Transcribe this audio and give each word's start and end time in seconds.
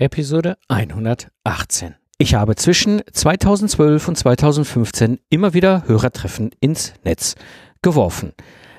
Episode 0.00 0.56
118. 0.68 1.96
Ich 2.18 2.34
habe 2.34 2.54
zwischen 2.54 3.02
2012 3.12 4.06
und 4.06 4.16
2015 4.16 5.18
immer 5.28 5.54
wieder 5.54 5.88
Hörertreffen 5.88 6.52
ins 6.60 6.94
Netz 7.02 7.34
geworfen. 7.82 8.32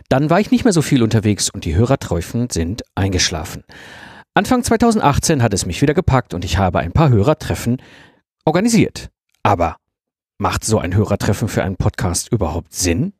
Dann 0.07 0.29
war 0.29 0.39
ich 0.39 0.49
nicht 0.49 0.63
mehr 0.63 0.71
so 0.71 0.81
viel 0.81 1.03
unterwegs 1.03 1.49
und 1.49 1.65
die 1.65 1.75
Hörertreffen 1.75 2.49
sind 2.49 2.83
eingeschlafen. 2.95 3.65
Anfang 4.33 4.63
2018 4.63 5.43
hat 5.43 5.53
es 5.53 5.65
mich 5.65 5.81
wieder 5.81 5.93
gepackt 5.93 6.33
und 6.33 6.45
ich 6.45 6.57
habe 6.57 6.79
ein 6.79 6.93
paar 6.93 7.09
Hörertreffen 7.09 7.81
organisiert. 8.45 9.09
Aber 9.43 9.75
macht 10.37 10.63
so 10.63 10.79
ein 10.79 10.95
Hörertreffen 10.95 11.49
für 11.49 11.63
einen 11.63 11.75
Podcast 11.75 12.31
überhaupt 12.31 12.73
Sinn? 12.73 13.11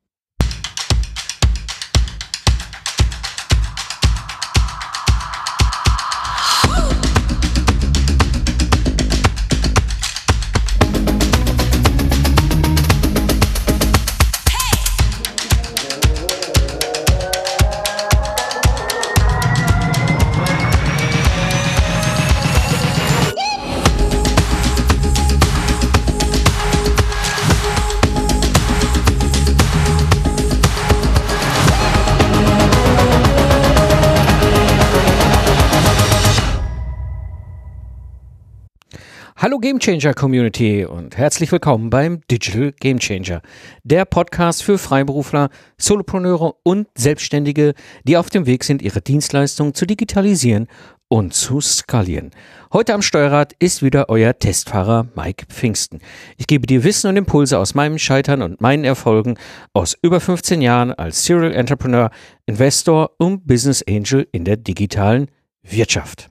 Hallo 39.50 39.58
Gamechanger 39.58 40.14
Community 40.14 40.86
und 40.86 41.18
herzlich 41.18 41.52
willkommen 41.52 41.90
beim 41.90 42.22
Digital 42.30 42.72
Gamechanger, 42.72 43.42
der 43.84 44.06
Podcast 44.06 44.62
für 44.62 44.78
Freiberufler, 44.78 45.50
Solopreneure 45.76 46.54
und 46.62 46.88
Selbstständige, 46.94 47.74
die 48.04 48.16
auf 48.16 48.30
dem 48.30 48.46
Weg 48.46 48.64
sind, 48.64 48.84
ihre 48.84 49.02
Dienstleistungen 49.02 49.74
zu 49.74 49.88
digitalisieren 49.88 50.68
und 51.08 51.34
zu 51.34 51.62
skalieren. 51.62 52.30
Heute 52.72 52.94
am 52.94 53.02
Steuerrad 53.02 53.54
ist 53.58 53.82
wieder 53.82 54.10
euer 54.10 54.38
Testfahrer 54.38 55.08
Mike 55.16 55.48
Pfingsten. 55.50 55.98
Ich 56.38 56.46
gebe 56.46 56.68
dir 56.68 56.84
Wissen 56.84 57.10
und 57.10 57.18
Impulse 57.18 57.58
aus 57.58 57.74
meinem 57.74 57.98
Scheitern 57.98 58.44
und 58.44 58.62
meinen 58.62 58.84
Erfolgen 58.84 59.36
aus 59.74 59.98
über 60.04 60.20
15 60.20 60.62
Jahren 60.62 60.94
als 60.94 61.26
Serial 61.26 61.54
Entrepreneur, 61.54 62.12
Investor 62.46 63.16
und 63.18 63.48
Business 63.48 63.84
Angel 63.90 64.28
in 64.32 64.46
der 64.46 64.58
digitalen 64.58 65.28
Wirtschaft. 65.64 66.29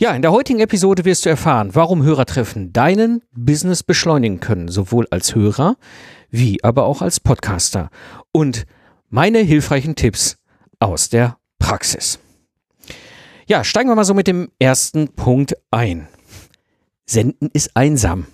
Ja, 0.00 0.14
in 0.14 0.22
der 0.22 0.32
heutigen 0.32 0.60
Episode 0.60 1.04
wirst 1.04 1.26
du 1.26 1.28
erfahren, 1.28 1.74
warum 1.74 2.02
Hörertreffen 2.02 2.72
deinen 2.72 3.22
Business 3.32 3.82
beschleunigen 3.82 4.40
können, 4.40 4.68
sowohl 4.68 5.06
als 5.10 5.34
Hörer 5.34 5.76
wie 6.30 6.64
aber 6.64 6.86
auch 6.86 7.02
als 7.02 7.20
Podcaster. 7.20 7.90
Und 8.32 8.64
meine 9.10 9.40
hilfreichen 9.40 9.96
Tipps 9.96 10.38
aus 10.78 11.10
der 11.10 11.36
Praxis. 11.58 12.18
Ja, 13.46 13.62
steigen 13.62 13.90
wir 13.90 13.94
mal 13.94 14.06
so 14.06 14.14
mit 14.14 14.26
dem 14.26 14.50
ersten 14.58 15.08
Punkt 15.08 15.54
ein. 15.70 16.08
Senden 17.04 17.50
ist 17.52 17.76
einsam. 17.76 18.24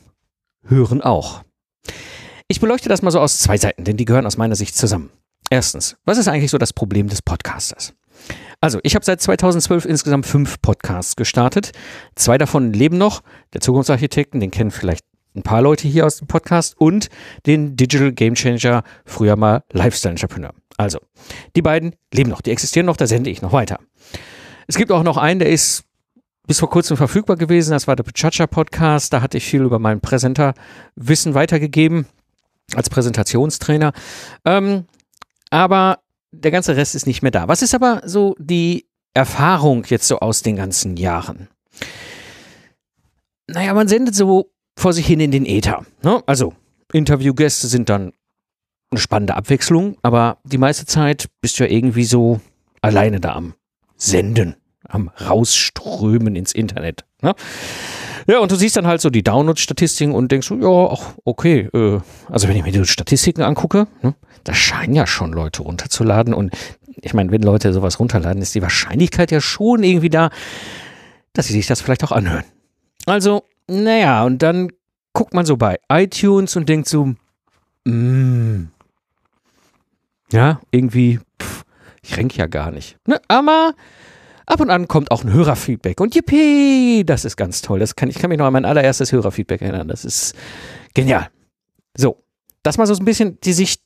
Hören 0.69 1.03
auch. 1.03 1.43
Ich 2.47 2.61
beleuchte 2.61 2.89
das 2.89 3.03
mal 3.03 3.11
so 3.11 3.19
aus 3.19 3.41
zwei 3.41 3.59
Seiten, 3.59 3.83
denn 3.83 3.97
die 3.97 4.05
gehören 4.05 4.27
aus 4.27 4.37
meiner 4.37 4.55
Sicht 4.55 4.77
zusammen. 4.77 5.11
Erstens, 5.51 5.97
was 6.05 6.19
ist 6.19 6.29
eigentlich 6.29 6.53
so 6.53 6.59
das 6.59 6.73
Problem 6.73 7.09
des 7.09 7.23
Podcasters? 7.23 7.93
Also, 8.61 8.79
ich 8.83 8.95
habe 8.95 9.05
seit 9.05 9.21
2012 9.21 9.85
insgesamt 9.85 10.27
fünf 10.27 10.61
Podcasts 10.63 11.17
gestartet. 11.17 11.73
Zwei 12.15 12.39
davon 12.39 12.73
leben 12.73 12.99
noch. 12.99 13.23
Der 13.53 13.61
Zukunftsarchitekten, 13.61 14.41
den 14.41 14.51
kennen 14.51 14.71
vielleicht 14.71 15.05
ein 15.37 15.43
paar 15.43 15.63
Leute 15.63 15.87
hier 15.87 16.07
aus 16.07 16.17
dem 16.17 16.27
Podcast 16.27 16.75
und 16.79 17.09
den 17.47 17.77
Digital 17.77 18.13
Game 18.13 18.35
Changer, 18.35 18.83
früher 19.05 19.37
mal 19.37 19.63
Lifestyle 19.73 20.13
Entrepreneur. 20.13 20.53
Also, 20.77 20.99
die 21.55 21.63
beiden 21.63 21.95
leben 22.13 22.31
noch, 22.31 22.41
die 22.41 22.51
existieren 22.51 22.87
noch, 22.87 22.97
da 22.97 23.07
sende 23.07 23.31
ich 23.31 23.43
noch 23.43 23.53
weiter. 23.53 23.79
Es 24.67 24.77
gibt 24.77 24.91
auch 24.91 25.03
noch 25.03 25.17
einen, 25.17 25.39
der 25.39 25.51
ist 25.51 25.85
bis 26.47 26.61
vor 26.61 26.71
kurzem 26.71 26.97
verfügbar 26.97 27.37
gewesen, 27.37 27.73
das 27.73 27.87
war 27.87 27.97
der 27.97 28.05
Pachacha 28.05 28.47
Podcast, 28.47 29.13
da 29.13 29.21
hatte 29.21 29.37
ich 29.39 29.45
viel 29.45 29.63
über 29.63 29.79
mein 29.79 30.01
Präsenterwissen 30.01 31.35
weitergegeben 31.35 32.07
als 32.75 32.91
Präsentationstrainer. 32.91 33.93
Ähm, 34.45 34.87
aber 35.51 35.99
der 36.43 36.51
ganze 36.51 36.77
Rest 36.77 36.95
ist 36.95 37.07
nicht 37.07 37.23
mehr 37.23 37.31
da. 37.31 37.49
Was 37.49 37.63
ist 37.63 37.75
aber 37.75 38.03
so 38.05 38.35
die 38.39 38.87
Erfahrung 39.15 39.85
jetzt 39.89 40.09
so 40.09 40.21
aus 40.21 40.43
den 40.43 40.57
ganzen 40.57 40.97
Jahren? 40.97 41.49
Naja, 43.49 43.75
man 43.75 43.89
sendet 43.89 44.15
so 44.15 44.53
vor 44.77 44.93
sich 44.93 45.07
hin 45.07 45.21
in 45.21 45.31
den 45.31 45.47
Äther. 45.47 45.87
Ne? 46.03 46.23
Also, 46.27 46.55
Interviewgäste 46.93 47.67
sind 47.67 47.89
dann 47.89 48.13
eine 48.91 49.01
spannende 49.01 49.35
Abwechslung, 49.35 49.97
aber 50.03 50.39
die 50.45 50.59
meiste 50.59 50.87
Zeit 50.87 51.29
bist 51.41 51.59
du 51.59 51.65
ja 51.65 51.71
irgendwie 51.71 52.05
so 52.05 52.41
alleine 52.83 53.21
da 53.21 53.35
am 53.35 53.55
Senden, 53.97 54.57
am 54.87 55.09
Rausströmen 55.09 56.37
ins 56.37 56.53
Internet. 56.53 57.05
Ne? 57.23 57.35
Ja, 58.27 58.41
und 58.41 58.51
du 58.51 58.57
siehst 58.57 58.77
dann 58.77 58.87
halt 58.87 59.01
so 59.01 59.11
die 59.11 59.23
Download-Statistiken 59.23 60.13
und 60.13 60.33
denkst 60.33 60.49
so, 60.49 60.57
ja, 60.57 60.93
ach, 60.93 61.15
okay, 61.25 61.69
äh, 61.73 62.01
also 62.29 62.49
wenn 62.49 62.57
ich 62.57 62.65
mir 62.65 62.73
die 62.73 62.85
Statistiken 62.85 63.43
angucke, 63.43 63.87
ne, 64.03 64.15
da 64.43 64.55
scheinen 64.55 64.95
ja 64.95 65.07
schon 65.07 65.33
Leute 65.33 65.63
runterzuladen. 65.63 66.35
Und 66.35 66.53
ich 67.03 67.15
meine, 67.15 67.31
wenn 67.31 67.43
Leute 67.43 67.73
sowas 67.73 68.01
runterladen, 68.01 68.43
ist 68.43 68.55
die 68.55 68.63
Wahrscheinlichkeit 68.63 69.31
ja 69.31 69.41
schon 69.41 69.85
irgendwie 69.85 70.11
da, 70.11 70.31
dass 71.33 71.47
sie 71.47 71.53
sich 71.53 71.67
das 71.67 71.81
vielleicht 71.81 72.03
auch 72.03 72.13
anhören. 72.13 72.45
Also, 73.07 73.45
naja, 73.69 74.25
und 74.25 74.43
dann 74.43 74.73
guckt 75.13 75.33
man 75.33 75.47
so 75.47 75.57
bei 75.57 75.79
iTunes 75.89 76.57
und 76.57 76.69
denkt 76.69 76.89
so, 76.89 77.15
mm, 77.85 78.65
ja, 80.33 80.61
irgendwie, 80.73 81.21
pff, 81.41 81.65
ich 82.03 82.17
renk 82.17 82.37
ja 82.37 82.47
gar 82.47 82.73
nicht. 82.73 82.97
Ne? 83.07 83.21
Aber 83.29 83.75
ab 84.47 84.61
und 84.61 84.71
an 84.71 84.89
kommt 84.89 85.11
auch 85.11 85.25
ein 85.25 85.33
Hörerfeedback 85.33 86.01
und 86.01 86.15
yippie, 86.15 87.05
das 87.05 87.25
ist 87.25 87.37
ganz 87.37 87.63
toll. 87.63 87.79
Das 87.79 87.97
kann, 87.97 88.09
ich 88.09 88.19
kann 88.19 88.31
mich 88.31 88.39
noch 88.39 88.47
an 88.47 88.53
mein 88.53 88.65
allererstes 88.65 89.13
Hörerfeedback 89.13 89.61
erinnern. 89.61 89.89
Das 89.89 90.05
ist 90.05 90.35
genial. 90.95 91.29
So, 91.97 92.25
das 92.63 92.79
mal 92.79 92.87
so 92.87 92.95
ein 92.95 93.05
bisschen 93.05 93.39
die 93.41 93.53
Sicht 93.53 93.83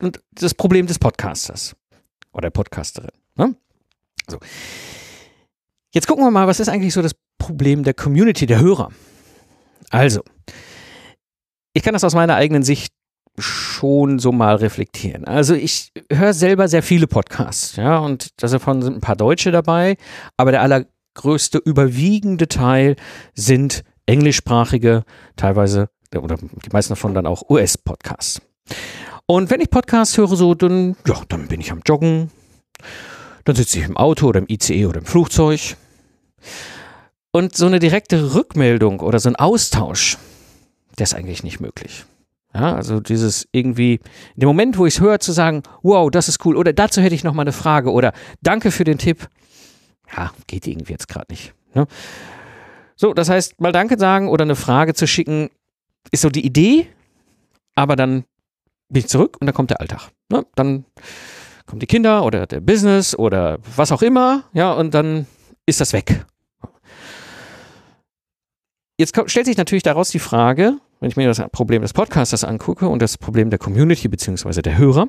und 0.00 0.20
das 0.32 0.54
Problem 0.54 0.86
des 0.86 0.98
Podcasters 0.98 1.76
oder 2.32 2.42
der 2.42 2.50
Podcasterin. 2.50 3.10
Ne? 3.36 3.54
So. 4.28 4.38
Jetzt 5.92 6.06
gucken 6.06 6.24
wir 6.24 6.30
mal, 6.30 6.46
was 6.46 6.60
ist 6.60 6.68
eigentlich 6.68 6.94
so 6.94 7.02
das 7.02 7.14
Problem 7.38 7.82
der 7.82 7.94
Community, 7.94 8.46
der 8.46 8.60
Hörer? 8.60 8.90
Also, 9.90 10.22
ich 11.72 11.82
kann 11.82 11.94
das 11.94 12.04
aus 12.04 12.14
meiner 12.14 12.36
eigenen 12.36 12.62
Sicht 12.62 12.92
schon 13.38 14.18
so 14.18 14.32
mal 14.32 14.56
reflektieren. 14.56 15.24
Also 15.24 15.54
ich 15.54 15.92
höre 16.12 16.34
selber 16.34 16.68
sehr 16.68 16.82
viele 16.82 17.06
Podcasts, 17.06 17.76
ja, 17.76 17.98
und 17.98 18.42
davon 18.42 18.82
sind 18.82 18.96
ein 18.96 19.00
paar 19.00 19.16
Deutsche 19.16 19.50
dabei, 19.50 19.96
aber 20.36 20.50
der 20.50 20.62
allergrößte, 20.62 21.58
überwiegende 21.58 22.48
Teil 22.48 22.96
sind 23.34 23.84
englischsprachige, 24.06 25.04
teilweise, 25.36 25.88
oder 26.14 26.36
die 26.36 26.70
meisten 26.72 26.92
davon 26.92 27.14
dann 27.14 27.26
auch 27.26 27.48
US-Podcasts. 27.48 28.42
Und 29.26 29.50
wenn 29.50 29.60
ich 29.60 29.70
Podcasts 29.70 30.16
höre, 30.18 30.34
so, 30.36 30.54
dann, 30.54 30.96
ja, 31.06 31.22
dann 31.28 31.46
bin 31.46 31.60
ich 31.60 31.70
am 31.70 31.82
Joggen, 31.86 32.30
dann 33.44 33.56
sitze 33.56 33.78
ich 33.78 33.84
im 33.84 33.96
Auto 33.96 34.26
oder 34.26 34.40
im 34.40 34.46
ICE 34.48 34.86
oder 34.86 34.98
im 34.98 35.06
Flugzeug. 35.06 35.76
Und 37.32 37.56
so 37.56 37.66
eine 37.66 37.78
direkte 37.78 38.34
Rückmeldung 38.34 39.00
oder 39.00 39.20
so 39.20 39.28
ein 39.28 39.36
Austausch, 39.36 40.18
der 40.98 41.04
ist 41.04 41.14
eigentlich 41.14 41.44
nicht 41.44 41.60
möglich. 41.60 42.04
Ja, 42.52 42.74
also 42.74 43.00
dieses 43.00 43.46
irgendwie, 43.52 44.00
in 44.34 44.40
dem 44.40 44.48
Moment, 44.48 44.76
wo 44.76 44.86
ich 44.86 44.94
es 44.94 45.00
höre, 45.00 45.20
zu 45.20 45.30
sagen, 45.32 45.62
wow, 45.82 46.10
das 46.10 46.28
ist 46.28 46.44
cool, 46.44 46.56
oder 46.56 46.72
dazu 46.72 47.00
hätte 47.00 47.14
ich 47.14 47.22
noch 47.22 47.34
mal 47.34 47.42
eine 47.42 47.52
Frage, 47.52 47.92
oder 47.92 48.12
danke 48.42 48.70
für 48.72 48.84
den 48.84 48.98
Tipp. 48.98 49.28
Ja, 50.16 50.32
geht 50.48 50.66
irgendwie 50.66 50.92
jetzt 50.92 51.08
gerade 51.08 51.26
nicht. 51.30 51.54
Ne? 51.74 51.86
So, 52.96 53.14
das 53.14 53.28
heißt, 53.28 53.60
mal 53.60 53.72
Danke 53.72 53.98
sagen 53.98 54.28
oder 54.28 54.42
eine 54.42 54.56
Frage 54.56 54.94
zu 54.94 55.06
schicken, 55.06 55.48
ist 56.10 56.22
so 56.22 56.28
die 56.28 56.44
Idee, 56.44 56.88
aber 57.74 57.94
dann 57.94 58.24
bin 58.88 59.00
ich 59.00 59.08
zurück 59.08 59.36
und 59.40 59.46
dann 59.46 59.54
kommt 59.54 59.70
der 59.70 59.80
Alltag. 59.80 60.10
Ne? 60.28 60.44
Dann 60.56 60.84
kommen 61.66 61.80
die 61.80 61.86
Kinder 61.86 62.24
oder 62.24 62.46
der 62.46 62.60
Business 62.60 63.14
oder 63.14 63.58
was 63.76 63.92
auch 63.92 64.02
immer, 64.02 64.44
ja, 64.52 64.72
und 64.72 64.92
dann 64.92 65.26
ist 65.66 65.80
das 65.80 65.92
weg. 65.92 66.26
Jetzt 68.98 69.14
kommt, 69.14 69.30
stellt 69.30 69.46
sich 69.46 69.56
natürlich 69.56 69.84
daraus 69.84 70.10
die 70.10 70.18
Frage, 70.18 70.78
wenn 71.00 71.08
ich 71.08 71.16
mir 71.16 71.26
das 71.26 71.42
Problem 71.50 71.82
des 71.82 71.92
Podcasters 71.92 72.44
angucke 72.44 72.88
und 72.88 73.00
das 73.00 73.18
Problem 73.18 73.50
der 73.50 73.58
Community 73.58 74.08
beziehungsweise 74.08 74.62
der 74.62 74.78
Hörer, 74.78 75.08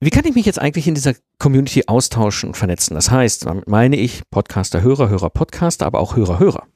wie 0.00 0.10
kann 0.10 0.24
ich 0.26 0.34
mich 0.34 0.46
jetzt 0.46 0.60
eigentlich 0.60 0.86
in 0.86 0.94
dieser 0.94 1.14
Community 1.38 1.84
austauschen 1.86 2.50
und 2.50 2.54
vernetzen? 2.54 2.94
Das 2.94 3.10
heißt, 3.10 3.46
damit 3.46 3.66
meine 3.66 3.96
ich 3.96 4.22
Podcaster, 4.30 4.82
Hörer, 4.82 5.08
Hörer, 5.08 5.30
Podcaster, 5.30 5.86
aber 5.86 5.98
auch 5.98 6.14
Hörer, 6.14 6.38
Hörer. 6.38 6.66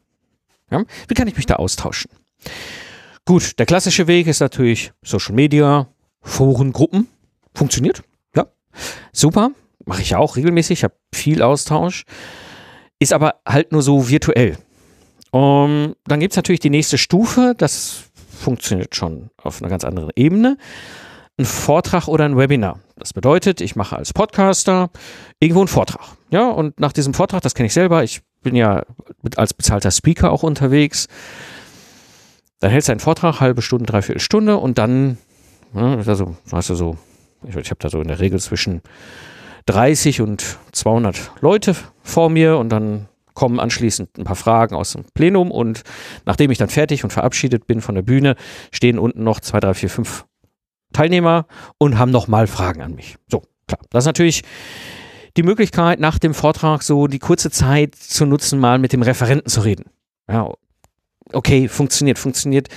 Ja? 0.71 0.83
Wie 1.07 1.15
kann 1.15 1.29
ich 1.29 1.37
mich 1.37 1.47
da 1.47 1.57
austauschen? 1.57 2.11
Gut, 3.25 3.59
der 3.61 3.67
klassische 3.67 4.09
Weg 4.09 4.27
ist 4.27 4.41
natürlich 4.41 4.93
Social 5.05 5.37
Media, 5.37 5.87
Foren, 6.21 6.73
Gruppen. 6.73 7.07
Funktioniert, 7.55 8.03
ja. 8.35 8.47
Super, 9.13 9.53
mache 9.85 10.03
ich 10.03 10.17
auch 10.17 10.37
regelmäßig, 10.37 10.81
ich 10.81 10.85
habe 10.85 10.95
viel 11.15 11.43
Austausch. 11.43 12.05
Ist 12.99 13.13
aber 13.13 13.37
halt 13.47 13.71
nur 13.73 13.83
so 13.83 14.09
virtuell. 14.09 14.57
Um, 15.33 15.97
dann 16.05 16.21
gibt 16.21 16.35
es 16.35 16.37
natürlich 16.37 16.61
die 16.61 16.69
nächste 16.69 16.99
Stufe, 16.99 17.55
das 17.57 18.05
funktioniert 18.39 18.95
schon 18.95 19.31
auf 19.39 19.63
einer 19.63 19.71
ganz 19.71 19.83
anderen 19.83 20.11
Ebene. 20.15 20.59
Ein 21.39 21.47
Vortrag 21.47 22.07
oder 22.07 22.27
ein 22.27 22.37
Webinar. 22.37 22.81
Das 22.97 23.15
bedeutet, 23.15 23.63
ich 23.63 23.75
mache 23.75 23.97
als 23.97 24.13
Podcaster 24.13 24.91
irgendwo 25.41 25.61
einen 25.61 25.69
Vortrag. 25.69 26.03
Ja, 26.31 26.51
und 26.51 26.79
nach 26.79 26.93
diesem 26.93 27.15
Vortrag, 27.15 27.41
das 27.41 27.55
kenne 27.55 27.69
ich 27.69 27.73
selber, 27.73 28.05
ich 28.05 28.21
bin 28.43 28.55
ja 28.55 28.85
als 29.37 29.55
bezahlter 29.55 29.91
Speaker 29.91 30.31
auch 30.31 30.43
unterwegs. 30.43 31.09
Dann 32.61 32.71
hältst 32.71 32.89
du 32.89 32.93
einen 32.93 33.01
Vortrag, 33.01 33.41
halbe 33.41 33.63
Stunde, 33.63 33.87
dreiviertel 33.87 34.21
Stunde 34.21 34.59
und 34.59 34.77
dann, 34.77 35.17
ja, 35.75 35.97
also, 35.97 36.37
hast 36.53 36.69
du 36.69 36.75
so, 36.75 36.99
ich, 37.49 37.57
ich 37.57 37.71
habe 37.71 37.81
da 37.81 37.89
so 37.89 38.03
in 38.03 38.09
der 38.09 38.21
Regel 38.21 38.39
zwischen 38.39 38.83
30 39.65 40.21
und 40.21 40.59
200 40.73 41.33
Leute 41.41 41.75
vor 42.03 42.29
mir 42.29 42.59
und 42.59 42.69
dann 42.69 43.09
kommen 43.35 43.61
anschließend 43.61 44.19
ein 44.19 44.25
paar 44.25 44.37
Fragen 44.37 44.75
aus 44.75 44.93
dem 44.93 45.05
Plenum 45.15 45.51
und 45.51 45.83
nachdem 46.25 46.51
ich 46.51 46.59
dann 46.59 46.69
fertig 46.69 47.05
und 47.05 47.11
verabschiedet 47.11 47.67
bin 47.67 47.81
von 47.81 47.95
der 47.95 48.03
Bühne, 48.03 48.37
stehen 48.71 48.99
unten 48.99 49.25
noch 49.25 49.41
zwei, 49.41 49.61
drei, 49.61 49.75
vier, 49.75 49.91
fünf 49.91 50.25
Teilnehmer 50.93 51.47
und 51.79 51.99
haben 51.99 52.11
nochmal 52.11 52.47
Fragen 52.47 52.83
an 52.83 52.95
mich. 52.95 53.17
So, 53.29 53.43
klar. 53.67 53.81
Das 53.91 54.05
ist 54.05 54.07
natürlich 54.07 54.43
die 55.37 55.43
Möglichkeit, 55.43 55.99
nach 55.99 56.19
dem 56.19 56.35
Vortrag 56.35 56.83
so 56.83 57.07
die 57.07 57.19
kurze 57.19 57.51
Zeit 57.51 57.95
zu 57.95 58.27
nutzen, 58.27 58.59
mal 58.61 58.79
mit 58.79 58.93
dem 58.93 59.03
Referenten 59.03 59.49
zu 59.49 59.61
reden. 59.61 59.87
Ja, 60.31 60.51
okay, 61.33 61.69
funktioniert, 61.69 62.19
funktioniert 62.19 62.69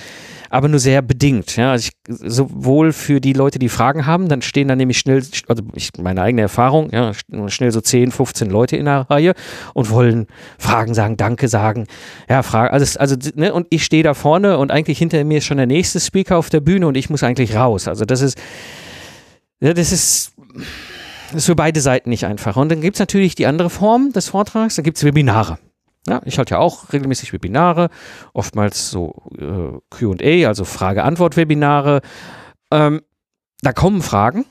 aber 0.50 0.68
nur 0.68 0.78
sehr 0.78 1.02
bedingt. 1.02 1.56
Ja, 1.56 1.72
also 1.72 1.88
ich, 1.88 2.16
sowohl 2.20 2.92
für 2.92 3.20
die 3.20 3.32
Leute, 3.32 3.58
die 3.58 3.68
Fragen 3.68 4.06
haben, 4.06 4.28
dann 4.28 4.42
stehen 4.42 4.68
da 4.68 4.76
nämlich 4.76 4.98
schnell, 4.98 5.22
also 5.48 5.62
ich, 5.74 5.90
meine 5.98 6.22
eigene 6.22 6.42
Erfahrung, 6.42 6.90
ja, 6.92 7.12
schnell 7.48 7.70
so 7.72 7.80
10, 7.80 8.12
15 8.12 8.50
Leute 8.50 8.76
in 8.76 8.86
der 8.86 9.10
Reihe 9.10 9.34
und 9.74 9.90
wollen 9.90 10.26
Fragen 10.58 10.94
sagen, 10.94 11.16
Danke 11.16 11.48
sagen, 11.48 11.86
ja, 12.28 12.42
Fragen, 12.42 12.72
also, 12.72 12.98
also 12.98 13.16
ne, 13.34 13.52
und 13.52 13.66
ich 13.70 13.84
stehe 13.84 14.02
da 14.02 14.14
vorne 14.14 14.58
und 14.58 14.70
eigentlich 14.70 14.98
hinter 14.98 15.22
mir 15.24 15.38
ist 15.38 15.44
schon 15.44 15.56
der 15.56 15.66
nächste 15.66 16.00
Speaker 16.00 16.36
auf 16.36 16.50
der 16.50 16.60
Bühne 16.60 16.86
und 16.86 16.96
ich 16.96 17.10
muss 17.10 17.22
eigentlich 17.22 17.56
raus. 17.56 17.88
Also 17.88 18.04
das 18.04 18.20
ist, 18.20 18.38
ja, 19.60 19.72
das 19.72 19.92
ist, 19.92 20.32
das 21.28 21.36
ist 21.36 21.46
für 21.46 21.56
beide 21.56 21.80
Seiten 21.80 22.10
nicht 22.10 22.26
einfach. 22.26 22.56
Und 22.56 22.70
dann 22.70 22.80
gibt 22.80 22.96
es 22.96 23.00
natürlich 23.00 23.34
die 23.34 23.46
andere 23.46 23.70
Form 23.70 24.12
des 24.12 24.28
Vortrags, 24.28 24.76
da 24.76 24.82
gibt 24.82 24.98
es 24.98 25.04
Webinare. 25.04 25.58
Ja, 26.08 26.20
ich 26.24 26.38
halte 26.38 26.54
ja 26.54 26.60
auch 26.60 26.92
regelmäßig 26.92 27.32
Webinare, 27.32 27.90
oftmals 28.32 28.90
so 28.90 29.22
äh, 29.38 29.78
QA, 29.90 30.46
also 30.48 30.64
Frage-Antwort-Webinare. 30.64 32.00
Ähm, 32.70 33.02
da 33.62 33.72
kommen 33.72 34.02
Fragen. 34.02 34.44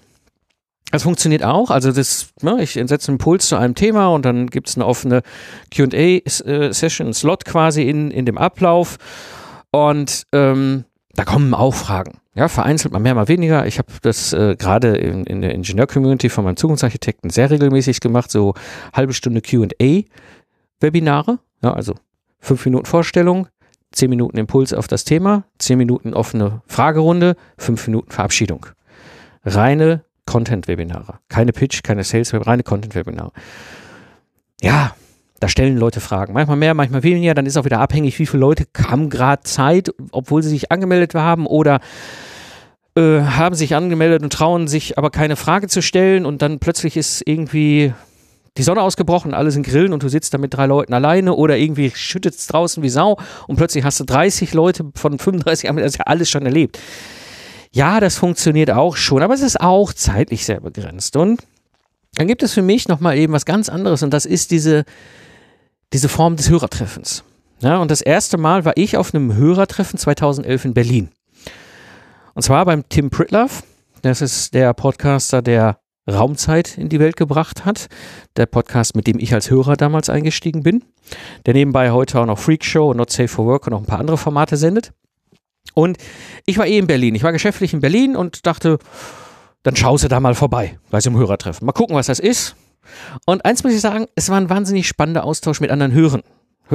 Das 0.91 1.03
funktioniert 1.03 1.43
auch. 1.43 1.71
Also 1.71 1.91
das, 1.91 2.29
ne, 2.41 2.61
ich 2.61 2.73
setze 2.73 3.09
einen 3.09 3.15
Impuls 3.15 3.47
zu 3.47 3.55
einem 3.55 3.75
Thema 3.75 4.07
und 4.07 4.25
dann 4.25 4.47
gibt 4.47 4.69
es 4.69 4.75
eine 4.75 4.85
offene 4.85 5.21
QA-Session, 5.73 7.13
Slot 7.13 7.45
quasi 7.45 7.83
in, 7.83 8.11
in 8.11 8.25
dem 8.25 8.37
Ablauf. 8.37 8.97
Und 9.71 10.23
ähm, 10.31 10.85
da 11.13 11.23
kommen 11.25 11.53
auch 11.53 11.73
Fragen. 11.73 12.19
Ja, 12.35 12.49
vereinzelt 12.49 12.93
mal 12.93 12.99
mehr, 12.99 13.15
mal 13.15 13.29
weniger. 13.29 13.65
Ich 13.65 13.77
habe 13.77 13.91
das 14.01 14.33
äh, 14.33 14.55
gerade 14.57 14.95
in, 14.97 15.25
in 15.25 15.41
der 15.41 15.53
Ingenieur-Community 15.53 16.29
von 16.29 16.43
meinem 16.43 16.57
Zukunftsarchitekten 16.57 17.29
sehr 17.29 17.49
regelmäßig 17.49 18.01
gemacht, 18.01 18.29
so 18.29 18.53
halbe 18.93 19.13
Stunde 19.13 19.41
QA. 19.41 20.03
Ja, 21.63 21.73
also 21.73 21.95
fünf 22.39 22.65
Minuten 22.65 22.85
Vorstellung, 22.85 23.47
zehn 23.91 24.09
Minuten 24.09 24.37
Impuls 24.37 24.73
auf 24.73 24.87
das 24.87 25.03
Thema, 25.03 25.45
zehn 25.57 25.77
Minuten 25.77 26.13
offene 26.13 26.61
Fragerunde, 26.67 27.35
fünf 27.57 27.87
Minuten 27.87 28.11
Verabschiedung. 28.11 28.67
Reine 29.43 30.03
Content-Webinare. 30.25 31.19
Keine 31.29 31.53
Pitch, 31.53 31.83
keine 31.83 32.03
Sales, 32.03 32.33
reine 32.33 32.63
Content-Webinare. 32.63 33.31
Ja, 34.61 34.95
da 35.39 35.49
stellen 35.49 35.77
Leute 35.77 35.99
Fragen. 35.99 36.33
Manchmal 36.33 36.57
mehr, 36.57 36.73
manchmal 36.73 37.03
weniger. 37.03 37.33
Dann 37.33 37.45
ist 37.45 37.57
auch 37.57 37.65
wieder 37.65 37.79
abhängig, 37.79 38.17
wie 38.19 38.25
viele 38.25 38.41
Leute 38.41 38.65
haben 38.87 39.09
gerade 39.09 39.43
Zeit, 39.43 39.93
obwohl 40.11 40.41
sie 40.41 40.49
sich 40.49 40.71
angemeldet 40.71 41.13
haben 41.13 41.45
oder 41.45 41.79
äh, 42.95 43.21
haben 43.21 43.55
sich 43.55 43.75
angemeldet 43.75 44.23
und 44.23 44.31
trauen 44.31 44.67
sich 44.67 44.97
aber 44.97 45.09
keine 45.09 45.35
Frage 45.35 45.67
zu 45.67 45.81
stellen 45.81 46.25
und 46.25 46.41
dann 46.41 46.59
plötzlich 46.59 46.97
ist 46.97 47.21
irgendwie 47.25 47.93
die 48.57 48.63
Sonne 48.63 48.81
ausgebrochen, 48.81 49.33
alle 49.33 49.51
sind 49.51 49.65
grillen 49.65 49.91
und 49.91 50.03
du 50.03 50.07
sitzt 50.07 50.33
da 50.33 50.37
mit 50.37 50.53
drei 50.53 50.65
Leuten 50.65 50.93
alleine 50.93 51.33
oder 51.33 51.57
irgendwie 51.57 51.91
schüttet 51.93 52.35
es 52.35 52.47
draußen 52.47 52.81
wie 52.83 52.89
Sau 52.89 53.17
und 53.47 53.57
plötzlich 53.57 53.83
hast 53.83 53.99
du 53.99 54.05
30 54.05 54.53
Leute 54.53 54.85
von 54.95 55.19
35 55.19 55.65
Jahren, 55.65 55.77
das 55.77 55.93
ist 55.93 55.97
ja 55.99 56.05
alles 56.05 56.29
schon 56.29 56.45
erlebt. 56.45 56.79
Ja, 57.71 57.99
das 57.99 58.17
funktioniert 58.17 58.71
auch 58.71 58.95
schon, 58.95 59.21
aber 59.21 59.33
es 59.33 59.41
ist 59.41 59.59
auch 59.59 59.91
zeitlich 59.91 60.45
sehr 60.45 60.61
begrenzt. 60.61 61.17
Und 61.17 61.41
dann 62.13 62.27
gibt 62.27 62.41
es 62.43 62.53
für 62.53 62.61
mich 62.61 62.87
nochmal 62.87 63.17
eben 63.17 63.33
was 63.33 63.45
ganz 63.45 63.67
anderes 63.67 64.01
und 64.03 64.13
das 64.13 64.25
ist 64.25 64.51
diese, 64.51 64.85
diese 65.91 66.07
Form 66.07 66.37
des 66.37 66.49
Hörertreffens. 66.49 67.25
Ja, 67.59 67.77
und 67.77 67.91
das 67.91 68.01
erste 68.01 68.37
Mal 68.37 68.63
war 68.63 68.73
ich 68.77 68.95
auf 68.95 69.13
einem 69.13 69.35
Hörertreffen 69.35 69.99
2011 69.99 70.65
in 70.65 70.73
Berlin. 70.73 71.09
Und 72.33 72.41
zwar 72.41 72.65
beim 72.65 72.87
Tim 72.87 73.09
Pritloff. 73.09 73.63
Das 74.01 74.21
ist 74.21 74.53
der 74.53 74.73
Podcaster, 74.73 75.41
der 75.41 75.79
Raumzeit 76.07 76.77
in 76.77 76.89
die 76.89 76.99
Welt 76.99 77.15
gebracht 77.15 77.65
hat. 77.65 77.87
Der 78.37 78.45
Podcast, 78.45 78.95
mit 78.95 79.07
dem 79.07 79.19
ich 79.19 79.33
als 79.33 79.49
Hörer 79.49 79.75
damals 79.75 80.09
eingestiegen 80.09 80.63
bin. 80.63 80.83
Der 81.45 81.53
nebenbei 81.53 81.91
heute 81.91 82.19
auch 82.19 82.25
noch 82.25 82.39
Freak 82.39 82.63
Show 82.63 82.91
und 82.91 82.97
Not 82.97 83.11
Safe 83.11 83.27
for 83.27 83.45
Work 83.45 83.67
und 83.67 83.71
noch 83.71 83.79
ein 83.79 83.85
paar 83.85 83.99
andere 83.99 84.17
Formate 84.17 84.57
sendet. 84.57 84.93
Und 85.73 85.97
ich 86.45 86.57
war 86.57 86.67
eh 86.67 86.77
in 86.77 86.87
Berlin. 86.87 87.15
Ich 87.15 87.23
war 87.23 87.31
geschäftlich 87.31 87.73
in 87.73 87.81
Berlin 87.81 88.15
und 88.15 88.45
dachte, 88.45 88.77
dann 89.63 89.75
schaust 89.75 90.03
du 90.03 90.07
da 90.07 90.19
mal 90.19 90.35
vorbei 90.35 90.79
bei 90.91 91.01
so 91.01 91.09
einem 91.09 91.19
Hörertreffen. 91.19 91.65
Mal 91.65 91.71
gucken, 91.71 91.95
was 91.95 92.07
das 92.07 92.19
ist. 92.19 92.55
Und 93.25 93.43
eins 93.45 93.63
muss 93.63 93.73
ich 93.73 93.81
sagen, 93.81 94.05
es 94.15 94.29
war 94.29 94.37
ein 94.37 94.49
wahnsinnig 94.49 94.87
spannender 94.87 95.23
Austausch 95.23 95.59
mit 95.59 95.71
anderen 95.71 95.91
Hörern. 95.91 96.21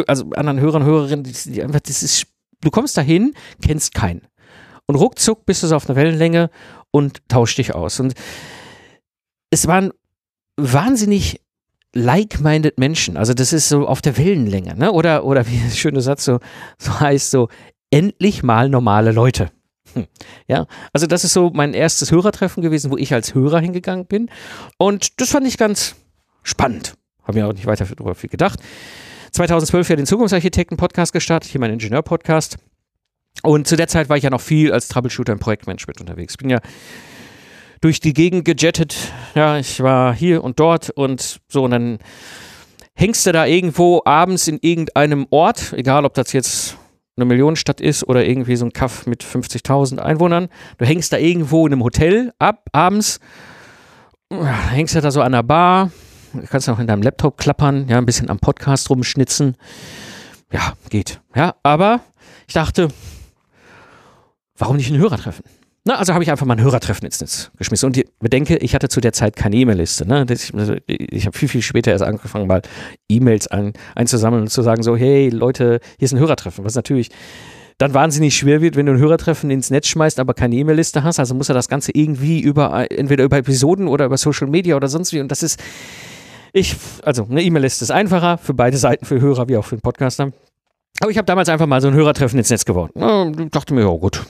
Also 0.06 0.31
anderen 0.35 0.61
Hörern, 0.61 0.85
Hörerinnen, 0.85 1.25
die, 1.25 1.32
die 1.53 1.62
einfach, 1.62 1.81
das 1.81 2.03
ist, 2.03 2.27
du 2.61 2.71
kommst 2.71 2.97
dahin, 2.97 3.35
kennst 3.62 3.94
keinen. 3.94 4.23
Und 4.87 4.97
ruckzuck 4.97 5.47
bist 5.47 5.62
du 5.62 5.69
so 5.69 5.77
auf 5.77 5.88
einer 5.88 5.97
Wellenlänge 5.97 6.50
und 6.91 7.27
tauscht 7.29 7.59
dich 7.59 7.75
aus. 7.75 8.00
Und 8.00 8.15
es 9.50 9.67
waren 9.67 9.93
wahnsinnig 10.56 11.41
like-minded 11.93 12.79
Menschen. 12.79 13.17
Also 13.17 13.35
das 13.35 13.52
ist 13.52 13.69
so 13.69 13.87
auf 13.87 14.00
der 14.00 14.17
Wellenlänge, 14.17 14.76
ne? 14.76 14.93
Oder, 14.93 15.25
oder 15.25 15.47
wie 15.47 15.58
der 15.58 15.70
schöne 15.70 16.00
Satz 16.00 16.25
so, 16.25 16.38
so 16.79 17.00
heißt, 17.00 17.31
so 17.31 17.49
endlich 17.91 18.43
mal 18.43 18.69
normale 18.69 19.12
Leute. 19.12 19.50
Hm. 19.94 20.06
Ja, 20.47 20.67
also 20.93 21.06
das 21.06 21.25
ist 21.25 21.32
so 21.32 21.50
mein 21.52 21.75
erstes 21.75 22.12
Hörertreffen 22.12 22.62
gewesen, 22.62 22.93
wo 22.93 22.97
ich 22.97 23.12
als 23.12 23.35
Hörer 23.35 23.61
hingegangen 23.61 24.06
bin. 24.06 24.31
Und 24.79 25.20
das 25.20 25.31
fand 25.31 25.47
ich 25.47 25.58
ganz 25.58 25.96
spannend. 26.44 26.94
Habe 27.25 27.38
mir 27.38 27.49
auch 27.49 27.53
nicht 27.53 27.67
weiter 27.67 27.85
darüber 27.85 28.14
viel 28.14 28.31
gedacht. 28.31 28.61
2012 29.32 29.88
ja 29.88 29.96
den 29.96 30.06
Zukunftsarchitekten-Podcast 30.06 31.13
gestartet, 31.13 31.51
hier 31.51 31.60
mein 31.60 31.72
Ingenieur-Podcast. 31.72 32.58
Und 33.43 33.67
zu 33.67 33.77
der 33.77 33.89
Zeit 33.89 34.08
war 34.08 34.17
ich 34.17 34.24
ja 34.24 34.31
noch 34.31 34.41
viel 34.41 34.72
als 34.72 34.89
Troubleshooter 34.89 35.32
im 35.32 35.39
Projektmanagement 35.39 36.01
unterwegs. 36.01 36.36
Bin 36.36 36.51
ja 36.51 36.60
durch 37.81 38.01
die 38.01 38.13
Gegend 38.13 38.44
gejettet. 38.44 38.96
Ja, 39.34 39.58
ich 39.58 39.82
war 39.82 40.15
hier 40.15 40.44
und 40.44 40.60
dort 40.60 40.91
und 40.91 41.41
so 41.49 41.65
und 41.65 41.70
dann 41.70 41.99
hängst 42.94 43.27
du 43.27 43.32
da 43.32 43.46
irgendwo 43.46 44.03
abends 44.05 44.49
in 44.49 44.58
irgendeinem 44.60 45.27
Ort, 45.31 45.72
egal 45.72 46.05
ob 46.05 46.15
das 46.15 46.32
jetzt 46.32 46.77
eine 47.17 47.25
Millionenstadt 47.25 47.81
ist 47.81 48.06
oder 48.06 48.25
irgendwie 48.25 48.56
so 48.56 48.65
ein 48.65 48.72
Kaff 48.72 49.06
mit 49.06 49.25
50.000 49.25 49.99
Einwohnern. 49.99 50.49
Du 50.79 50.84
hängst 50.84 51.13
da 51.13 51.19
irgendwo 51.19 51.67
in 51.67 51.72
einem 51.72 51.82
Hotel 51.82 52.32
ab, 52.39 52.69
abends, 52.72 53.20
hängst 54.31 54.94
du 54.94 55.01
da 55.01 55.10
so 55.10 55.22
an 55.22 55.32
der 55.32 55.43
Bar, 55.43 55.91
kannst 56.49 56.69
auch 56.69 56.79
in 56.79 56.87
deinem 56.87 57.03
Laptop 57.03 57.37
klappern, 57.37 57.89
ja, 57.89 57.99
ein 57.99 58.06
bisschen 58.06 58.31
am 58.31 58.39
Podcast 58.39 58.91
rumschnitzen. 58.91 59.56
Ja, 60.53 60.75
geht. 60.89 61.20
Ja, 61.34 61.55
aber 61.63 62.01
ich 62.46 62.55
dachte, 62.55 62.89
warum 64.58 64.77
nicht 64.77 64.91
einen 64.91 65.01
Hörer 65.01 65.19
treffen? 65.19 65.44
Na, 65.84 65.94
also 65.94 66.13
habe 66.13 66.22
ich 66.22 66.31
einfach 66.31 66.44
mal 66.44 66.55
ein 66.55 66.63
Hörertreffen 66.63 67.06
ins 67.06 67.20
Netz 67.20 67.51
geschmissen. 67.56 67.87
Und 67.87 67.96
ich 67.96 68.05
bedenke, 68.19 68.58
ich 68.58 68.75
hatte 68.75 68.89
zu 68.91 69.01
der 69.01 69.15
Zeit 69.15 69.34
keine 69.34 69.56
E-Mail-Liste. 69.56 70.06
Ne? 70.06 70.27
Ich, 70.29 70.55
also 70.55 70.77
ich 70.87 71.27
habe 71.27 71.37
viel, 71.37 71.49
viel 71.49 71.63
später 71.63 71.91
erst 71.91 72.05
angefangen, 72.05 72.46
mal 72.46 72.60
E-Mails 73.08 73.46
ein, 73.46 73.72
einzusammeln 73.94 74.43
und 74.43 74.49
zu 74.49 74.60
sagen, 74.60 74.82
so, 74.82 74.94
hey 74.94 75.31
Leute, 75.31 75.81
hier 75.99 76.05
ist 76.05 76.13
ein 76.13 76.19
Hörertreffen. 76.19 76.65
Was 76.65 76.75
natürlich 76.75 77.08
dann 77.79 77.94
wahnsinnig 77.94 78.37
schwer 78.37 78.60
wird, 78.60 78.77
wenn 78.77 78.84
du 78.84 78.93
ein 78.93 78.99
Hörertreffen 78.99 79.51
ins 79.51 79.70
Netz 79.70 79.87
schmeißt, 79.87 80.20
aber 80.20 80.34
keine 80.34 80.55
E-Mail-Liste 80.56 81.03
hast. 81.03 81.19
Also 81.19 81.34
muss 81.34 81.49
er 81.49 81.55
das 81.55 81.70
Ganze 81.70 81.93
irgendwie 81.94 82.41
über, 82.41 82.91
entweder 82.91 83.25
über 83.25 83.39
Episoden 83.39 83.89
oder 83.89 84.05
über 84.05 84.19
Social 84.19 84.49
Media 84.49 84.77
oder 84.77 84.89
sonst 84.89 85.15
wie. 85.15 85.20
Und 85.20 85.31
das 85.31 85.43
ist, 85.43 85.58
ich, 86.53 86.77
also 87.05 87.27
eine 87.31 87.43
E-Mail-Liste 87.43 87.84
ist 87.84 87.91
einfacher 87.91 88.37
für 88.37 88.53
beide 88.53 88.77
Seiten, 88.77 89.06
für 89.06 89.19
Hörer 89.19 89.49
wie 89.49 89.56
auch 89.56 89.65
für 89.65 89.77
den 89.77 89.81
Podcaster. 89.81 90.31
Aber 91.01 91.11
ich 91.11 91.17
habe 91.17 91.27
damals 91.27 91.49
einfach 91.49 91.67
mal 91.67 91.81
so 91.81 91.89
ein 91.89 91.94
Hörertreffen 91.94 92.39
ins 92.39 92.51
Netz 92.51 92.65
geworfen. 92.65 93.51
Dachte 93.51 93.73
mir, 93.73 93.82
ja 93.82 93.89
gut, 93.89 94.27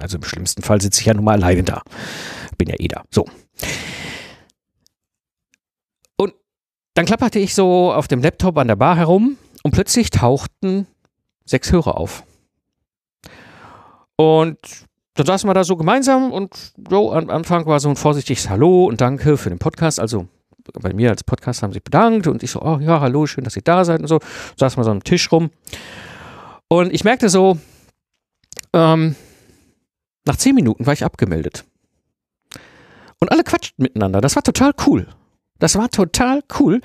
also 0.00 0.16
im 0.16 0.24
schlimmsten 0.24 0.62
Fall 0.62 0.80
sitze 0.80 1.00
ich 1.00 1.06
ja 1.06 1.14
nun 1.14 1.24
mal 1.24 1.32
alleine 1.32 1.62
da. 1.62 1.82
Bin 2.56 2.68
ja 2.68 2.76
eh 2.78 2.88
da. 2.88 3.02
So. 3.10 3.26
Und 6.16 6.34
dann 6.94 7.04
klapperte 7.04 7.38
ich 7.38 7.54
so 7.54 7.92
auf 7.92 8.08
dem 8.08 8.22
Laptop 8.22 8.56
an 8.56 8.68
der 8.68 8.76
Bar 8.76 8.96
herum 8.96 9.36
und 9.64 9.72
plötzlich 9.72 10.10
tauchten 10.10 10.86
sechs 11.44 11.72
Hörer 11.72 11.98
auf. 11.98 12.24
Und 14.16 14.58
dann 15.14 15.26
saßen 15.26 15.48
wir 15.48 15.54
da 15.54 15.64
so 15.64 15.76
gemeinsam 15.76 16.32
und 16.32 16.72
so 16.88 17.12
am 17.12 17.30
Anfang 17.30 17.66
war 17.66 17.80
so 17.80 17.88
ein 17.88 17.96
vorsichtiges 17.96 18.48
Hallo 18.48 18.86
und 18.86 19.00
Danke 19.00 19.36
für 19.36 19.48
den 19.48 19.58
Podcast. 19.58 20.00
Also 20.00 20.28
bei 20.72 20.92
mir 20.92 21.10
als 21.10 21.24
Podcast 21.24 21.62
haben 21.62 21.72
sich 21.72 21.82
bedankt 21.82 22.26
und 22.26 22.42
ich 22.42 22.50
so, 22.50 22.62
oh 22.62 22.78
ja, 22.80 23.00
hallo, 23.00 23.26
schön, 23.26 23.44
dass 23.44 23.56
ihr 23.56 23.62
da 23.62 23.84
seid 23.84 24.00
und 24.00 24.08
so. 24.08 24.20
Saß 24.56 24.76
mal 24.76 24.84
so 24.84 24.90
am 24.90 25.04
Tisch 25.04 25.30
rum. 25.30 25.50
Und 26.68 26.92
ich 26.92 27.04
merkte 27.04 27.28
so, 27.28 27.58
ähm, 28.72 29.14
nach 30.24 30.36
zehn 30.36 30.54
Minuten 30.54 30.86
war 30.86 30.92
ich 30.92 31.04
abgemeldet. 31.04 31.64
Und 33.20 33.30
alle 33.30 33.44
quatschten 33.44 33.82
miteinander. 33.82 34.20
Das 34.20 34.36
war 34.36 34.42
total 34.42 34.72
cool. 34.86 35.08
Das 35.58 35.76
war 35.76 35.88
total 35.90 36.42
cool, 36.58 36.80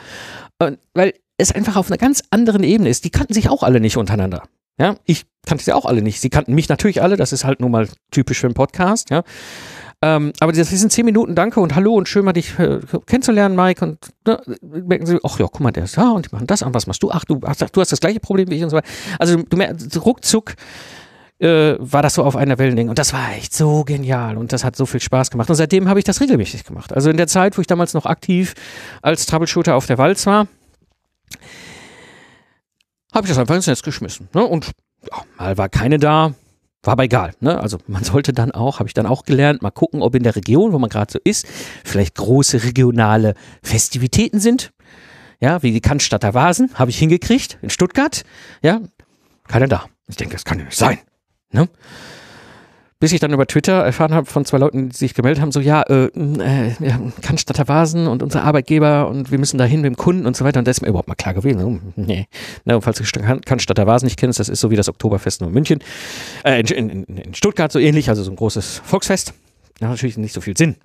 weil 0.94 1.14
es 1.38 1.52
einfach 1.52 1.76
auf 1.76 1.90
einer 1.90 1.98
ganz 1.98 2.24
anderen 2.30 2.64
Ebene 2.64 2.90
ist. 2.90 3.04
Die 3.04 3.10
kannten 3.10 3.34
sich 3.34 3.50
auch 3.50 3.64
alle 3.64 3.80
nicht 3.80 3.98
untereinander. 3.98 4.44
Ja, 4.78 4.96
ich 5.06 5.26
kannte 5.46 5.64
sie 5.64 5.74
auch 5.74 5.86
alle 5.86 6.02
nicht. 6.02 6.22
Sie 6.22 6.30
kannten 6.30 6.54
mich 6.54 6.70
natürlich 6.70 7.02
alle. 7.02 7.18
Das 7.18 7.34
ist 7.34 7.44
halt 7.44 7.60
nun 7.60 7.72
mal 7.72 7.90
typisch 8.12 8.40
für 8.40 8.48
einen 8.48 8.54
Podcast. 8.54 9.10
Ja, 9.10 9.24
ähm, 10.02 10.34
aber 10.40 10.52
das 10.52 10.70
sind 10.70 10.92
zehn 10.92 11.06
Minuten 11.06 11.36
Danke 11.36 11.60
und 11.60 11.76
Hallo 11.76 11.94
und 11.96 12.08
schön 12.08 12.24
mal 12.26 12.34
dich 12.34 12.58
äh, 12.58 12.80
kennenzulernen, 13.06 13.56
Mike. 13.56 13.84
Und 13.84 13.98
ne, 14.26 14.42
merken 14.62 15.06
sie, 15.06 15.20
ach 15.24 15.40
ja, 15.40 15.48
guck 15.48 15.60
mal, 15.60 15.72
der 15.72 15.84
ist 15.84 15.98
da 15.98 16.12
und 16.12 16.26
die 16.26 16.30
machen 16.34 16.48
das 16.48 16.62
und 16.62 16.74
was 16.74 16.88
machst 16.88 17.04
du? 17.04 17.12
Ach, 17.12 17.26
du, 17.26 17.40
ach, 17.44 17.56
du 17.56 17.82
hast 17.82 17.92
das 17.92 18.00
gleiche 18.00 18.20
Problem 18.20 18.50
wie 18.50 18.56
ich 18.56 18.64
und 18.64 18.70
so 18.70 18.78
weiter. 18.78 18.88
Also 19.18 19.44
du 19.44 19.58
merkst, 19.58 20.06
ruckzuck 20.06 20.56
äh, 21.40 21.76
war 21.80 22.02
das 22.02 22.14
so 22.16 22.24
auf 22.24 22.36
einer 22.36 22.58
Wellenlänge. 22.58 22.90
Und 22.90 23.00
das 23.00 23.14
war 23.14 23.34
echt 23.34 23.54
so 23.54 23.84
genial 23.84 24.38
und 24.38 24.54
das 24.54 24.64
hat 24.64 24.76
so 24.76 24.86
viel 24.86 25.00
Spaß 25.00 25.32
gemacht. 25.32 25.50
Und 25.50 25.56
seitdem 25.56 25.88
habe 25.88 26.00
ich 26.00 26.06
das 26.06 26.22
regelmäßig 26.22 26.66
gemacht. 26.66 26.94
Also 26.94 27.10
in 27.10 27.18
der 27.18 27.28
Zeit, 27.28 27.58
wo 27.58 27.62
ich 27.62 27.68
damals 27.68 27.94
noch 27.94 28.06
aktiv 28.06 28.54
als 29.02 29.26
Troubleshooter 29.26 29.76
auf 29.76 29.86
der 29.86 29.98
Walz 29.98 30.26
war, 30.26 30.48
habe 33.14 33.26
ich 33.26 33.30
das 33.30 33.38
einfach 33.38 33.56
ins 33.56 33.68
Netz 33.68 33.82
geschmissen. 33.82 34.30
Ne? 34.34 34.44
Und 34.46 34.72
ja, 35.10 35.24
mal 35.38 35.58
war 35.58 35.70
keine 35.70 35.98
da, 35.98 36.34
war 36.84 36.94
aber 36.94 37.04
egal. 37.04 37.34
Ne? 37.40 37.60
Also 37.60 37.78
man 37.88 38.04
sollte 38.04 38.34
dann 38.34 38.52
auch, 38.52 38.80
habe 38.80 38.88
ich 38.88 38.94
dann 38.94 39.06
auch 39.06 39.24
gelernt, 39.24 39.62
mal 39.62 39.72
gucken, 39.72 40.02
ob 40.02 40.16
in 40.16 40.24
der 40.24 40.36
Region, 40.36 40.72
wo 40.72 40.80
man 40.80 40.90
gerade 40.90 41.12
so 41.12 41.20
ist, 41.24 41.48
vielleicht 41.84 42.16
große 42.16 42.64
regionale 42.64 43.36
Festivitäten 43.62 44.40
sind. 44.40 44.72
Ja, 45.42 45.64
wie 45.64 45.72
die 45.72 45.82
Cannstatter 45.82 46.34
Vasen, 46.34 46.72
habe 46.76 46.92
ich 46.92 47.00
hingekriegt 47.00 47.58
in 47.62 47.70
Stuttgart. 47.70 48.24
Ja, 48.62 48.82
keiner 49.48 49.68
da. 49.68 49.86
Ich 50.08 50.18
denke, 50.18 50.34
das 50.34 50.44
kann 50.44 50.60
ja 50.60 50.66
nicht 50.66 50.78
sein. 50.78 51.00
Ne? 51.52 51.70
Bis 53.02 53.14
ich 53.14 53.22
dann 53.22 53.32
über 53.32 53.48
Twitter 53.48 53.82
erfahren 53.82 54.14
habe 54.14 54.26
von 54.26 54.44
zwei 54.44 54.58
Leuten, 54.58 54.90
die 54.90 54.96
sich 54.96 55.14
gemeldet 55.14 55.42
haben, 55.42 55.54
so 55.54 55.62
ja, 55.62 55.84
äh, 55.84 56.08
äh, 56.08 56.74
Cannstatter 57.22 57.70
Vasen 57.70 58.08
und 58.08 58.22
unser 58.22 58.44
Arbeitgeber 58.44 59.08
und 59.08 59.32
wir 59.32 59.40
müssen 59.40 59.58
da 59.58 59.64
hin 59.64 59.80
mit 59.80 59.88
dem 59.88 59.96
Kunden 59.96 60.26
und 60.26 60.36
so 60.36 60.44
weiter. 60.44 60.60
Und 60.60 60.66
da 60.66 60.72
ist 60.72 60.82
mir 60.82 60.90
überhaupt 60.90 61.08
mal 61.08 61.16
klar 61.16 61.34
gewesen. 61.34 61.64
Oh, 61.64 61.80
nee. 61.96 62.28
Na, 62.66 62.82
falls 62.82 62.98
du 62.98 63.06
Cannstatter 63.06 63.88
Vasen 63.88 64.06
nicht 64.06 64.20
kennst, 64.20 64.40
das 64.40 64.50
ist 64.50 64.60
so 64.60 64.70
wie 64.70 64.76
das 64.76 64.90
Oktoberfest 64.90 65.40
nur 65.40 65.48
in 65.48 65.54
München, 65.54 65.80
äh, 66.44 66.60
in, 66.60 66.90
in, 66.90 67.04
in 67.06 67.34
Stuttgart 67.34 67.72
so 67.72 67.80
ähnlich, 67.80 68.10
also 68.10 68.22
so 68.22 68.32
ein 68.32 68.36
großes 68.36 68.82
Volksfest. 68.84 69.34
Ja, 69.80 69.88
natürlich 69.88 70.18
nicht 70.18 70.34
so 70.34 70.42
viel 70.42 70.58
Sinn. 70.58 70.76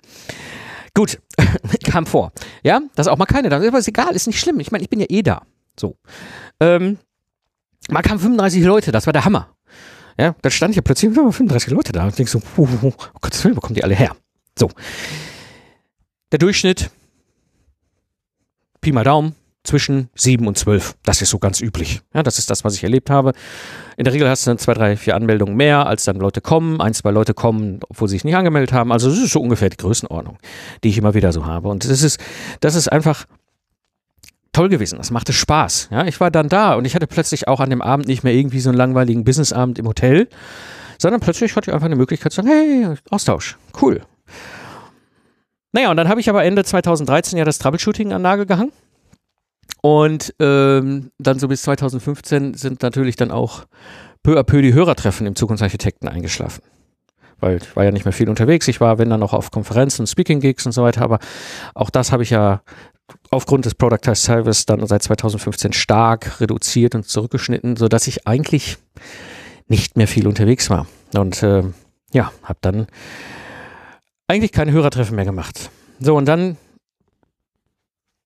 Gut, 0.93 1.19
kam 1.83 2.05
vor. 2.05 2.31
Ja, 2.63 2.79
dass 2.95 3.09
auch 3.09 3.17
mal 3.17 3.25
keine 3.25 3.49
da. 3.49 3.57
Aber 3.57 3.77
ist 3.77 3.89
egal, 3.89 4.15
ist 4.15 4.27
nicht 4.27 4.39
schlimm. 4.39 4.61
Ich 4.61 4.71
meine, 4.71 4.83
ich 4.83 4.89
bin 4.89 5.01
ja 5.01 5.07
eh 5.09 5.21
da. 5.21 5.41
So. 5.77 5.97
Ähm, 6.61 6.97
mal 7.89 8.01
kamen 8.01 8.21
35 8.21 8.63
Leute, 8.63 8.93
das 8.93 9.05
war 9.05 9.11
der 9.11 9.25
Hammer. 9.25 9.54
Ja, 10.17 10.35
dann 10.41 10.51
stand 10.51 10.71
ich 10.71 10.75
ja 10.77 10.81
plötzlich 10.81 11.13
35 11.13 11.71
Leute 11.71 11.91
da 11.91 12.05
und 12.05 12.17
denk 12.17 12.29
so, 12.29 12.41
oh, 12.57 12.67
oh, 12.81 12.93
oh 12.97 13.19
Gottes 13.21 13.43
Willen, 13.43 13.55
wo 13.55 13.59
kommen 13.59 13.75
die 13.75 13.83
alle 13.83 13.95
her? 13.95 14.15
So. 14.57 14.69
Der 16.31 16.39
Durchschnitt, 16.39 16.89
Pi 18.81 18.91
mal 18.91 19.03
Daumen, 19.03 19.35
zwischen 19.65 20.09
7 20.15 20.47
und 20.47 20.57
12. 20.57 20.95
Das 21.03 21.21
ist 21.21 21.29
so 21.29 21.39
ganz 21.39 21.59
üblich. 21.59 22.01
Ja, 22.13 22.23
das 22.23 22.37
ist 22.37 22.49
das, 22.49 22.63
was 22.63 22.75
ich 22.75 22.83
erlebt 22.83 23.09
habe. 23.09 23.33
In 23.97 24.03
der 24.03 24.13
Regel 24.13 24.29
hast 24.29 24.45
du 24.45 24.51
dann 24.51 24.57
zwei, 24.57 24.73
drei, 24.73 24.95
vier 24.95 25.15
Anmeldungen 25.15 25.55
mehr, 25.55 25.87
als 25.87 26.05
dann 26.05 26.17
Leute 26.17 26.41
kommen. 26.41 26.79
Ein, 26.79 26.93
zwei 26.93 27.11
Leute 27.11 27.33
kommen, 27.33 27.79
obwohl 27.89 28.07
sie 28.07 28.15
sich 28.15 28.23
nicht 28.23 28.35
angemeldet 28.35 28.73
haben. 28.73 28.91
Also 28.91 29.09
das 29.09 29.19
ist 29.19 29.31
so 29.31 29.41
ungefähr 29.41 29.69
die 29.69 29.77
Größenordnung, 29.77 30.37
die 30.83 30.89
ich 30.89 30.97
immer 30.97 31.13
wieder 31.13 31.31
so 31.31 31.45
habe. 31.45 31.67
Und 31.67 31.83
das 31.83 32.01
ist, 32.01 32.19
das 32.59 32.75
ist 32.75 32.91
einfach 32.91 33.25
toll 34.55 34.69
gewesen. 34.69 34.97
Das 34.97 35.11
machte 35.11 35.33
Spaß. 35.33 35.89
Ja, 35.91 36.05
ich 36.05 36.19
war 36.19 36.31
dann 36.31 36.49
da 36.49 36.75
und 36.75 36.85
ich 36.85 36.95
hatte 36.95 37.07
plötzlich 37.07 37.47
auch 37.47 37.59
an 37.59 37.69
dem 37.69 37.81
Abend 37.81 38.07
nicht 38.07 38.23
mehr 38.23 38.33
irgendwie 38.33 38.61
so 38.61 38.69
einen 38.69 38.77
langweiligen 38.77 39.23
Businessabend 39.23 39.77
im 39.79 39.87
Hotel, 39.87 40.29
sondern 40.97 41.19
plötzlich 41.19 41.55
hatte 41.55 41.69
ich 41.69 41.73
einfach 41.73 41.85
eine 41.85 41.97
Möglichkeit 41.97 42.31
zu 42.31 42.37
sagen, 42.37 42.47
hey, 42.47 42.95
Austausch, 43.09 43.57
cool. 43.81 44.01
Naja, 45.73 45.91
und 45.91 45.97
dann 45.97 46.07
habe 46.07 46.21
ich 46.21 46.29
aber 46.29 46.43
Ende 46.45 46.63
2013 46.63 47.37
ja 47.37 47.43
das 47.43 47.59
Troubleshooting 47.59 48.13
an 48.13 48.21
Nagel 48.21 48.45
gehangen. 48.45 48.71
Und 49.81 50.33
ähm, 50.39 51.11
dann 51.19 51.37
so 51.37 51.49
bis 51.49 51.63
2015 51.63 52.53
sind 52.53 52.81
natürlich 52.81 53.17
dann 53.17 53.31
auch 53.31 53.65
peu 54.23 54.39
à 54.39 54.43
peu 54.43 54.61
die 54.61 54.73
Hörertreffen 54.73 55.27
im 55.27 55.35
Zukunftsarchitekten 55.35 56.07
eingeschlafen 56.07 56.63
weil 57.39 57.57
ich 57.57 57.75
war 57.75 57.83
ja 57.83 57.91
nicht 57.91 58.05
mehr 58.05 58.13
viel 58.13 58.29
unterwegs. 58.29 58.67
Ich 58.67 58.81
war, 58.81 58.97
wenn 58.97 59.09
dann 59.09 59.19
noch 59.19 59.33
auf 59.33 59.51
Konferenzen, 59.51 60.07
Speaking-Gigs 60.07 60.65
und 60.65 60.71
so 60.71 60.83
weiter, 60.83 61.01
aber 61.01 61.19
auch 61.73 61.89
das 61.89 62.11
habe 62.11 62.23
ich 62.23 62.29
ja 62.29 62.61
aufgrund 63.29 63.65
des 63.65 63.75
Productized 63.75 64.23
Service 64.23 64.65
dann 64.65 64.85
seit 64.87 65.03
2015 65.03 65.73
stark 65.73 66.39
reduziert 66.39 66.95
und 66.95 67.07
zurückgeschnitten, 67.07 67.75
so 67.75 67.87
dass 67.87 68.07
ich 68.07 68.27
eigentlich 68.27 68.77
nicht 69.67 69.97
mehr 69.97 70.07
viel 70.07 70.27
unterwegs 70.27 70.69
war. 70.69 70.87
Und 71.13 71.43
äh, 71.43 71.63
ja, 72.13 72.31
habe 72.43 72.59
dann 72.61 72.87
eigentlich 74.27 74.51
keine 74.51 74.71
Hörertreffen 74.71 75.15
mehr 75.15 75.25
gemacht. 75.25 75.69
So, 75.99 76.15
und 76.15 76.25
dann 76.25 76.57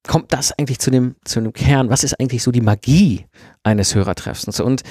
kommt 0.07 0.33
das 0.33 0.57
eigentlich 0.57 0.79
zu 0.79 0.91
dem, 0.91 1.15
zu 1.23 1.39
dem 1.41 1.53
Kern? 1.53 1.89
Was 1.89 2.03
ist 2.03 2.19
eigentlich 2.19 2.41
so 2.41 2.51
die 2.51 2.61
Magie 2.61 3.25
eines 3.63 3.93
Hörertreffens? 3.93 4.59
Und 4.59 4.81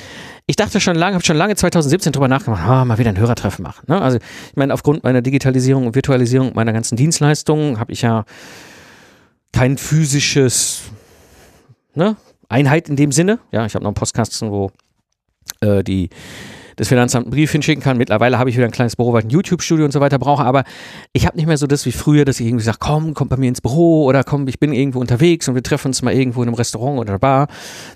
ich 0.46 0.56
dachte 0.56 0.80
schon 0.80 0.96
lange, 0.96 1.14
habe 1.14 1.24
schon 1.24 1.36
lange 1.36 1.56
2017 1.56 2.12
drüber 2.12 2.28
nachgedacht, 2.28 2.62
ah, 2.62 2.84
mal 2.84 2.98
wieder 2.98 3.10
ein 3.10 3.18
Hörertreffen 3.18 3.62
machen. 3.62 3.84
Ne? 3.88 4.00
Also 4.00 4.18
ich 4.18 4.56
meine, 4.56 4.72
aufgrund 4.72 5.02
meiner 5.04 5.22
Digitalisierung 5.22 5.86
und 5.86 5.94
Virtualisierung 5.94 6.52
meiner 6.54 6.72
ganzen 6.72 6.96
Dienstleistungen 6.96 7.80
habe 7.80 7.92
ich 7.92 8.02
ja 8.02 8.24
kein 9.52 9.78
physisches 9.78 10.82
ne, 11.94 12.16
Einheit 12.48 12.88
in 12.88 12.96
dem 12.96 13.12
Sinne. 13.12 13.38
Ja, 13.52 13.66
ich 13.66 13.74
habe 13.74 13.84
noch 13.84 13.90
einen 13.90 13.94
Postkasten, 13.94 14.50
wo 14.50 14.70
äh, 15.60 15.82
die 15.82 16.10
das 16.76 16.88
Finanzamt 16.88 17.26
einen 17.26 17.32
Brief 17.32 17.50
hinschicken 17.50 17.82
kann. 17.82 17.98
Mittlerweile 17.98 18.38
habe 18.38 18.50
ich 18.50 18.56
wieder 18.56 18.66
ein 18.66 18.70
kleines 18.72 18.94
Büro, 18.94 19.12
weil 19.12 19.20
ich 19.20 19.26
ein 19.26 19.30
YouTube-Studio 19.30 19.84
und 19.84 19.90
so 19.90 20.00
weiter 20.00 20.18
brauche, 20.18 20.44
aber 20.44 20.62
ich 21.12 21.26
habe 21.26 21.36
nicht 21.36 21.46
mehr 21.46 21.56
so 21.56 21.66
das 21.66 21.84
wie 21.86 21.92
früher, 21.92 22.24
dass 22.24 22.38
ich 22.38 22.46
irgendwie 22.46 22.64
sage, 22.64 22.78
komm, 22.80 23.14
komm 23.14 23.28
bei 23.28 23.36
mir 23.36 23.48
ins 23.48 23.60
Büro 23.60 24.04
oder 24.04 24.22
komm, 24.22 24.46
ich 24.46 24.60
bin 24.60 24.72
irgendwo 24.72 25.00
unterwegs 25.00 25.48
und 25.48 25.56
wir 25.56 25.62
treffen 25.62 25.88
uns 25.88 26.02
mal 26.02 26.14
irgendwo 26.14 26.40
in 26.42 26.48
einem 26.48 26.54
Restaurant 26.54 27.00
oder 27.00 27.18
Bar. 27.18 27.48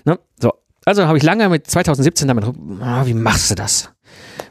Ne? 0.03 0.19
So. 0.39 0.51
Also 0.85 1.07
habe 1.07 1.17
ich 1.17 1.23
lange 1.23 1.47
mit 1.47 1.65
2017 1.65 2.27
damit, 2.27 2.45
oh, 2.45 3.05
wie 3.05 3.13
machst 3.13 3.49
du 3.51 3.55
das? 3.55 3.89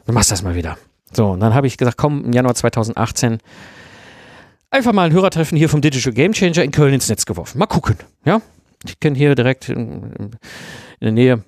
Du 0.07 0.13
machst 0.13 0.31
das 0.31 0.41
mal 0.41 0.55
wieder. 0.55 0.79
So, 1.15 1.27
und 1.27 1.41
dann 1.41 1.53
habe 1.53 1.67
ich 1.67 1.77
gesagt, 1.77 1.97
komm, 1.97 2.25
im 2.25 2.33
Januar 2.33 2.55
2018 2.55 3.37
einfach 4.73 4.91
mal 4.91 5.05
ein 5.05 5.13
Hörertreffen 5.13 5.57
hier 5.57 5.69
vom 5.69 5.81
Digital 5.81 6.13
Game 6.13 6.33
Changer 6.33 6.63
in 6.63 6.71
Köln 6.71 6.93
ins 6.93 7.07
Netz 7.07 7.25
geworfen. 7.25 7.59
Mal 7.59 7.67
gucken. 7.67 7.97
Ja, 8.25 8.41
ich 8.85 8.99
kenne 8.99 9.17
hier 9.17 9.35
direkt 9.35 9.69
in, 9.69 10.11
in, 10.13 10.31
der 10.99 11.11
Nähe 11.11 11.43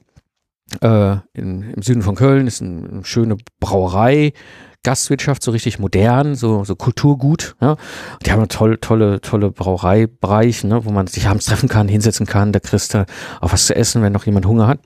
äh, 0.82 1.18
in, 1.34 1.74
im 1.74 1.82
Süden 1.82 2.02
von 2.02 2.16
Köln 2.16 2.48
ist 2.48 2.62
eine, 2.62 2.88
eine 2.88 3.06
schöne 3.06 3.38
Brauerei. 3.60 4.34
Gastwirtschaft, 4.84 5.42
so 5.42 5.50
richtig 5.50 5.80
modern, 5.80 6.36
so, 6.36 6.64
so 6.64 6.76
Kulturgut. 6.76 7.56
Ja. 7.60 7.76
Die 8.24 8.32
haben 8.32 8.38
einen 8.38 8.50
toll, 8.50 8.78
tolle, 8.78 9.20
tolle 9.20 9.50
Brauereibereich, 9.50 10.64
ne, 10.64 10.86
wo 10.86 10.92
man 10.92 11.08
sich 11.08 11.28
abends 11.28 11.48
treffen 11.48 11.68
kann, 11.68 11.88
hinsetzen 11.88 12.28
kann, 12.28 12.52
da 12.52 12.60
kriegst 12.60 12.94
du 12.94 13.04
auch 13.42 13.52
was 13.52 13.66
zu 13.66 13.76
essen, 13.76 14.04
wenn 14.04 14.14
noch 14.14 14.28
jemand 14.28 14.46
Hunger 14.46 14.68
hat. 14.68 14.80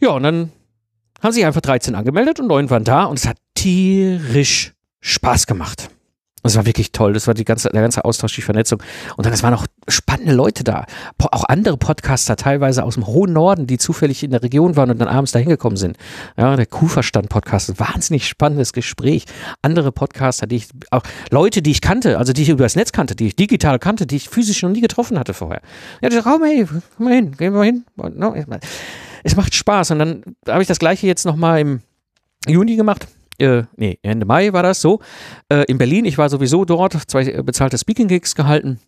Ja, 0.00 0.10
und 0.10 0.24
dann 0.24 0.50
haben 1.22 1.32
sich 1.32 1.46
einfach 1.46 1.60
13 1.60 1.94
angemeldet 1.94 2.40
und 2.40 2.48
neun 2.48 2.68
waren 2.68 2.82
da 2.82 3.04
und 3.04 3.20
es 3.20 3.28
hat 3.28 3.36
tierisch 3.54 4.72
Spaß 5.00 5.46
gemacht. 5.46 5.88
Das 6.46 6.56
war 6.56 6.66
wirklich 6.66 6.92
toll. 6.92 7.12
Das 7.12 7.26
war 7.26 7.34
die 7.34 7.44
ganze, 7.44 7.68
der 7.70 7.82
ganze 7.82 8.04
Austausch, 8.04 8.34
die 8.34 8.42
Vernetzung. 8.42 8.82
Und 9.16 9.26
dann, 9.26 9.32
es 9.32 9.42
waren 9.42 9.52
auch 9.52 9.66
spannende 9.88 10.32
Leute 10.32 10.62
da. 10.64 10.86
Auch 11.18 11.44
andere 11.44 11.76
Podcaster, 11.76 12.36
teilweise 12.36 12.84
aus 12.84 12.94
dem 12.94 13.06
hohen 13.06 13.32
Norden, 13.32 13.66
die 13.66 13.78
zufällig 13.78 14.22
in 14.22 14.30
der 14.30 14.42
Region 14.42 14.76
waren 14.76 14.90
und 14.90 14.98
dann 14.98 15.08
abends 15.08 15.32
da 15.32 15.38
hingekommen 15.38 15.76
sind. 15.76 15.96
Ja, 16.36 16.54
der 16.54 16.66
Kuhverstand-Podcast. 16.66 17.80
Wahnsinnig 17.80 18.28
spannendes 18.28 18.72
Gespräch. 18.72 19.24
Andere 19.62 19.90
Podcaster, 19.90 20.46
die 20.46 20.56
ich, 20.56 20.68
auch 20.90 21.02
Leute, 21.30 21.62
die 21.62 21.72
ich 21.72 21.80
kannte, 21.80 22.18
also 22.18 22.32
die 22.32 22.42
ich 22.42 22.48
über 22.48 22.62
das 22.62 22.76
Netz 22.76 22.92
kannte, 22.92 23.16
die 23.16 23.26
ich 23.26 23.36
digital 23.36 23.78
kannte, 23.78 24.06
die 24.06 24.16
ich 24.16 24.28
physisch 24.28 24.62
noch 24.62 24.70
nie 24.70 24.80
getroffen 24.80 25.18
hatte 25.18 25.34
vorher. 25.34 25.62
Ja, 26.00 26.08
ich 26.08 26.14
dachte, 26.14 26.28
oh, 26.28 26.44
hey, 26.44 26.66
komm 26.96 27.06
mal 27.06 27.14
hin, 27.14 27.32
gehen 27.32 27.52
wir 27.52 27.58
mal 27.58 27.64
hin. 27.64 27.84
Es 29.24 29.34
macht 29.34 29.54
Spaß. 29.54 29.90
Und 29.90 29.98
dann 29.98 30.22
habe 30.48 30.62
ich 30.62 30.68
das 30.68 30.78
Gleiche 30.78 31.08
jetzt 31.08 31.24
nochmal 31.24 31.60
im 31.60 31.80
Juni 32.46 32.76
gemacht 32.76 33.08
äh, 33.38 33.64
nee, 33.76 33.98
Ende 34.02 34.26
Mai 34.26 34.52
war 34.52 34.62
das 34.62 34.80
so, 34.80 35.00
äh, 35.48 35.64
in 35.68 35.78
Berlin. 35.78 36.04
Ich 36.04 36.18
war 36.18 36.28
sowieso 36.28 36.64
dort, 36.64 36.94
zwei 37.08 37.24
äh, 37.24 37.42
bezahlte 37.42 37.78
Speaking-Gigs 37.78 38.34
gehalten. 38.34 38.80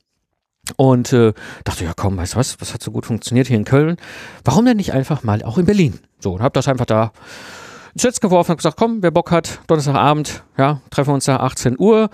Und 0.76 1.12
äh, 1.12 1.32
dachte, 1.64 1.84
ja 1.84 1.92
komm, 1.96 2.16
weißt 2.16 2.34
du 2.34 2.38
was, 2.38 2.60
was 2.60 2.74
hat 2.74 2.82
so 2.82 2.90
gut 2.90 3.06
funktioniert 3.06 3.46
hier 3.46 3.56
in 3.56 3.64
Köln? 3.64 3.96
Warum 4.44 4.66
denn 4.66 4.76
nicht 4.76 4.92
einfach 4.92 5.22
mal 5.22 5.42
auch 5.42 5.56
in 5.58 5.66
Berlin? 5.66 5.98
So, 6.18 6.34
und 6.34 6.42
hab 6.42 6.52
das 6.52 6.68
einfach 6.68 6.84
da 6.84 7.12
ins 7.94 8.04
Netz 8.04 8.20
geworfen 8.20 8.52
und 8.52 8.56
gesagt, 8.58 8.76
komm, 8.76 9.02
wer 9.02 9.10
Bock 9.10 9.30
hat, 9.30 9.60
Donnerstagabend, 9.66 10.44
ja, 10.58 10.80
treffen 10.90 11.10
wir 11.10 11.14
uns 11.14 11.24
da 11.24 11.38
18 11.38 11.76
Uhr. 11.78 12.10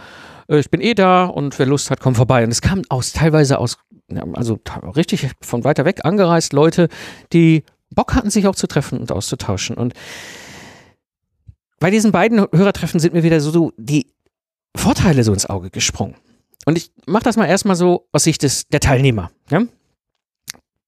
Äh, 0.48 0.58
ich 0.58 0.70
bin 0.70 0.80
eh 0.80 0.94
da 0.94 1.24
und 1.24 1.58
wer 1.58 1.66
Lust 1.66 1.90
hat, 1.90 2.00
komm 2.00 2.14
vorbei. 2.14 2.44
Und 2.44 2.50
es 2.50 2.60
kamen 2.60 2.84
aus, 2.88 3.12
teilweise 3.12 3.58
aus, 3.58 3.78
also 4.34 4.58
richtig 4.94 5.28
von 5.40 5.64
weiter 5.64 5.84
weg 5.84 6.04
angereist 6.04 6.52
Leute, 6.52 6.88
die 7.32 7.64
Bock 7.90 8.14
hatten, 8.14 8.30
sich 8.30 8.46
auch 8.46 8.54
zu 8.54 8.66
treffen 8.66 8.98
und 8.98 9.12
auszutauschen. 9.12 9.76
Und 9.76 9.94
bei 11.84 11.90
diesen 11.90 12.12
beiden 12.12 12.38
Hörertreffen 12.38 12.98
sind 12.98 13.12
mir 13.12 13.24
wieder 13.24 13.42
so 13.42 13.70
die 13.76 14.06
Vorteile 14.74 15.22
so 15.22 15.34
ins 15.34 15.44
Auge 15.44 15.68
gesprungen. 15.68 16.14
Und 16.64 16.78
ich 16.78 16.90
mache 17.04 17.24
das 17.24 17.36
mal 17.36 17.44
erstmal 17.44 17.76
so 17.76 18.08
aus 18.10 18.24
Sicht 18.24 18.42
des, 18.42 18.66
der 18.68 18.80
Teilnehmer. 18.80 19.30
Ja? 19.50 19.64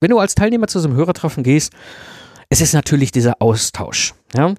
Wenn 0.00 0.10
du 0.10 0.18
als 0.18 0.34
Teilnehmer 0.34 0.68
zu 0.68 0.80
so 0.80 0.88
einem 0.88 0.96
Hörertreffen 0.96 1.44
gehst, 1.44 1.74
es 2.48 2.62
ist 2.62 2.72
natürlich 2.72 3.12
dieser 3.12 3.42
Austausch. 3.42 4.14
Ja? 4.34 4.54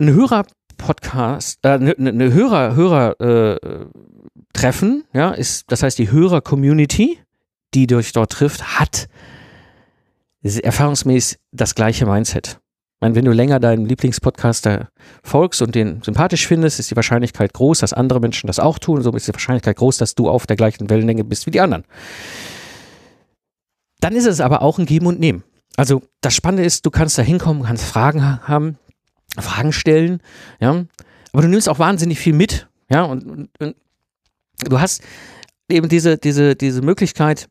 Ein 0.00 0.10
Hörer-Podcast, 0.12 1.60
äh, 1.62 1.68
eine, 1.68 1.94
eine 1.96 2.32
Hörer, 2.32 2.74
Hörer, 2.74 3.20
äh, 3.20 3.86
Treffen, 4.52 5.04
ja, 5.12 5.30
ist, 5.30 5.70
das 5.70 5.84
heißt, 5.84 6.00
die 6.00 6.10
Hörer-Community, 6.10 7.20
die 7.74 7.86
dich 7.86 8.10
dort 8.10 8.32
trifft, 8.32 8.76
hat 8.80 9.06
erfahrungsmäßig 10.42 11.38
das 11.52 11.76
gleiche 11.76 12.06
Mindset. 12.06 12.58
Meine, 13.02 13.16
wenn 13.16 13.24
du 13.24 13.32
länger 13.32 13.58
deinem 13.58 13.84
Lieblingspodcaster 13.84 14.88
folgst 15.24 15.60
und 15.60 15.74
den 15.74 16.02
sympathisch 16.02 16.46
findest, 16.46 16.78
ist 16.78 16.88
die 16.88 16.94
Wahrscheinlichkeit 16.94 17.52
groß, 17.52 17.80
dass 17.80 17.92
andere 17.92 18.20
Menschen 18.20 18.46
das 18.46 18.60
auch 18.60 18.78
tun. 18.78 19.02
So 19.02 19.10
ist 19.10 19.26
die 19.26 19.32
Wahrscheinlichkeit 19.32 19.76
groß, 19.76 19.96
dass 19.96 20.14
du 20.14 20.28
auf 20.28 20.46
der 20.46 20.54
gleichen 20.54 20.88
Wellenlänge 20.88 21.24
bist 21.24 21.44
wie 21.46 21.50
die 21.50 21.60
anderen. 21.60 21.82
Dann 23.98 24.14
ist 24.14 24.26
es 24.26 24.40
aber 24.40 24.62
auch 24.62 24.78
ein 24.78 24.86
Geben 24.86 25.06
und 25.06 25.18
Nehmen. 25.18 25.42
Also 25.76 26.02
das 26.20 26.36
Spannende 26.36 26.64
ist, 26.64 26.86
du 26.86 26.92
kannst 26.92 27.18
da 27.18 27.22
hinkommen, 27.22 27.64
kannst 27.64 27.84
Fragen 27.84 28.46
haben, 28.46 28.78
Fragen 29.36 29.72
stellen, 29.72 30.20
ja, 30.60 30.84
aber 31.32 31.42
du 31.42 31.48
nimmst 31.48 31.68
auch 31.68 31.80
wahnsinnig 31.80 32.20
viel 32.20 32.34
mit, 32.34 32.68
ja, 32.88 33.02
und, 33.02 33.24
und, 33.24 33.50
und 33.58 33.76
du 34.68 34.80
hast 34.80 35.02
eben 35.68 35.88
diese, 35.88 36.18
diese, 36.18 36.54
diese 36.54 36.82
Möglichkeit, 36.82 37.48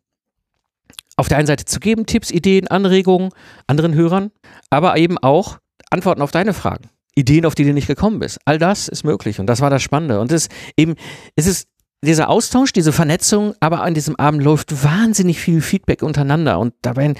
auf 1.21 1.27
der 1.27 1.37
einen 1.37 1.45
Seite 1.45 1.65
zu 1.65 1.79
geben, 1.79 2.07
Tipps, 2.07 2.31
Ideen, 2.31 2.67
Anregungen 2.67 3.29
anderen 3.67 3.93
Hörern, 3.93 4.31
aber 4.71 4.97
eben 4.97 5.19
auch 5.19 5.59
Antworten 5.91 6.23
auf 6.23 6.31
deine 6.31 6.55
Fragen. 6.55 6.89
Ideen, 7.13 7.45
auf 7.45 7.53
die 7.53 7.63
du 7.63 7.73
nicht 7.73 7.85
gekommen 7.85 8.17
bist. 8.17 8.39
All 8.45 8.57
das 8.57 8.87
ist 8.87 9.03
möglich 9.03 9.39
und 9.39 9.45
das 9.45 9.61
war 9.61 9.69
das 9.69 9.83
Spannende. 9.83 10.19
Und 10.19 10.31
es 10.31 10.49
eben, 10.77 10.95
es 11.35 11.45
ist 11.45 11.67
dieser 12.03 12.27
Austausch, 12.27 12.73
diese 12.73 12.91
Vernetzung, 12.91 13.53
aber 13.59 13.83
an 13.83 13.93
diesem 13.93 14.15
Abend 14.15 14.41
läuft 14.41 14.83
wahnsinnig 14.83 15.39
viel 15.39 15.61
Feedback 15.61 16.01
untereinander 16.01 16.57
und 16.57 16.73
dabei 16.81 17.13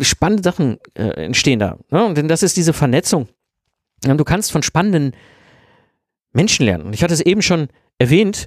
spannende 0.00 0.44
Sachen 0.44 0.78
äh, 0.94 1.24
entstehen 1.24 1.58
da. 1.58 1.76
Ne? 1.90 2.14
Denn 2.14 2.28
das 2.28 2.44
ist 2.44 2.56
diese 2.56 2.72
Vernetzung. 2.72 3.26
Du 4.02 4.22
kannst 4.22 4.52
von 4.52 4.62
spannenden 4.62 5.16
Menschen 6.32 6.66
lernen. 6.66 6.84
Und 6.84 6.94
ich 6.94 7.02
hatte 7.02 7.14
es 7.14 7.20
eben 7.20 7.42
schon 7.42 7.66
erwähnt, 7.98 8.46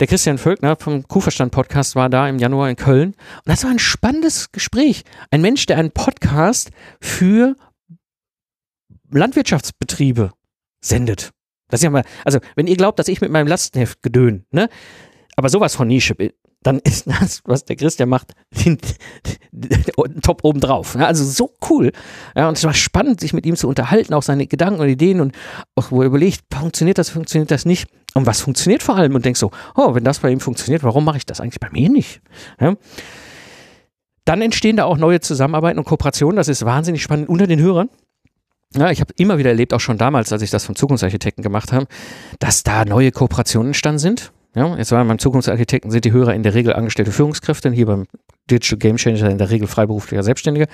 der 0.00 0.06
Christian 0.06 0.38
Völkner 0.38 0.76
vom 0.76 1.06
Kuhverstand 1.06 1.52
Podcast 1.52 1.94
war 1.94 2.08
da 2.08 2.28
im 2.28 2.38
Januar 2.38 2.68
in 2.68 2.76
Köln. 2.76 3.10
Und 3.10 3.46
das 3.46 3.64
war 3.64 3.70
ein 3.70 3.78
spannendes 3.78 4.50
Gespräch. 4.50 5.04
Ein 5.30 5.40
Mensch, 5.40 5.66
der 5.66 5.78
einen 5.78 5.92
Podcast 5.92 6.70
für 7.00 7.56
Landwirtschaftsbetriebe 9.10 10.32
sendet. 10.80 11.30
Das 11.68 11.80
ist 11.80 11.84
ja 11.84 11.90
mal, 11.90 12.04
also, 12.24 12.40
wenn 12.56 12.66
ihr 12.66 12.76
glaubt, 12.76 12.98
dass 12.98 13.08
ich 13.08 13.20
mit 13.20 13.30
meinem 13.30 13.46
Lastenheft 13.46 14.02
gedöhn, 14.02 14.44
ne, 14.50 14.68
aber 15.36 15.48
sowas 15.48 15.74
von 15.74 15.88
Nische 15.88 16.14
dann 16.64 16.78
ist 16.80 17.06
das, 17.06 17.42
was 17.44 17.64
der 17.64 17.76
Christian 17.76 18.08
macht, 18.08 18.34
den, 18.64 18.78
den, 19.52 20.20
top 20.22 20.42
oben 20.42 20.60
drauf. 20.60 20.96
Ja, 20.98 21.06
also 21.06 21.24
so 21.24 21.52
cool. 21.70 21.92
Ja, 22.34 22.48
und 22.48 22.58
es 22.58 22.64
war 22.64 22.74
spannend, 22.74 23.20
sich 23.20 23.32
mit 23.32 23.46
ihm 23.46 23.54
zu 23.54 23.68
unterhalten, 23.68 24.14
auch 24.14 24.22
seine 24.22 24.46
Gedanken 24.48 24.80
und 24.80 24.88
Ideen 24.88 25.20
und 25.20 25.36
auch 25.76 25.92
wo 25.92 26.02
er 26.02 26.06
überlegt, 26.06 26.42
funktioniert 26.52 26.98
das, 26.98 27.10
funktioniert 27.10 27.50
das 27.50 27.64
nicht 27.64 27.88
und 28.14 28.26
was 28.26 28.40
funktioniert 28.40 28.82
vor 28.82 28.96
allem 28.96 29.14
und 29.14 29.24
denkst 29.24 29.40
so, 29.40 29.52
oh, 29.76 29.94
wenn 29.94 30.04
das 30.04 30.18
bei 30.18 30.30
ihm 30.30 30.40
funktioniert, 30.40 30.82
warum 30.82 31.04
mache 31.04 31.18
ich 31.18 31.26
das 31.26 31.40
eigentlich 31.40 31.60
bei 31.60 31.70
mir 31.70 31.88
nicht? 31.88 32.20
Ja. 32.58 32.74
Dann 34.24 34.40
entstehen 34.40 34.76
da 34.76 34.84
auch 34.84 34.96
neue 34.96 35.20
Zusammenarbeiten 35.20 35.78
und 35.78 35.84
Kooperationen, 35.84 36.36
das 36.36 36.48
ist 36.48 36.64
wahnsinnig 36.64 37.02
spannend 37.02 37.28
unter 37.28 37.46
den 37.46 37.60
Hörern. 37.60 37.90
Ja, 38.76 38.90
ich 38.90 39.00
habe 39.00 39.12
immer 39.18 39.38
wieder 39.38 39.50
erlebt, 39.50 39.72
auch 39.72 39.80
schon 39.80 39.98
damals, 39.98 40.32
als 40.32 40.42
ich 40.42 40.50
das 40.50 40.64
vom 40.64 40.74
Zukunftsarchitekten 40.74 41.42
gemacht 41.42 41.72
habe, 41.72 41.86
dass 42.40 42.62
da 42.64 42.84
neue 42.84 43.12
Kooperationen 43.12 43.68
entstanden 43.68 43.98
sind. 43.98 44.32
Ja, 44.54 44.76
jetzt 44.76 44.92
war 44.92 45.04
beim 45.04 45.18
Zukunftsarchitekten 45.18 45.90
sind 45.90 46.04
die 46.04 46.12
Hörer 46.12 46.34
in 46.34 46.42
der 46.42 46.54
Regel 46.54 46.72
angestellte 46.74 47.10
Führungskräfte, 47.10 47.70
hier 47.72 47.86
beim 47.86 48.06
Digital 48.50 48.78
Game 48.78 48.96
Changer 48.96 49.30
in 49.30 49.38
der 49.38 49.50
Regel 49.50 49.66
freiberuflicher 49.66 50.22
Selbstständige. 50.22 50.68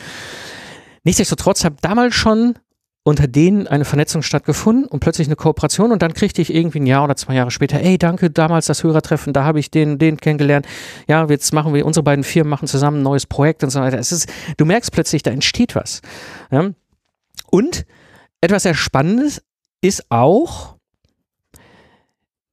Nichtsdestotrotz 1.05 1.65
habe 1.65 1.77
damals 1.81 2.15
schon 2.15 2.55
unter 3.03 3.27
denen 3.27 3.67
eine 3.67 3.87
Vernetzung 3.87 4.21
stattgefunden 4.21 4.85
und 4.85 5.01
plötzlich 5.01 5.27
eine 5.27 5.37
Kooperation 5.37 5.91
und 5.91 6.03
dann 6.03 6.13
kriegte 6.13 6.43
ich 6.43 6.55
irgendwie 6.55 6.81
ein 6.81 6.87
Jahr 6.87 7.05
oder 7.05 7.17
zwei 7.17 7.35
Jahre 7.35 7.51
später, 7.51 7.81
ey, 7.81 7.97
danke, 7.97 8.31
damals 8.31 8.67
das 8.67 8.85
Hörertreffen, 8.85 9.33
da 9.33 9.45
habe 9.45 9.59
ich 9.59 9.71
den, 9.71 9.99
den 9.99 10.19
kennengelernt. 10.19 10.67
Ja, 11.09 11.27
jetzt 11.27 11.55
machen 11.55 11.73
wir, 11.73 11.87
unsere 11.87 12.05
beiden 12.05 12.25
Firmen 12.25 12.51
machen 12.51 12.69
zusammen 12.69 12.99
ein 12.99 13.03
neues 13.03 13.25
Projekt 13.25 13.65
und 13.65 13.71
so 13.71 13.81
weiter. 13.81 13.99
Es 13.99 14.13
ist, 14.13 14.31
du 14.59 14.67
merkst 14.67 14.93
plötzlich, 14.93 15.23
da 15.23 15.31
entsteht 15.31 15.75
was. 15.75 16.03
Ja? 16.51 16.71
Und 17.51 17.87
etwas 18.43 18.65
sehr 18.65 18.75
Spannendes 18.75 19.43
ist 19.81 20.11
auch, 20.11 20.77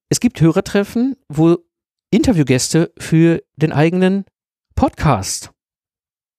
es 0.10 0.20
gibt 0.20 0.40
Hörertreffen, 0.42 1.16
wo 1.28 1.58
Interviewgäste 2.12 2.92
für 2.98 3.42
den 3.58 3.72
eigenen 3.72 4.26
Podcast 4.76 5.52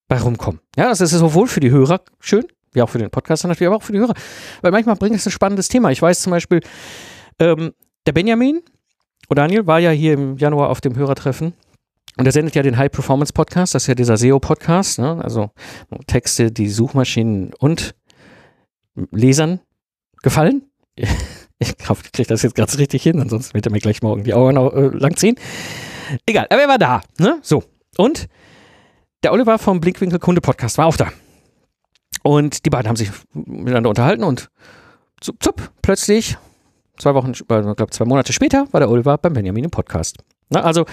bei 0.09 0.18
rumkommen. 0.18 0.61
Ja, 0.76 0.88
das 0.88 1.00
ist 1.00 1.11
sowohl 1.11 1.46
für 1.48 1.61
die 1.61 1.70
Hörer 1.70 2.00
schön, 2.18 2.46
wie 2.72 2.81
auch 2.81 2.88
für 2.88 2.98
den 2.98 3.11
Podcaster 3.11 3.48
natürlich, 3.48 3.68
aber 3.68 3.76
auch 3.76 3.83
für 3.83 3.92
die 3.92 3.98
Hörer. 3.98 4.14
Weil 4.62 4.72
manchmal 4.72 4.96
bringt 4.96 5.16
es 5.16 5.26
ein 5.26 5.33
spannendes 5.33 5.68
Thema. 5.68 5.90
Ich 5.90 6.00
weiß 6.00 6.22
zum 6.22 6.31
Beispiel, 6.31 6.61
ähm, 7.38 7.72
der 8.07 8.12
Benjamin 8.12 8.62
oder 9.28 9.42
Daniel 9.42 9.66
war 9.66 9.78
ja 9.78 9.90
hier 9.90 10.14
im 10.14 10.38
Januar 10.38 10.70
auf 10.70 10.81
dem 10.81 10.96
Hörertreffen. 10.96 11.52
Und 12.16 12.26
er 12.26 12.33
sendet 12.33 12.54
ja 12.54 12.62
den 12.62 12.78
High 12.78 12.90
Performance 12.90 13.33
Podcast, 13.33 13.74
das 13.74 13.85
ist 13.85 13.87
ja 13.87 13.94
dieser 13.94 14.16
SEO-Podcast, 14.16 14.98
ne? 14.98 15.22
also 15.22 15.50
Texte, 16.07 16.50
die 16.50 16.68
Suchmaschinen 16.68 17.52
und 17.54 17.94
Lesern 19.12 19.61
gefallen. 20.22 20.62
Ich 21.58 21.74
hoffe, 21.88 22.02
ich 22.04 22.12
kriege 22.12 22.28
das 22.28 22.42
jetzt 22.42 22.54
ganz 22.54 22.78
richtig 22.78 23.02
hin, 23.02 23.20
ansonsten 23.20 23.54
wird 23.54 23.66
er 23.66 23.72
mir 23.72 23.80
gleich 23.80 24.00
morgen 24.02 24.22
die 24.22 24.34
Augen 24.34 24.56
äh, 24.56 24.96
langziehen. 24.96 25.36
Egal, 26.24 26.46
aber 26.50 26.62
er 26.62 26.68
war 26.68 26.78
da. 26.78 27.00
Ne? 27.18 27.38
So. 27.42 27.64
Und 27.96 28.28
der 29.24 29.32
Oliver 29.32 29.58
vom 29.58 29.80
Blickwinkel 29.80 30.20
Kunde 30.20 30.40
Podcast 30.40 30.78
war 30.78 30.86
auch 30.86 30.96
da. 30.96 31.10
Und 32.22 32.64
die 32.64 32.70
beiden 32.70 32.88
haben 32.88 32.96
sich 32.96 33.10
miteinander 33.32 33.88
unterhalten 33.88 34.22
und 34.22 34.48
zup, 35.20 35.42
zup, 35.42 35.72
plötzlich, 35.82 36.36
zwei 36.98 37.14
Wochen, 37.14 37.32
ich 37.32 37.46
glaube 37.46 37.90
zwei 37.90 38.04
Monate 38.04 38.32
später, 38.32 38.66
war 38.72 38.80
der 38.80 38.90
Oliver 38.90 39.18
beim 39.18 39.32
Benjamin 39.32 39.64
im 39.64 39.70
Podcast. 39.70 40.18
Na, 40.50 40.62
also 40.62 40.86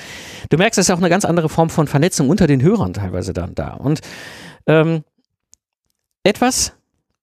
du 0.49 0.57
merkst, 0.57 0.77
es 0.79 0.89
ist 0.89 0.91
auch 0.93 0.99
eine 0.99 1.09
ganz 1.09 1.25
andere 1.25 1.49
Form 1.49 1.69
von 1.69 1.87
Vernetzung 1.87 2.29
unter 2.29 2.47
den 2.47 2.61
Hörern 2.61 2.93
teilweise 2.93 3.33
dann 3.33 3.55
da. 3.55 3.73
Und 3.73 4.01
ähm, 4.67 5.03
etwas, 6.23 6.74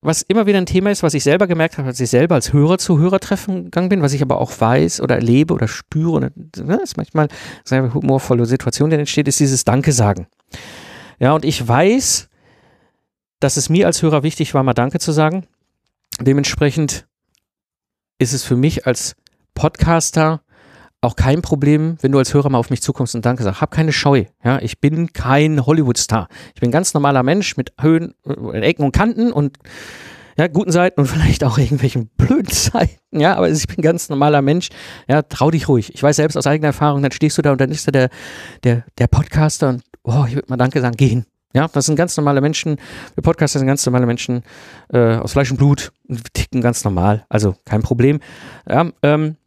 was 0.03 0.21
immer 0.21 0.45
wieder 0.45 0.57
ein 0.57 0.65
Thema 0.65 0.91
ist, 0.91 1.01
was 1.01 1.13
ich 1.13 1.23
selber 1.23 1.47
gemerkt 1.47 1.77
habe, 1.77 1.87
als 1.87 1.99
ich 1.99 2.09
selber 2.09 2.35
als 2.35 2.53
Hörer 2.53 2.77
zu 2.77 2.99
Hörertreffen 2.99 3.65
gegangen 3.65 3.89
bin, 3.89 4.01
was 4.01 4.13
ich 4.13 4.21
aber 4.21 4.39
auch 4.39 4.51
weiß 4.59 5.01
oder 5.01 5.15
erlebe 5.15 5.53
oder 5.53 5.67
spüre, 5.67 6.11
und, 6.11 6.57
ne, 6.57 6.79
ist 6.83 6.97
manchmal 6.97 7.27
eine 7.69 7.93
humorvolle 7.93 8.45
Situation, 8.45 8.89
die 8.89 8.97
entsteht, 8.97 9.27
ist 9.27 9.39
dieses 9.39 9.63
Danke 9.63 9.91
sagen. 9.91 10.27
Ja, 11.19 11.33
und 11.33 11.45
ich 11.45 11.65
weiß, 11.65 12.29
dass 13.39 13.57
es 13.57 13.69
mir 13.69 13.87
als 13.87 14.01
Hörer 14.01 14.23
wichtig 14.23 14.53
war, 14.53 14.63
mal 14.63 14.73
Danke 14.73 14.99
zu 14.99 15.11
sagen. 15.11 15.47
Dementsprechend 16.19 17.07
ist 18.19 18.33
es 18.33 18.43
für 18.43 18.55
mich 18.55 18.85
als 18.85 19.15
Podcaster 19.55 20.41
auch 21.03 21.15
kein 21.15 21.41
Problem, 21.41 21.97
wenn 22.01 22.11
du 22.11 22.17
als 22.17 22.33
Hörer 22.33 22.49
mal 22.49 22.57
auf 22.57 22.69
mich 22.69 22.81
zukommst 22.81 23.15
und 23.15 23.25
Danke 23.25 23.43
sagst. 23.43 23.61
Hab 23.61 23.71
keine 23.71 23.91
Scheu. 23.91 24.25
Ja, 24.43 24.59
ich 24.59 24.79
bin 24.79 25.13
kein 25.13 25.65
Hollywood-Star. 25.65 26.27
Ich 26.55 26.61
bin 26.61 26.69
ein 26.69 26.71
ganz 26.71 26.93
normaler 26.93 27.23
Mensch 27.23 27.57
mit 27.57 27.73
Höhen, 27.79 28.13
äh, 28.25 28.59
Ecken 28.59 28.85
und 28.85 28.91
Kanten 28.93 29.31
und 29.31 29.57
ja, 30.37 30.47
guten 30.47 30.71
Seiten 30.71 31.01
und 31.01 31.07
vielleicht 31.07 31.43
auch 31.43 31.57
irgendwelchen 31.57 32.07
blöden 32.17 32.51
Seiten. 32.51 33.19
Ja, 33.19 33.35
aber 33.35 33.49
ich 33.49 33.67
bin 33.67 33.79
ein 33.79 33.81
ganz 33.81 34.09
normaler 34.09 34.41
Mensch. 34.41 34.69
Ja, 35.07 35.21
trau 35.21 35.51
dich 35.51 35.67
ruhig. 35.67 35.93
Ich 35.93 36.01
weiß 36.01 36.15
selbst 36.15 36.37
aus 36.37 36.47
eigener 36.47 36.67
Erfahrung, 36.67 37.01
dann 37.01 37.11
stehst 37.11 37.37
du 37.37 37.41
da 37.41 37.51
und 37.51 37.61
dann 37.61 37.71
ist 37.71 37.87
da 37.87 37.91
der, 37.91 38.09
der, 38.63 38.85
der 38.97 39.07
Podcaster 39.07 39.69
und, 39.69 39.83
oh, 40.03 40.25
ich 40.27 40.35
würde 40.35 40.47
mal 40.49 40.57
Danke 40.57 40.81
sagen, 40.81 40.95
gehen. 40.95 41.25
Ja, 41.55 41.67
das 41.67 41.85
sind 41.85 41.95
ganz 41.95 42.17
normale 42.17 42.41
Menschen. 42.41 42.77
Wir 43.13 43.21
Podcaster 43.21 43.59
sind 43.59 43.67
ganz 43.67 43.85
normale 43.85 44.07
Menschen 44.07 44.41
äh, 44.91 45.17
aus 45.17 45.33
Fleisch 45.33 45.51
und 45.51 45.57
Blut 45.57 45.91
und 46.07 46.33
ticken 46.33 46.61
ganz 46.61 46.83
normal. 46.83 47.25
Also 47.29 47.55
kein 47.63 47.83
Problem. 47.83 48.21
Ja, 48.67 48.89
ähm, 49.03 49.37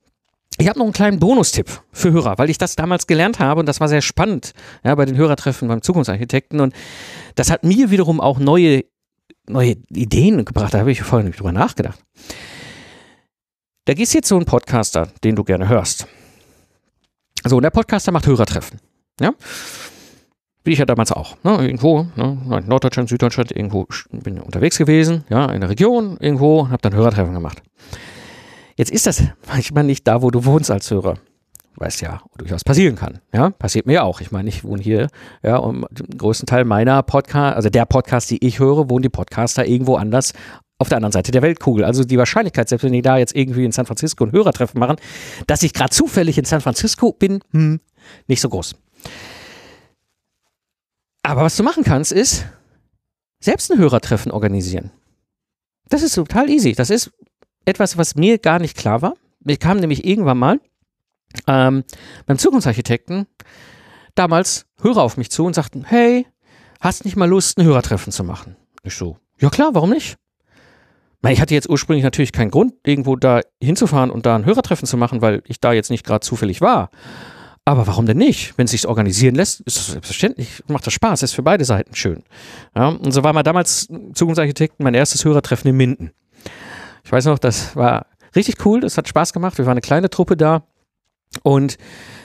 ich 0.58 0.68
habe 0.68 0.78
noch 0.78 0.86
einen 0.86 0.92
kleinen 0.92 1.18
Bonustipp 1.18 1.82
für 1.92 2.12
Hörer, 2.12 2.38
weil 2.38 2.50
ich 2.50 2.58
das 2.58 2.76
damals 2.76 3.06
gelernt 3.06 3.38
habe 3.38 3.60
und 3.60 3.66
das 3.66 3.80
war 3.80 3.88
sehr 3.88 4.02
spannend 4.02 4.52
ja, 4.84 4.94
bei 4.94 5.04
den 5.04 5.16
Hörertreffen 5.16 5.68
beim 5.68 5.82
Zukunftsarchitekten 5.82 6.60
und 6.60 6.74
das 7.34 7.50
hat 7.50 7.64
mir 7.64 7.90
wiederum 7.90 8.20
auch 8.20 8.38
neue, 8.38 8.84
neue 9.48 9.76
Ideen 9.90 10.44
gebracht. 10.44 10.72
Da 10.72 10.78
habe 10.78 10.92
ich 10.92 11.02
vorher 11.02 11.26
nicht 11.26 11.38
drüber 11.38 11.52
nachgedacht. 11.52 11.98
Da 13.84 13.94
gehst 13.94 14.14
jetzt 14.14 14.28
so 14.28 14.36
ein 14.36 14.46
Podcaster, 14.46 15.08
den 15.22 15.36
du 15.36 15.44
gerne 15.44 15.68
hörst. 15.68 16.06
So, 17.44 17.56
und 17.56 17.62
der 17.62 17.70
Podcaster 17.70 18.10
macht 18.10 18.26
Hörertreffen. 18.26 18.80
Ja. 19.20 19.32
Wie 20.64 20.72
ich 20.72 20.80
ja 20.80 20.86
damals 20.86 21.12
auch. 21.12 21.36
Ne? 21.44 21.58
Irgendwo, 21.64 22.08
ne? 22.16 22.64
Norddeutschland, 22.66 23.08
Süddeutschland, 23.08 23.52
irgendwo 23.52 23.86
bin 24.10 24.38
ich 24.38 24.42
unterwegs 24.42 24.78
gewesen, 24.78 25.24
ja, 25.28 25.46
in 25.52 25.60
der 25.60 25.70
Region, 25.70 26.16
irgendwo, 26.18 26.68
habe 26.68 26.82
dann 26.82 26.94
Hörertreffen 26.94 27.34
gemacht. 27.34 27.62
Jetzt 28.76 28.90
ist 28.90 29.06
das 29.06 29.22
manchmal 29.48 29.84
nicht 29.84 30.06
da, 30.06 30.22
wo 30.22 30.30
du 30.30 30.44
wohnst 30.44 30.70
als 30.70 30.90
Hörer. 30.90 31.18
Was 31.78 32.00
ja 32.00 32.22
durchaus 32.38 32.64
passieren 32.64 32.96
kann. 32.96 33.20
Ja, 33.34 33.50
passiert 33.50 33.86
mir 33.86 34.04
auch. 34.04 34.22
Ich 34.22 34.30
meine, 34.30 34.48
ich 34.48 34.64
wohne 34.64 34.82
hier, 34.82 35.08
ja, 35.42 35.56
und 35.58 35.86
den 35.90 36.16
größten 36.16 36.46
Teil 36.46 36.64
meiner 36.64 37.02
Podcast, 37.02 37.56
also 37.56 37.68
der 37.68 37.84
Podcast, 37.84 38.30
die 38.30 38.42
ich 38.44 38.58
höre, 38.58 38.88
wohnen 38.88 39.02
die 39.02 39.10
Podcaster 39.10 39.66
irgendwo 39.66 39.96
anders 39.96 40.32
auf 40.78 40.88
der 40.88 40.96
anderen 40.96 41.12
Seite 41.12 41.32
der 41.32 41.42
Weltkugel. 41.42 41.84
Also 41.84 42.04
die 42.04 42.18
Wahrscheinlichkeit, 42.18 42.68
selbst 42.68 42.84
wenn 42.84 42.92
die 42.92 43.02
da 43.02 43.18
jetzt 43.18 43.34
irgendwie 43.34 43.64
in 43.64 43.72
San 43.72 43.86
Francisco 43.86 44.24
ein 44.24 44.32
Hörertreffen 44.32 44.78
machen, 44.78 44.96
dass 45.46 45.62
ich 45.62 45.74
gerade 45.74 45.90
zufällig 45.90 46.38
in 46.38 46.44
San 46.44 46.60
Francisco 46.62 47.12
bin, 47.12 47.40
hm, 47.52 47.80
nicht 48.26 48.40
so 48.40 48.48
groß. 48.48 48.74
Aber 51.22 51.42
was 51.42 51.56
du 51.56 51.62
machen 51.62 51.84
kannst, 51.84 52.12
ist 52.12 52.46
selbst 53.40 53.70
ein 53.70 53.78
Hörertreffen 53.78 54.32
organisieren. 54.32 54.92
Das 55.88 56.02
ist 56.02 56.14
total 56.14 56.48
easy. 56.50 56.72
Das 56.72 56.90
ist 56.90 57.10
etwas, 57.66 57.98
was 57.98 58.14
mir 58.14 58.38
gar 58.38 58.58
nicht 58.58 58.76
klar 58.76 59.02
war. 59.02 59.14
Ich 59.44 59.60
kam 59.60 59.78
nämlich 59.78 60.06
irgendwann 60.06 60.38
mal 60.38 60.60
ähm, 61.46 61.84
beim 62.24 62.38
Zukunftsarchitekten 62.38 63.26
damals 64.14 64.66
Hörer 64.80 65.02
auf 65.02 65.16
mich 65.16 65.30
zu 65.30 65.44
und 65.44 65.54
sagten, 65.54 65.84
hey, 65.84 66.26
hast 66.80 67.04
nicht 67.04 67.16
mal 67.16 67.28
Lust, 67.28 67.58
ein 67.58 67.64
Hörertreffen 67.64 68.12
zu 68.12 68.24
machen? 68.24 68.56
Ich 68.82 68.94
so, 68.94 69.18
ja 69.38 69.50
klar, 69.50 69.70
warum 69.74 69.90
nicht? 69.90 70.16
Ich 71.28 71.40
hatte 71.40 71.54
jetzt 71.54 71.68
ursprünglich 71.68 72.04
natürlich 72.04 72.30
keinen 72.30 72.52
Grund, 72.52 72.74
irgendwo 72.84 73.16
da 73.16 73.40
hinzufahren 73.60 74.10
und 74.10 74.26
da 74.26 74.36
ein 74.36 74.44
Hörertreffen 74.44 74.86
zu 74.86 74.96
machen, 74.96 75.22
weil 75.22 75.42
ich 75.46 75.58
da 75.58 75.72
jetzt 75.72 75.90
nicht 75.90 76.04
gerade 76.04 76.20
zufällig 76.20 76.60
war. 76.60 76.90
Aber 77.64 77.88
warum 77.88 78.06
denn 78.06 78.18
nicht? 78.18 78.56
Wenn 78.56 78.66
es 78.66 78.70
sich 78.70 78.86
organisieren 78.86 79.34
lässt, 79.34 79.60
ist 79.62 79.76
das 79.76 79.86
selbstverständlich, 79.88 80.62
macht 80.68 80.86
das 80.86 80.92
Spaß, 80.94 81.24
ist 81.24 81.32
für 81.32 81.42
beide 81.42 81.64
Seiten 81.64 81.96
schön. 81.96 82.22
Ja, 82.76 82.88
und 82.88 83.10
so 83.10 83.24
war 83.24 83.32
mal 83.32 83.42
damals 83.42 83.88
Zukunftsarchitekten 84.14 84.84
mein 84.84 84.94
erstes 84.94 85.24
Hörertreffen 85.24 85.70
in 85.70 85.76
Minden. 85.76 86.12
Ich 87.06 87.12
weiß 87.12 87.26
noch, 87.26 87.38
das 87.38 87.76
war 87.76 88.06
richtig 88.34 88.66
cool, 88.66 88.80
das 88.80 88.98
hat 88.98 89.06
Spaß 89.06 89.32
gemacht. 89.32 89.56
Wir 89.58 89.64
waren 89.64 89.74
eine 89.74 89.80
kleine 89.80 90.10
Truppe 90.10 90.36
da 90.36 90.64
und 91.44 91.78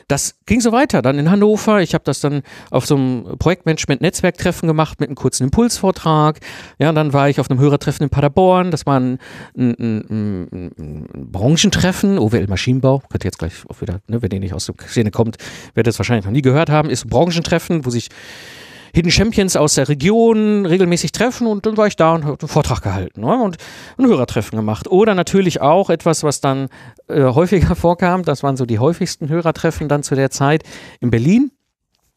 das 0.08 0.39
ging 0.48 0.60
so 0.60 0.72
weiter. 0.72 1.04
Dann 1.04 1.20
in 1.20 1.30
Hannover. 1.30 1.82
Ich 1.82 1.94
habe 1.94 2.04
das 2.04 2.20
dann 2.20 2.41
auf 2.72 2.88
so 2.88 2.96
einem 2.96 3.38
Projektmanagement-Netzwerktreffen 3.38 4.67
gemacht 4.67 5.00
mit 5.00 5.10
einem 5.10 5.15
kurzen 5.15 5.44
Impulsvortrag. 5.44 6.39
Ja, 6.80 6.91
dann 6.91 7.13
war 7.13 7.30
ich 7.30 7.39
auf 7.39 7.50
einem 7.50 7.60
Hörertreffen 7.60 8.06
in 8.06 8.10
Paderborn. 8.10 8.72
Das 8.72 8.88
war 8.88 9.00
ein, 9.00 9.20
ein, 9.56 9.76
ein, 9.80 10.72
ein 10.78 11.32
Branchentreffen. 11.32 12.17
OWL 12.17 12.48
Maschinenbau. 12.48 13.04
Könnt 13.10 13.24
ihr 13.24 13.28
jetzt 13.28 13.38
gleich 13.38 13.54
auch 13.70 13.82
wieder, 13.82 14.02
ne, 14.08 14.22
wenn 14.24 14.32
ihr 14.32 14.39
nicht 14.39 14.56
aus 14.56 14.65
der 14.65 14.76
Szene 14.88 15.12
kommt, 15.12 15.38
werdet 15.76 15.89
ihr 15.89 15.91
es 15.91 16.00
wahrscheinlich 16.00 16.26
noch 16.26 16.34
nie 16.34 16.41
gehört 16.41 16.72
haben. 16.72 16.89
Ist 16.89 17.06
ein 17.06 17.10
Branchentreffen, 17.10 17.86
wo 17.86 17.91
sich 17.91 18.10
Hidden 18.93 19.12
Champions 19.12 19.56
aus 19.56 19.75
der 19.75 19.88
Region 19.88 20.65
regelmäßig 20.65 21.12
treffen 21.12 21.47
und 21.47 21.65
dann 21.65 21.77
war 21.77 21.88
ich 21.88 21.95
da 21.95 22.13
und 22.13 22.25
habe 22.25 22.38
einen 22.39 22.49
Vortrag 22.49 22.82
gehalten 22.82 23.21
ne? 23.21 23.41
und 23.41 23.58
ein 23.97 24.06
Hörertreffen 24.06 24.58
gemacht. 24.58 24.88
Oder 24.88 25.15
natürlich 25.15 25.62
auch 25.62 25.89
etwas, 25.89 26.23
was 26.23 26.41
dann 26.41 26.67
äh, 27.08 27.23
häufiger 27.23 27.75
vorkam, 27.75 28.23
das 28.23 28.43
waren 28.43 28.58
so 28.58 28.65
die 28.65 28.80
häufigsten 28.80 29.30
Hörertreffen 29.30 29.88
dann 29.88 30.04
zu 30.04 30.15
der 30.15 30.30
Zeit 30.30 30.63
in 30.99 31.10
Berlin. 31.10 31.51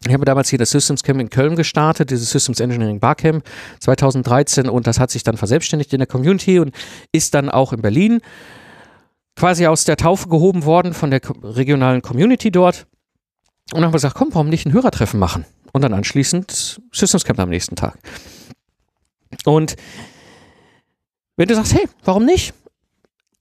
Ich 0.07 0.13
habe 0.13 0.25
damals 0.25 0.51
hier 0.51 0.59
das 0.59 0.71
Systems 0.71 1.03
Camp 1.03 1.21
in 1.21 1.31
Köln 1.31 1.57
gestartet, 1.57 2.11
dieses 2.11 2.31
Systems 2.31 2.61
Engineering 2.61 3.01
Barcamp 3.01 3.45
2013 3.81 4.69
und 4.69 4.87
das 4.87 5.01
hat 5.01 5.11
sich 5.11 5.23
dann 5.23 5.37
verselbstständigt 5.37 5.93
in 5.95 5.99
der 5.99 6.07
Community 6.07 6.59
und 6.59 6.75
ist 7.11 7.35
dann 7.35 7.49
auch 7.49 7.73
in 7.73 7.81
Berlin 7.81 8.21
quasi 9.37 9.67
aus 9.67 9.85
der 9.85 9.97
Taufe 9.97 10.29
gehoben 10.29 10.65
worden 10.65 10.93
von 10.93 11.11
der 11.11 11.21
regionalen 11.43 12.03
Community 12.03 12.51
dort. 12.51 12.87
Und 13.73 13.77
dann 13.77 13.85
haben 13.85 13.93
wir 13.93 13.97
gesagt, 13.97 14.15
komm, 14.15 14.29
warum 14.33 14.49
nicht 14.49 14.67
ein 14.67 14.73
Hörertreffen 14.73 15.19
machen? 15.19 15.47
Und 15.75 15.83
dann 15.83 15.93
anschließend 15.93 16.81
Systems 16.93 17.25
Camp 17.25 17.39
am 17.41 17.51
nächsten 17.51 17.77
Tag. 17.77 17.99
Und 19.45 19.75
wenn 21.37 21.49
du 21.49 21.55
sagst, 21.55 21.75
hey, 21.75 21.89
warum 22.05 22.25
nicht? 22.25 22.55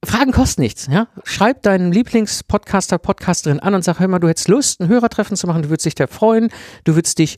Fragen 0.04 0.32
kosten 0.34 0.62
nichts, 0.62 0.88
ja. 0.88 1.08
Schreib 1.24 1.62
deinen 1.62 1.93
Lieblingspodcaster, 1.93 2.98
Podcasterin 2.98 3.60
an 3.60 3.76
und 3.76 3.84
sag, 3.84 4.00
hör 4.00 4.08
mal, 4.08 4.19
du 4.19 4.28
hättest 4.28 4.50
Lust, 4.50 4.82
ein 4.82 4.89
Hörertreffen 4.89 5.38
zu 5.38 5.48
machen, 5.48 5.62
du 5.62 5.69
würdest 5.69 5.86
dich 5.86 5.96
da 5.96 6.08
freuen, 6.08 6.50
du 6.84 6.96
würdest 6.96 7.19
dich 7.19 7.38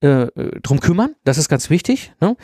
äh, 0.00 0.28
drum 0.62 0.80
kümmern, 0.80 1.14
das 1.24 1.36
ist 1.36 1.48
ganz 1.48 1.68
wichtig, 1.68 2.12
ne? 2.20 2.36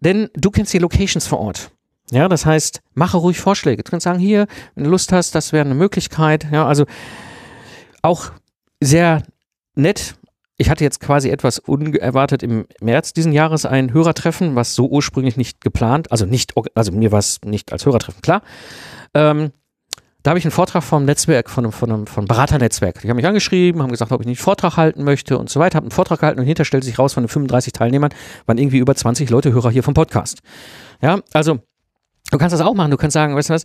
Denn 0.00 0.28
du 0.34 0.50
kennst 0.50 0.72
die 0.72 0.78
Locations 0.78 1.26
vor 1.26 1.38
Ort. 1.38 1.70
Ja, 2.10 2.28
das 2.28 2.44
heißt, 2.44 2.80
mache 2.94 3.18
ruhig 3.18 3.38
Vorschläge. 3.38 3.84
Du 3.84 3.90
kannst 3.90 4.04
sagen, 4.04 4.18
hier, 4.18 4.46
wenn 4.74 4.84
du 4.84 4.90
Lust 4.90 5.12
hast, 5.12 5.34
das 5.34 5.52
wäre 5.52 5.64
eine 5.64 5.74
Möglichkeit. 5.74 6.46
Ja, 6.50 6.66
also 6.66 6.86
auch 8.02 8.32
sehr 8.80 9.22
nett 9.76 10.16
ich 10.60 10.68
hatte 10.68 10.84
jetzt 10.84 11.00
quasi 11.00 11.30
etwas 11.30 11.58
unerwartet 11.58 12.42
im 12.42 12.66
März 12.82 13.14
diesen 13.14 13.32
Jahres 13.32 13.64
ein 13.64 13.94
Hörertreffen, 13.94 14.56
was 14.56 14.74
so 14.74 14.86
ursprünglich 14.90 15.38
nicht 15.38 15.62
geplant, 15.62 16.12
also 16.12 16.26
nicht, 16.26 16.52
also 16.74 16.92
mir 16.92 17.10
war 17.12 17.18
es 17.18 17.40
nicht 17.46 17.72
als 17.72 17.86
Hörertreffen 17.86 18.20
klar. 18.20 18.42
Ähm, 19.14 19.52
da 20.22 20.32
habe 20.32 20.38
ich 20.38 20.44
einen 20.44 20.52
Vortrag 20.52 20.82
vom 20.82 21.06
Netzwerk, 21.06 21.48
von 21.48 21.64
einem, 21.64 21.72
von 21.72 21.90
einem 21.90 22.06
von 22.06 22.26
Beraternetzwerk. 22.26 23.00
Die 23.00 23.08
haben 23.08 23.16
mich 23.16 23.26
angeschrieben, 23.26 23.82
haben 23.82 23.90
gesagt, 23.90 24.12
ob 24.12 24.20
ich 24.20 24.26
nicht 24.26 24.38
einen 24.38 24.44
Vortrag 24.44 24.76
halten 24.76 25.02
möchte 25.02 25.38
und 25.38 25.48
so 25.48 25.60
weiter. 25.60 25.76
Habe 25.76 25.84
einen 25.84 25.92
Vortrag 25.92 26.20
gehalten 26.20 26.40
und 26.40 26.46
hinter 26.46 26.66
stellte 26.66 26.84
sich 26.84 26.98
raus, 26.98 27.14
von 27.14 27.22
den 27.22 27.28
35 27.28 27.72
Teilnehmern 27.72 28.12
waren 28.44 28.58
irgendwie 28.58 28.78
über 28.80 28.94
20 28.94 29.30
Leute 29.30 29.54
Hörer 29.54 29.70
hier 29.70 29.82
vom 29.82 29.94
Podcast. 29.94 30.40
Ja, 31.00 31.20
also 31.32 31.60
du 32.30 32.36
kannst 32.36 32.52
das 32.52 32.60
auch 32.60 32.74
machen. 32.74 32.90
Du 32.90 32.98
kannst 32.98 33.14
sagen, 33.14 33.34
weißt 33.34 33.48
du 33.48 33.54
was, 33.54 33.64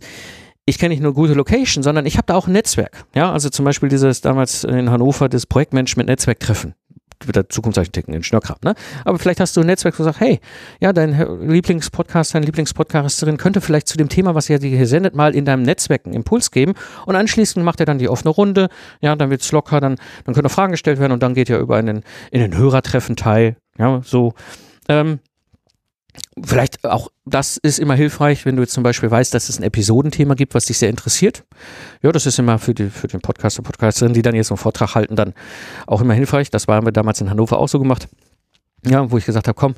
ich 0.64 0.78
kenne 0.78 0.94
nicht 0.94 1.02
nur 1.02 1.12
gute 1.12 1.34
Location, 1.34 1.82
sondern 1.82 2.06
ich 2.06 2.16
habe 2.16 2.26
da 2.26 2.36
auch 2.36 2.46
ein 2.46 2.54
Netzwerk. 2.54 3.04
Ja, 3.14 3.32
also 3.32 3.50
zum 3.50 3.66
Beispiel 3.66 3.90
dieses 3.90 4.22
damals 4.22 4.64
in 4.64 4.90
Hannover 4.90 5.28
das 5.28 5.44
Projektmanagement-Netzwerktreffen 5.44 6.74
wieder 7.24 7.48
Zukunftsarchitekten 7.48 8.14
in 8.14 8.22
Schnörkrab, 8.22 8.64
ne? 8.64 8.74
Aber 9.04 9.18
vielleicht 9.18 9.40
hast 9.40 9.56
du 9.56 9.60
ein 9.60 9.66
Netzwerk, 9.66 9.94
wo 9.94 9.98
du 9.98 10.04
sagst, 10.04 10.20
hey, 10.20 10.40
ja, 10.80 10.92
dein 10.92 11.48
Lieblingspodcast, 11.48 12.34
deine 12.34 12.46
Lieblingspodcasterin 12.46 13.36
könnte 13.36 13.60
vielleicht 13.60 13.88
zu 13.88 13.96
dem 13.96 14.08
Thema, 14.08 14.34
was 14.34 14.48
ihr 14.50 14.58
hier 14.58 14.86
sendet, 14.86 15.14
mal 15.14 15.34
in 15.34 15.44
deinem 15.44 15.62
Netzwerk 15.62 16.06
einen 16.06 16.14
Impuls 16.14 16.50
geben. 16.50 16.74
Und 17.06 17.16
anschließend 17.16 17.64
macht 17.64 17.80
er 17.80 17.86
dann 17.86 17.98
die 17.98 18.08
offene 18.08 18.30
Runde, 18.30 18.68
ja, 19.00 19.16
dann 19.16 19.30
wird's 19.30 19.50
locker, 19.52 19.80
dann, 19.80 19.96
dann 20.24 20.34
können 20.34 20.48
Fragen 20.48 20.72
gestellt 20.72 20.98
werden 21.00 21.12
und 21.12 21.22
dann 21.22 21.34
geht 21.34 21.48
ihr 21.48 21.58
über 21.58 21.76
einen, 21.76 22.02
in 22.30 22.40
den 22.40 22.56
Hörertreffen 22.56 23.16
teil, 23.16 23.56
ja, 23.78 24.00
so, 24.04 24.34
ähm, 24.88 25.20
Vielleicht 26.44 26.84
auch 26.84 27.10
das 27.24 27.56
ist 27.56 27.78
immer 27.78 27.94
hilfreich, 27.94 28.44
wenn 28.44 28.56
du 28.56 28.62
jetzt 28.62 28.74
zum 28.74 28.82
Beispiel 28.82 29.10
weißt, 29.10 29.32
dass 29.32 29.48
es 29.48 29.58
ein 29.58 29.62
Episodenthema 29.62 30.34
gibt, 30.34 30.54
was 30.54 30.66
dich 30.66 30.76
sehr 30.76 30.90
interessiert. 30.90 31.44
Ja, 32.02 32.12
das 32.12 32.26
ist 32.26 32.38
immer 32.38 32.58
für, 32.58 32.74
die, 32.74 32.90
für 32.90 33.08
den 33.08 33.20
Podcaster, 33.20 33.62
Podcasterin, 33.62 34.12
die 34.12 34.20
dann 34.20 34.34
jetzt 34.34 34.50
einen 34.50 34.58
Vortrag 34.58 34.94
halten, 34.94 35.16
dann 35.16 35.32
auch 35.86 36.02
immer 36.02 36.12
hilfreich. 36.12 36.50
Das 36.50 36.66
haben 36.68 36.86
wir 36.86 36.92
damals 36.92 37.22
in 37.22 37.30
Hannover 37.30 37.58
auch 37.58 37.68
so 37.68 37.78
gemacht. 37.78 38.08
Ja, 38.84 39.10
wo 39.10 39.16
ich 39.16 39.24
gesagt 39.24 39.48
habe, 39.48 39.56
komm, 39.58 39.74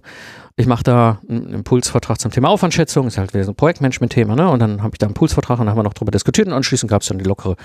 ich 0.57 0.67
mache 0.67 0.83
da 0.83 1.21
einen 1.29 1.55
Impulsvortrag 1.55 2.21
zum 2.21 2.33
Thema 2.33 2.49
Aufwandschätzung, 2.49 3.07
ist 3.07 3.17
halt 3.17 3.33
wieder 3.33 3.45
so 3.45 3.53
ein 3.53 3.57
Projektmanagement-Thema, 3.57 4.35
ne? 4.35 4.51
Und 4.51 4.59
dann 4.59 4.83
habe 4.83 4.95
ich 4.95 4.99
da 4.99 5.07
einen 5.07 5.13
Impulsvortrag 5.13 5.61
und 5.61 5.67
dann 5.67 5.71
haben 5.71 5.79
wir 5.79 5.85
noch 5.85 5.95
drüber 5.95 6.11
diskutiert 6.11 6.49
und 6.49 6.53
anschließend 6.53 6.91
gab 6.91 7.03
es 7.03 7.09
dann 7.09 7.19
die 7.19 7.25
lockere 7.25 7.57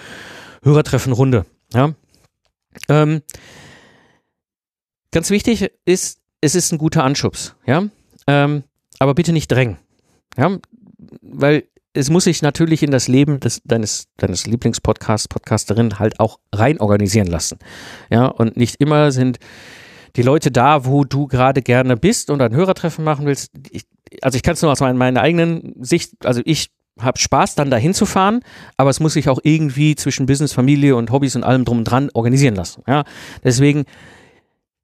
Hörertreffenrunde. 0.61 1.45
Ja. 1.73 1.93
Ähm, 2.87 3.23
ganz 5.11 5.31
wichtig 5.31 5.71
ist, 5.85 6.19
es 6.39 6.55
ist 6.55 6.71
ein 6.71 6.77
guter 6.77 7.03
Anschubs, 7.03 7.55
ja. 7.65 7.83
Ähm, 8.27 8.63
aber 9.03 9.13
bitte 9.13 9.33
nicht 9.33 9.51
drängen. 9.51 9.77
Ja, 10.37 10.57
weil 11.21 11.65
es 11.93 12.09
muss 12.09 12.23
sich 12.23 12.41
natürlich 12.41 12.81
in 12.81 12.91
das 12.91 13.07
Leben 13.07 13.39
des, 13.39 13.61
deines, 13.63 14.07
deines 14.17 14.47
Lieblingspodcasts, 14.47 15.27
Podcasterin 15.27 15.99
halt 15.99 16.19
auch 16.19 16.39
rein 16.51 16.79
organisieren 16.79 17.27
lassen. 17.27 17.59
Ja, 18.09 18.25
und 18.25 18.57
nicht 18.57 18.81
immer 18.81 19.11
sind 19.11 19.37
die 20.15 20.23
Leute 20.23 20.51
da, 20.51 20.85
wo 20.85 21.03
du 21.03 21.27
gerade 21.27 21.61
gerne 21.61 21.97
bist 21.97 22.29
und 22.29 22.41
ein 22.41 22.53
Hörertreffen 22.53 23.03
machen 23.03 23.25
willst. 23.25 23.51
Ich, 23.69 23.83
also 24.21 24.35
ich 24.35 24.43
kann 24.43 24.53
es 24.53 24.61
nur 24.61 24.71
aus 24.71 24.79
meiner, 24.79 25.21
eigenen 25.21 25.75
Sicht, 25.83 26.25
also 26.25 26.41
ich 26.45 26.69
habe 26.99 27.17
Spaß, 27.17 27.55
dann 27.55 27.71
dahin 27.71 27.93
zu 27.93 28.05
fahren, 28.05 28.41
aber 28.77 28.89
es 28.89 28.99
muss 28.99 29.13
sich 29.13 29.29
auch 29.29 29.39
irgendwie 29.43 29.95
zwischen 29.95 30.25
Business, 30.25 30.53
Familie 30.53 30.95
und 30.95 31.11
Hobbys 31.11 31.35
und 31.35 31.43
allem 31.43 31.65
drum 31.65 31.79
und 31.79 31.85
dran 31.85 32.09
organisieren 32.13 32.55
lassen. 32.55 32.83
Ja, 32.87 33.03
deswegen 33.43 33.85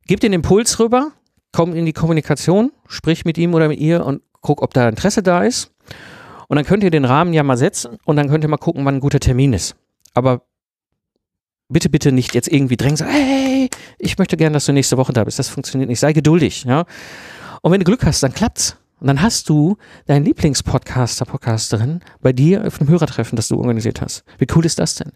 gib 0.08 0.20
den 0.20 0.34
Impuls 0.34 0.80
rüber, 0.80 1.12
komm 1.52 1.76
in 1.76 1.86
die 1.86 1.94
Kommunikation, 1.94 2.72
sprich 2.88 3.26
mit 3.26 3.38
ihm 3.38 3.54
oder 3.54 3.68
mit 3.68 3.80
ihr 3.80 4.06
und 4.06 4.22
guck, 4.42 4.62
ob 4.62 4.74
da 4.74 4.88
Interesse 4.88 5.24
da 5.24 5.44
ist. 5.44 5.72
Und 6.48 6.56
dann 6.56 6.66
könnt 6.66 6.84
ihr 6.84 6.92
den 6.92 7.06
Rahmen 7.06 7.34
ja 7.34 7.44
mal 7.44 7.58
setzen 7.58 7.98
und 8.06 8.16
dann 8.16 8.30
könnt 8.30 8.44
ihr 8.44 8.50
mal 8.50 8.58
gucken, 8.58 8.86
wann 8.86 8.96
ein 8.96 9.00
guter 9.00 9.20
Termin 9.20 9.54
ist. 9.54 9.76
Aber 10.14 10.42
bitte, 11.68 11.90
bitte 11.90 12.12
nicht 12.12 12.34
jetzt 12.34 12.48
irgendwie 12.48 12.78
drängen, 12.78 12.98
sagen, 12.98 13.12
hey, 13.12 13.70
ich 14.00 14.18
möchte 14.18 14.38
gerne, 14.38 14.54
dass 14.54 14.66
du 14.66 14.74
nächste 14.74 14.98
Woche 14.98 15.14
da 15.14 15.24
bist. 15.24 15.40
Das 15.40 15.50
funktioniert 15.50 15.90
nicht. 15.90 16.00
Sei 16.00 16.14
geduldig, 16.14 16.64
ja. 16.64 16.86
Und 17.62 17.72
wenn 17.72 17.80
du 17.80 17.86
Glück 17.86 18.06
hast, 18.06 18.24
dann 18.24 18.34
klappt's. 18.34 18.78
Und 19.00 19.08
dann 19.08 19.22
hast 19.22 19.48
du 19.48 19.78
deinen 20.08 20.26
Lieblingspodcaster, 20.26 21.26
Podcasterin 21.26 22.02
bei 22.20 22.34
dir 22.34 22.66
auf 22.66 22.82
einem 22.82 22.90
Hörertreffen, 22.90 23.38
das 23.38 23.48
du 23.48 23.58
organisiert 23.58 24.02
hast. 24.02 24.24
Wie 24.40 24.48
cool 24.56 24.66
ist 24.66 24.80
das 24.80 24.96
denn? 24.96 25.14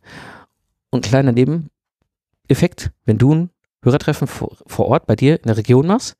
Und 0.89 1.03
kleiner 1.03 1.33
Nebeneffekt, 1.33 2.91
wenn 3.05 3.17
du 3.17 3.35
ein 3.35 3.49
Hörertreffen 3.83 4.27
vor, 4.27 4.87
Ort 4.87 5.05
bei 5.05 5.15
dir 5.15 5.35
in 5.35 5.47
der 5.47 5.57
Region 5.57 5.87
machst, 5.87 6.15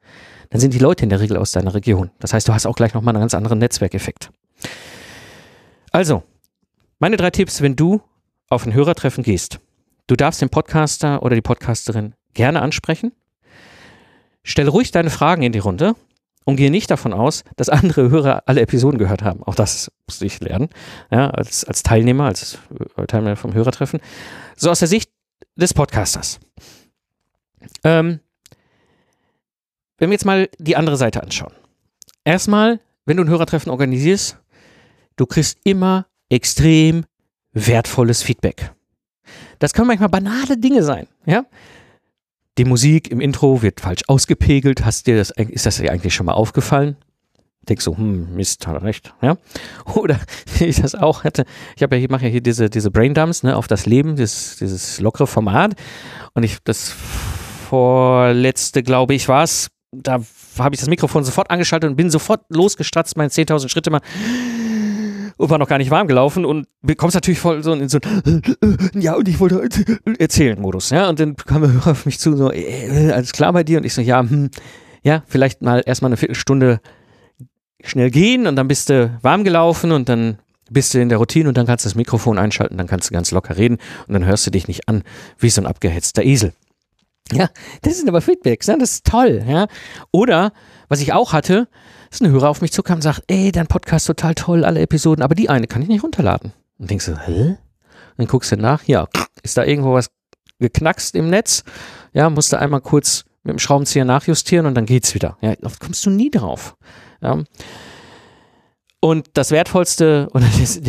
dann 0.50 0.62
sind 0.62 0.74
die 0.74 0.80
Leute 0.80 1.04
in 1.04 1.10
der 1.10 1.20
Regel 1.20 1.38
aus 1.38 1.52
deiner 1.52 1.74
Region. 1.74 2.12
Das 2.20 2.34
heißt, 2.34 2.48
du 2.48 2.54
hast 2.54 2.66
auch 2.66 2.76
gleich 2.76 2.94
nochmal 2.94 3.16
einen 3.16 3.22
ganz 3.22 3.34
anderen 3.34 3.60
Netzwerkeffekt. 3.60 4.30
Also, 5.92 6.24
meine 7.00 7.18
drei 7.18 7.32
Tipps, 7.32 7.62
wenn 7.62 7.76
du 7.76 8.02
auf 8.50 8.66
ein 8.66 8.74
Hörertreffen 8.74 9.24
gehst. 9.24 9.60
Du 10.08 10.16
darfst 10.16 10.42
den 10.42 10.50
Podcaster 10.50 11.24
oder 11.24 11.36
die 11.36 11.42
Podcasterin 11.42 12.14
gerne 12.34 12.62
ansprechen. 12.62 13.14
Stell 14.44 14.68
ruhig 14.68 14.92
deine 14.92 15.10
Fragen 15.10 15.44
in 15.44 15.54
die 15.54 15.60
Runde 15.60 15.96
und 16.46 16.58
gehe 16.58 16.72
nicht 16.72 16.92
davon 16.92 17.14
aus, 17.14 17.44
dass 17.56 17.70
andere 17.70 18.10
Hörer 18.10 18.44
alle 18.46 18.62
Episoden 18.62 19.00
gehört 19.00 19.24
haben. 19.24 19.44
Auch 19.44 19.56
das 19.56 19.92
musste 20.08 20.26
ich 20.26 20.40
lernen, 20.42 20.70
ja, 21.10 21.30
als, 21.30 21.64
als 21.64 21.84
Teilnehmer, 21.84 22.26
als 22.26 22.58
Teilnehmer 23.08 23.38
vom 23.38 23.54
Hörertreffen. 23.54 24.02
So 24.56 24.70
aus 24.70 24.80
der 24.80 24.88
Sicht 24.88 25.10
des 25.56 25.74
Podcasters. 25.74 26.40
Ähm, 27.84 28.20
wenn 29.98 30.10
wir 30.10 30.16
jetzt 30.16 30.26
mal 30.26 30.50
die 30.58 30.76
andere 30.76 30.98
Seite 30.98 31.24
anschauen. 31.24 31.54
Erstmal, 32.24 32.80
wenn 33.06 33.18
du 33.18 33.24
ein 33.24 33.30
Hörertreffen 33.30 33.72
organisierst, 33.72 34.38
du 35.16 35.26
kriegst 35.26 35.60
immer 35.64 36.08
extrem 36.30 37.06
wertvolles 37.54 38.24
Feedback. 38.24 38.72
Das 39.60 39.74
können 39.74 39.88
manchmal 39.88 40.10
banale 40.10 40.58
Dinge 40.58 40.84
sein, 40.84 41.08
ja. 41.26 41.46
Die 42.58 42.66
Musik 42.66 43.10
im 43.10 43.20
Intro 43.20 43.64
wird 43.64 43.80
falsch 43.80 44.04
ausgepegelt. 44.08 44.86
Hast 44.86 45.08
dir 45.08 45.18
das, 45.18 45.32
ist 45.32 45.66
das 45.66 45.78
dir 45.78 45.92
eigentlich 45.92 46.14
schon 46.14 46.28
mal 46.28 46.34
aufgefallen? 46.34 46.98
Denkst 47.68 47.86
so, 47.86 47.98
hm, 47.98 48.36
Mist, 48.36 48.68
hat 48.68 48.76
er 48.76 48.84
recht, 48.84 49.14
ja. 49.22 49.38
Oder 49.96 50.20
wie 50.58 50.66
ich 50.66 50.82
das 50.82 50.96
auch 50.96 51.24
hatte, 51.24 51.46
ich 51.76 51.82
ja 51.82 51.88
hier, 51.92 52.12
mache 52.12 52.26
ja 52.26 52.30
hier 52.30 52.42
diese, 52.42 52.70
diese 52.70 52.92
Braindumps, 52.92 53.44
ne, 53.44 53.56
auf 53.56 53.68
das 53.68 53.86
Leben, 53.86 54.16
dieses, 54.16 54.58
dieses 54.58 55.00
lockere 55.00 55.28
Format. 55.28 55.76
Und 56.34 56.44
ich, 56.44 56.58
das 56.64 56.94
vorletzte, 57.74 58.84
glaube 58.84 59.16
ich, 59.16 59.28
war 59.28 59.42
es, 59.42 59.72
da 59.92 60.20
habe 60.60 60.76
ich 60.76 60.80
das 60.80 60.90
Mikrofon 60.90 61.24
sofort 61.24 61.50
angeschaltet 61.50 61.90
und 61.90 61.96
bin 61.96 62.12
sofort 62.12 62.42
losgestratzt, 62.50 63.18
meine 63.18 63.30
10.000 63.30 63.68
Schritte 63.68 63.90
mal 63.90 64.02
und 65.38 65.50
war 65.50 65.58
noch 65.58 65.68
gar 65.68 65.80
nicht 65.80 65.90
warm 65.90 66.08
gelaufen 66.08 66.46
und 66.46 66.68
kommst 66.98 67.16
natürlich 67.16 67.40
voll 67.40 67.64
so 67.64 67.74
in 67.74 67.90
so 67.90 67.98
ein, 68.04 68.44
ja, 68.94 69.16
und 69.16 69.28
ich 69.28 69.40
wollte 69.40 69.68
erzählen 70.20 70.62
Modus, 70.62 70.92
ja, 70.92 71.10
und 71.10 71.20
dann 71.20 71.36
kam 71.36 71.64
er 71.64 71.88
auf 71.92 72.06
mich 72.06 72.20
zu, 72.20 72.38
so, 72.38 72.52
äh, 72.52 73.12
alles 73.12 73.32
klar 73.32 73.52
bei 73.54 73.64
dir? 73.64 73.80
Und 73.80 73.86
ich 73.86 73.96
so, 73.96 74.02
ja, 74.02 74.20
hm, 74.20 74.52
ja, 75.02 75.24
vielleicht 75.26 75.64
mal 75.64 75.82
erstmal 75.84 76.10
eine 76.10 76.18
Viertelstunde 76.18 76.80
schnell 77.84 78.12
gehen 78.12 78.46
und 78.46 78.56
dann 78.56 78.68
bist 78.68 78.92
du 78.92 79.18
warm 79.24 79.44
gelaufen 79.44 79.92
und 79.92 80.10
dann 80.10 80.38
bist 80.70 80.94
du 80.94 81.02
in 81.02 81.10
der 81.10 81.18
Routine 81.18 81.50
und 81.50 81.58
dann 81.58 81.66
kannst 81.66 81.86
du 81.86 81.90
das 81.90 81.96
Mikrofon 81.96 82.38
einschalten, 82.38 82.78
dann 82.78 82.86
kannst 82.86 83.10
du 83.10 83.14
ganz 83.16 83.32
locker 83.32 83.58
reden 83.58 83.80
und 84.08 84.14
dann 84.14 84.26
hörst 84.26 84.46
du 84.46 84.52
dich 84.52 84.68
nicht 84.68 84.88
an 84.88 85.02
wie 85.40 85.50
so 85.50 85.60
ein 85.60 85.66
abgehetzter 85.66 86.24
Esel. 86.24 86.54
Ja, 87.32 87.50
das 87.82 87.98
sind 87.98 88.10
aber 88.10 88.22
Feedbacks, 88.22 88.68
ne? 88.68 88.78
das 88.78 88.92
ist 88.92 89.06
toll, 89.06 89.44
ja. 89.48 89.68
Oder, 90.12 90.52
was 90.90 91.02
ich 91.02 91.14
auch 91.14 91.34
hatte, 91.34 91.68
ist 92.12 92.22
ein 92.22 92.30
Hörer 92.30 92.50
auf 92.50 92.62
mich 92.62 92.72
zukam 92.72 92.96
und 92.96 93.02
sagt, 93.02 93.24
ey, 93.28 93.52
dein 93.52 93.68
Podcast 93.68 94.08
total 94.08 94.36
toll, 94.36 94.66
alle 94.66 94.82
Episoden, 94.82 95.24
aber 95.24 95.36
die 95.36 95.50
eine 95.50 95.68
kann 95.68 95.82
ich 95.82 95.88
nicht 95.88 96.04
runterladen. 96.04 96.54
Und 96.78 96.90
denkst 96.90 97.06
du, 97.06 97.18
hä? 97.18 97.50
Und 97.50 97.58
dann 98.18 98.28
guckst 98.28 98.52
du 98.52 98.58
nach, 98.58 98.84
ja, 98.84 99.08
ist 99.42 99.58
da 99.58 99.64
irgendwo 99.64 99.94
was 99.94 100.12
geknackst 100.60 101.16
im 101.16 101.30
Netz? 101.30 101.64
Ja, 102.14 102.30
musst 102.30 102.54
du 102.54 102.60
einmal 102.60 102.82
kurz 102.82 103.26
mit 103.44 103.54
dem 103.54 103.60
Schraubenzieher 103.60 104.06
nachjustieren 104.06 104.66
und 104.66 104.76
dann 104.76 104.86
geht's 104.86 105.16
wieder. 105.16 105.38
Ja, 105.42 105.54
oft 105.64 105.80
kommst 105.80 106.06
du 106.06 106.10
nie 106.10 106.30
drauf. 106.30 106.76
Ja. 107.22 107.44
Und 109.00 109.28
das 109.34 109.52
Wertvollste, 109.52 110.30
oder 110.34 110.46
das, 110.60 110.80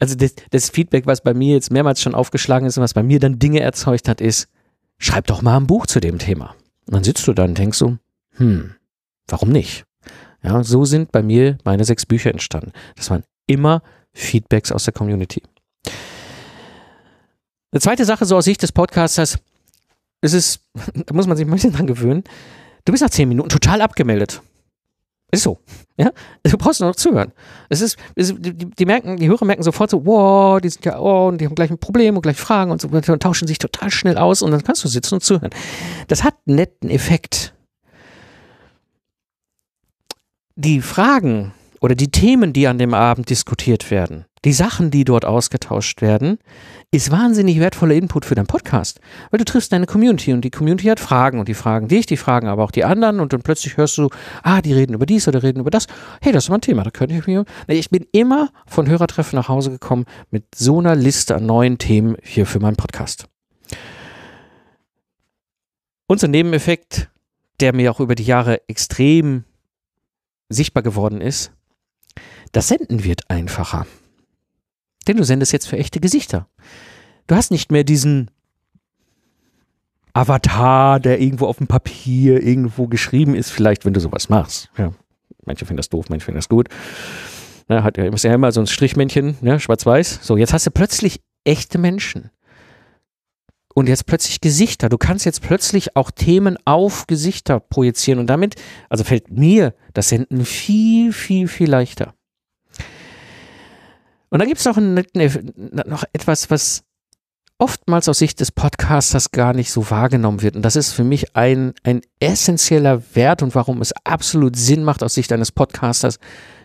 also 0.00 0.14
das, 0.16 0.34
das, 0.50 0.70
Feedback, 0.70 1.06
was 1.06 1.20
bei 1.20 1.34
mir 1.34 1.54
jetzt 1.54 1.70
mehrmals 1.70 2.00
schon 2.00 2.14
aufgeschlagen 2.14 2.66
ist 2.66 2.78
und 2.78 2.82
was 2.82 2.94
bei 2.94 3.02
mir 3.02 3.20
dann 3.20 3.38
Dinge 3.38 3.60
erzeugt 3.60 4.08
hat, 4.08 4.20
ist, 4.20 4.48
schreib 5.02 5.26
doch 5.26 5.42
mal 5.42 5.56
ein 5.56 5.66
Buch 5.66 5.86
zu 5.86 6.00
dem 6.00 6.18
Thema. 6.18 6.54
Und 6.86 6.94
dann 6.94 7.04
sitzt 7.04 7.26
du 7.26 7.32
da 7.32 7.44
und 7.44 7.58
denkst 7.58 7.78
so, 7.78 7.98
hm, 8.36 8.74
warum 9.26 9.50
nicht? 9.50 9.84
Ja, 10.42 10.62
so 10.64 10.84
sind 10.84 11.12
bei 11.12 11.22
mir 11.22 11.58
meine 11.64 11.84
sechs 11.84 12.06
Bücher 12.06 12.30
entstanden. 12.30 12.72
Das 12.96 13.10
waren 13.10 13.24
immer 13.46 13.82
Feedbacks 14.12 14.72
aus 14.72 14.84
der 14.84 14.94
Community. 14.94 15.42
Eine 17.72 17.80
zweite 17.80 18.04
Sache, 18.04 18.26
so 18.26 18.36
aus 18.36 18.44
Sicht 18.44 18.62
des 18.62 18.72
Podcasters, 18.72 19.38
es 20.20 20.32
ist, 20.32 20.60
da 20.94 21.14
muss 21.14 21.26
man 21.26 21.36
sich 21.36 21.46
ein 21.46 21.50
bisschen 21.52 21.72
dran 21.72 21.86
gewöhnen, 21.86 22.24
du 22.84 22.92
bist 22.92 23.02
nach 23.02 23.10
zehn 23.10 23.28
Minuten 23.28 23.48
total 23.48 23.80
abgemeldet. 23.80 24.42
Ist 25.34 25.44
so. 25.44 25.58
Ja, 25.96 26.10
du 26.42 26.58
brauchst 26.58 26.80
nur 26.80 26.90
noch 26.90 26.96
zuhören. 26.96 27.32
Es 27.70 27.80
ist, 27.80 27.96
es, 28.14 28.34
die, 28.36 28.52
die, 28.52 28.84
merken, 28.84 29.16
die 29.16 29.28
Hörer 29.28 29.46
merken 29.46 29.62
sofort 29.62 29.88
so, 29.88 30.04
wow, 30.04 30.60
die 30.60 30.68
sind 30.68 30.84
ja, 30.84 30.98
oh, 30.98 31.28
und 31.28 31.40
die 31.40 31.46
haben 31.46 31.54
gleich 31.54 31.70
ein 31.70 31.78
Problem 31.78 32.16
und 32.16 32.22
gleich 32.22 32.36
Fragen 32.36 32.70
und 32.70 32.82
so 32.82 32.92
weiter 32.92 33.14
und 33.14 33.22
tauschen 33.22 33.48
sich 33.48 33.56
total 33.56 33.90
schnell 33.90 34.18
aus 34.18 34.42
und 34.42 34.50
dann 34.50 34.62
kannst 34.62 34.84
du 34.84 34.88
sitzen 34.88 35.14
und 35.14 35.24
zuhören. 35.24 35.50
Das 36.08 36.22
hat 36.22 36.34
einen 36.46 36.56
netten 36.56 36.90
Effekt. 36.90 37.54
Die 40.54 40.82
Fragen 40.82 41.52
oder 41.82 41.96
die 41.96 42.12
Themen, 42.12 42.52
die 42.52 42.68
an 42.68 42.78
dem 42.78 42.94
Abend 42.94 43.28
diskutiert 43.28 43.90
werden, 43.90 44.24
die 44.44 44.52
Sachen, 44.52 44.92
die 44.92 45.04
dort 45.04 45.24
ausgetauscht 45.24 46.00
werden, 46.00 46.38
ist 46.92 47.10
wahnsinnig 47.10 47.58
wertvoller 47.58 47.94
Input 47.94 48.24
für 48.24 48.36
deinen 48.36 48.46
Podcast. 48.46 49.00
Weil 49.30 49.38
du 49.38 49.44
triffst 49.44 49.72
deine 49.72 49.86
Community 49.86 50.32
und 50.32 50.42
die 50.42 50.50
Community 50.50 50.86
hat 50.86 51.00
Fragen 51.00 51.40
und 51.40 51.48
die 51.48 51.54
fragen 51.54 51.88
dich, 51.88 52.06
die 52.06 52.16
fragen 52.16 52.46
aber 52.46 52.62
auch 52.62 52.70
die 52.70 52.84
anderen 52.84 53.18
und 53.18 53.32
dann 53.32 53.42
plötzlich 53.42 53.76
hörst 53.76 53.98
du, 53.98 54.10
ah, 54.44 54.62
die 54.62 54.72
reden 54.72 54.94
über 54.94 55.06
dies 55.06 55.26
oder 55.26 55.42
reden 55.42 55.58
über 55.58 55.70
das. 55.70 55.88
Hey, 56.20 56.32
das 56.32 56.44
ist 56.44 56.50
mal 56.50 56.58
ein 56.58 56.60
Thema, 56.60 56.84
da 56.84 56.90
könnte 56.90 57.16
ich 57.16 57.26
mir. 57.26 57.44
Ich 57.66 57.90
bin 57.90 58.06
immer 58.12 58.50
von 58.66 58.88
Hörertreffen 58.88 59.36
nach 59.36 59.48
Hause 59.48 59.70
gekommen 59.70 60.04
mit 60.30 60.44
so 60.54 60.78
einer 60.78 60.94
Liste 60.94 61.34
an 61.34 61.46
neuen 61.46 61.78
Themen 61.78 62.16
hier 62.22 62.46
für 62.46 62.60
meinen 62.60 62.76
Podcast. 62.76 63.26
Ein 66.08 66.30
Nebeneffekt, 66.30 67.10
der 67.60 67.74
mir 67.74 67.90
auch 67.90 67.98
über 67.98 68.14
die 68.14 68.24
Jahre 68.24 68.60
extrem 68.68 69.44
sichtbar 70.48 70.82
geworden 70.82 71.22
ist, 71.22 71.52
das 72.52 72.68
Senden 72.68 73.04
wird 73.04 73.28
einfacher. 73.30 73.86
Denn 75.08 75.16
du 75.16 75.24
sendest 75.24 75.52
jetzt 75.52 75.66
für 75.66 75.78
echte 75.78 76.00
Gesichter. 76.00 76.48
Du 77.26 77.34
hast 77.34 77.50
nicht 77.50 77.72
mehr 77.72 77.84
diesen 77.84 78.30
Avatar, 80.12 81.00
der 81.00 81.20
irgendwo 81.20 81.46
auf 81.46 81.58
dem 81.58 81.66
Papier 81.66 82.42
irgendwo 82.42 82.86
geschrieben 82.86 83.34
ist, 83.34 83.50
vielleicht, 83.50 83.84
wenn 83.84 83.94
du 83.94 84.00
sowas 84.00 84.28
machst. 84.28 84.70
Ja. 84.76 84.92
Manche 85.44 85.64
finden 85.64 85.78
das 85.78 85.88
doof, 85.88 86.06
manche 86.08 86.26
finden 86.26 86.38
das 86.38 86.48
gut. 86.48 86.68
Na, 87.68 87.82
hat 87.82 87.96
ja 87.96 88.04
immer 88.04 88.52
so 88.52 88.60
ein 88.60 88.66
Strichmännchen, 88.66 89.38
ne, 89.40 89.58
schwarz-weiß. 89.58 90.20
So, 90.22 90.36
jetzt 90.36 90.52
hast 90.52 90.66
du 90.66 90.70
plötzlich 90.70 91.20
echte 91.44 91.78
Menschen. 91.78 92.30
Und 93.74 93.88
jetzt 93.88 94.04
plötzlich 94.04 94.42
Gesichter. 94.42 94.90
Du 94.90 94.98
kannst 94.98 95.24
jetzt 95.24 95.40
plötzlich 95.40 95.96
auch 95.96 96.10
Themen 96.10 96.58
auf 96.66 97.06
Gesichter 97.06 97.58
projizieren 97.58 98.20
und 98.20 98.26
damit, 98.26 98.56
also 98.90 99.02
fällt 99.02 99.30
mir 99.30 99.74
das 99.94 100.10
Senden 100.10 100.44
viel, 100.44 101.12
viel, 101.12 101.48
viel 101.48 101.70
leichter. 101.70 102.14
Und 104.32 104.38
da 104.38 104.46
gibt 104.46 104.60
es 104.60 104.64
noch, 104.64 104.78
noch 104.78 106.04
etwas, 106.14 106.50
was 106.50 106.84
oftmals 107.58 108.08
aus 108.08 108.18
Sicht 108.18 108.40
des 108.40 108.50
Podcasters 108.50 109.30
gar 109.30 109.52
nicht 109.52 109.70
so 109.70 109.90
wahrgenommen 109.90 110.40
wird. 110.40 110.56
Und 110.56 110.62
das 110.62 110.74
ist 110.74 110.92
für 110.92 111.04
mich 111.04 111.36
ein, 111.36 111.74
ein 111.82 112.00
essentieller 112.18 113.02
Wert 113.14 113.42
und 113.42 113.54
warum 113.54 113.82
es 113.82 113.92
absolut 114.04 114.56
Sinn 114.56 114.84
macht, 114.84 115.02
aus 115.02 115.12
Sicht 115.12 115.32
eines 115.32 115.52
Podcasters 115.52 116.18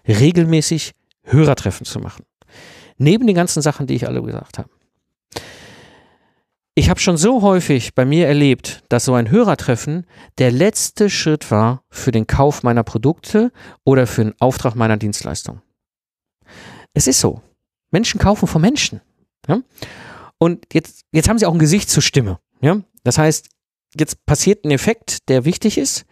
regelmäßig 0.07 0.93
Hörertreffen 1.23 1.85
zu 1.85 1.99
machen. 1.99 2.23
Neben 2.97 3.27
den 3.27 3.35
ganzen 3.35 3.61
Sachen, 3.61 3.85
die 3.85 3.95
ich 3.95 4.07
alle 4.07 4.23
gesagt 4.23 4.59
habe. 4.59 4.69
Ich 6.73 6.89
habe 6.89 7.01
schon 7.01 7.17
so 7.17 7.41
häufig 7.41 7.95
bei 7.95 8.05
mir 8.05 8.27
erlebt, 8.27 8.81
dass 8.87 9.03
so 9.03 9.13
ein 9.13 9.29
Hörertreffen 9.29 10.05
der 10.37 10.51
letzte 10.51 11.09
Schritt 11.09 11.51
war 11.51 11.83
für 11.89 12.11
den 12.11 12.27
Kauf 12.27 12.63
meiner 12.63 12.83
Produkte 12.83 13.51
oder 13.83 14.07
für 14.07 14.23
den 14.23 14.39
Auftrag 14.39 14.75
meiner 14.75 14.95
Dienstleistung. 14.95 15.61
Es 16.93 17.07
ist 17.07 17.19
so. 17.19 17.41
Menschen 17.97 18.19
kaufen 18.19 18.47
von 18.47 18.61
Menschen. 18.61 19.01
Ja? 19.47 19.61
Und 20.37 20.71
jetzt, 20.71 21.01
jetzt 21.11 21.27
haben 21.27 21.39
sie 21.39 21.47
auch 21.47 21.53
ein 21.53 21.59
Gesicht 21.59 21.89
zur 21.89 22.03
Stimme. 22.03 22.37
Ja? 22.61 22.81
Das 23.03 23.17
heißt, 23.17 23.49
jetzt 23.99 24.23
passiert 24.27 24.65
ein 24.65 24.71
Effekt, 24.71 25.29
der 25.29 25.45
wichtig 25.45 25.79
ist. 25.79 26.05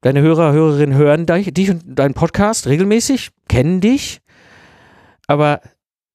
Deine 0.00 0.22
Hörer, 0.22 0.52
Hörerinnen 0.52 0.96
hören 0.96 1.26
dich 1.26 1.70
und 1.70 1.82
deinen 1.84 2.14
Podcast 2.14 2.68
regelmäßig, 2.68 3.30
kennen 3.48 3.82
dich, 3.82 4.20
aber 5.26 5.60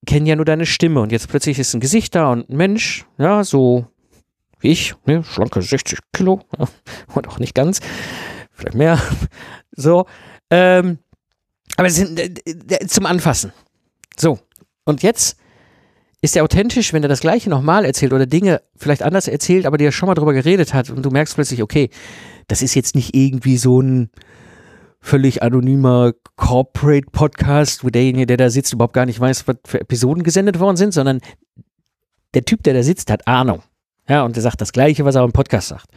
kennen 0.08 0.26
ja 0.26 0.36
nur 0.36 0.46
deine 0.46 0.66
Stimme. 0.66 1.02
Und 1.02 1.12
jetzt 1.12 1.28
plötzlich 1.28 1.60
ist 1.60 1.76
ein 1.76 1.80
Gesicht 1.82 2.16
da 2.16 2.32
und 2.32 2.50
ein 2.50 2.58
Mensch, 2.58 3.06
ja, 3.20 3.44
so 3.44 3.86
wie 4.60 4.72
ich, 4.72 4.96
ne, 5.06 5.24
schlanke 5.24 5.62
60 5.62 6.00
Kilo, 6.14 6.42
und 7.14 7.28
auch 7.28 7.38
nicht 7.38 7.54
ganz, 7.54 7.80
vielleicht 8.54 8.76
mehr, 8.76 9.00
so. 9.72 10.08
Ähm, 10.50 10.98
aber 11.76 11.88
es 11.88 11.96
sind 11.96 12.20
äh, 12.20 12.88
zum 12.88 13.06
Anfassen. 13.06 13.54
So, 14.18 14.40
und 14.86 15.04
jetzt 15.04 15.38
ist 16.22 16.38
er 16.38 16.44
authentisch, 16.44 16.94
wenn 16.94 17.04
er 17.04 17.10
das 17.10 17.20
Gleiche 17.20 17.50
nochmal 17.50 17.84
erzählt 17.84 18.14
oder 18.14 18.26
Dinge 18.26 18.62
vielleicht 18.76 19.04
anders 19.04 19.28
erzählt, 19.28 19.66
aber 19.66 19.78
die 19.78 19.86
er 19.86 19.92
schon 19.92 20.08
mal 20.08 20.16
drüber 20.16 20.34
geredet 20.34 20.74
hat 20.74 20.90
und 20.90 21.04
du 21.04 21.10
merkst 21.10 21.36
plötzlich, 21.36 21.62
okay, 21.62 21.90
das 22.48 22.62
ist 22.62 22.76
jetzt 22.76 22.96
nicht 22.96 23.14
irgendwie 23.14 23.58
so 23.58 23.82
ein 23.82 24.10
völlig 25.02 25.44
anonymer 25.44 26.14
Corporate 26.38 27.08
Podcast, 27.12 27.84
wo 27.84 27.90
derjenige, 27.90 28.26
der 28.26 28.38
da 28.38 28.50
sitzt, 28.50 28.72
überhaupt 28.72 28.94
gar 28.94 29.06
nicht 29.06 29.20
weiß, 29.20 29.48
was 29.50 29.58
für 29.66 29.82
Episoden 29.82 30.24
gesendet 30.24 30.60
worden 30.60 30.78
sind, 30.78 30.94
sondern 30.94 31.20
der 32.34 32.46
Typ, 32.46 32.64
der 32.64 32.74
da 32.74 32.84
sitzt, 32.84 33.12
hat 33.12 33.28
Ahnung. 33.28 33.62
Ja, 34.08 34.24
und 34.24 34.36
der 34.36 34.44
sagt 34.44 34.62
das 34.62 34.72
Gleiche, 34.72 35.04
was 35.04 35.16
er 35.16 35.24
im 35.26 35.34
Podcast 35.34 35.68
sagt. 35.68 35.88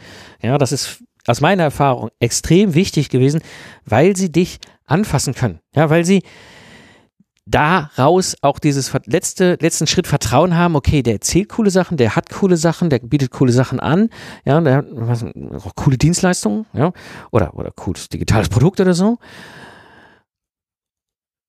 Ja, 0.43 0.59
das 0.59 0.73
ist 0.73 1.05
aus 1.27 1.41
meiner 1.41 1.65
Erfahrung 1.65 2.11
extrem 2.19 2.75
wichtig 2.75 3.09
gewesen, 3.11 3.41
weil 3.85 4.17
sie 4.17 4.31
dich 4.31 4.59
anfassen 4.87 5.35
können. 5.35 5.61
Ja, 5.75 5.89
weil 5.89 6.05
sie 6.05 6.23
daraus 7.47 8.37
auch 8.43 8.59
dieses 8.59 8.93
letzte, 9.07 9.57
letzten 9.61 9.87
Schritt 9.87 10.07
Vertrauen 10.07 10.57
haben, 10.57 10.75
okay, 10.75 11.03
der 11.03 11.15
erzählt 11.15 11.49
coole 11.49 11.71
Sachen, 11.71 11.97
der 11.97 12.17
hat 12.17 12.31
coole 12.31 12.57
Sachen, 12.57 12.91
der 12.91 12.99
bietet 12.99 13.31
coole 13.31 13.53
Sachen 13.53 13.79
an, 13.79 14.11
ja, 14.45 14.61
der 14.61 14.79
hat 14.79 14.87
auch 15.65 15.75
coole 15.77 15.97
Dienstleistungen, 15.97 16.67
ja, 16.73 16.93
oder, 17.31 17.55
oder 17.55 17.71
cooles 17.71 18.09
digitales 18.09 18.49
Produkt 18.49 18.81
oder 18.81 18.95
so. 18.95 19.19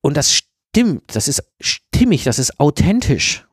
Und 0.02 0.16
das 0.16 0.34
stimmt, 0.34 1.16
das 1.16 1.28
ist 1.28 1.44
stimmig, 1.60 2.24
das 2.24 2.38
ist 2.38 2.60
authentisch. 2.60 3.48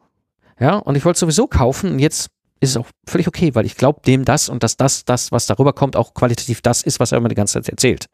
Ja, 0.61 0.77
und 0.77 0.95
ich 0.97 1.05
wollte 1.05 1.19
sowieso 1.19 1.49
kaufen 1.49 1.93
und 1.93 1.99
jetzt 1.99 2.29
ist 2.61 2.71
es 2.71 2.77
auch 2.77 2.87
völlig 3.09 3.27
okay, 3.27 3.55
weil 3.55 3.67
ich 3.67 3.77
glaube 3.77 4.03
dem 4.07 4.25
das 4.25 4.49
und 4.49 4.63
dass 4.63 4.77
das, 4.77 5.05
das, 5.05 5.33
was 5.33 5.47
darüber 5.47 5.73
kommt, 5.73 5.97
auch 5.97 6.15
qualitativ 6.15 6.61
das 6.61 6.83
ist, 6.83 7.01
was 7.01 7.11
er 7.11 7.19
immer 7.19 7.29
die 7.29 7.35
ganze 7.35 7.55
Zeit 7.55 7.69
erzählt. 7.69 8.07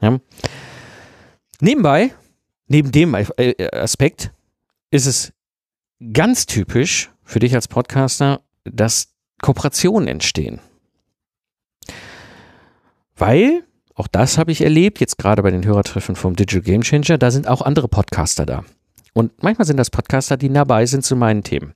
Ja. 0.00 0.18
Nebenbei 1.60 2.12
neben 2.68 2.92
dem 2.92 3.14
äh, 3.14 3.68
Aspekt 3.72 4.32
ist 4.90 5.06
es 5.06 5.32
ganz 6.12 6.46
typisch 6.46 7.10
für 7.24 7.40
dich 7.40 7.54
als 7.54 7.68
Podcaster, 7.68 8.40
dass 8.64 9.08
Kooperationen 9.42 10.08
entstehen. 10.08 10.60
Weil, 13.16 13.64
auch 13.94 14.06
das 14.06 14.38
habe 14.38 14.52
ich 14.52 14.62
erlebt, 14.62 15.00
jetzt 15.00 15.18
gerade 15.18 15.42
bei 15.42 15.50
den 15.50 15.64
Hörertreffen 15.64 16.14
vom 16.14 16.36
Digital 16.36 16.62
Game 16.62 16.82
Changer, 16.82 17.18
da 17.18 17.30
sind 17.30 17.48
auch 17.48 17.62
andere 17.62 17.88
Podcaster 17.88 18.46
da. 18.46 18.64
Und 19.12 19.42
manchmal 19.42 19.66
sind 19.66 19.78
das 19.78 19.90
Podcaster, 19.90 20.36
die 20.36 20.48
nah 20.48 20.64
bei 20.64 20.86
sind 20.86 21.04
zu 21.04 21.16
meinen 21.16 21.42
Themen. 21.42 21.74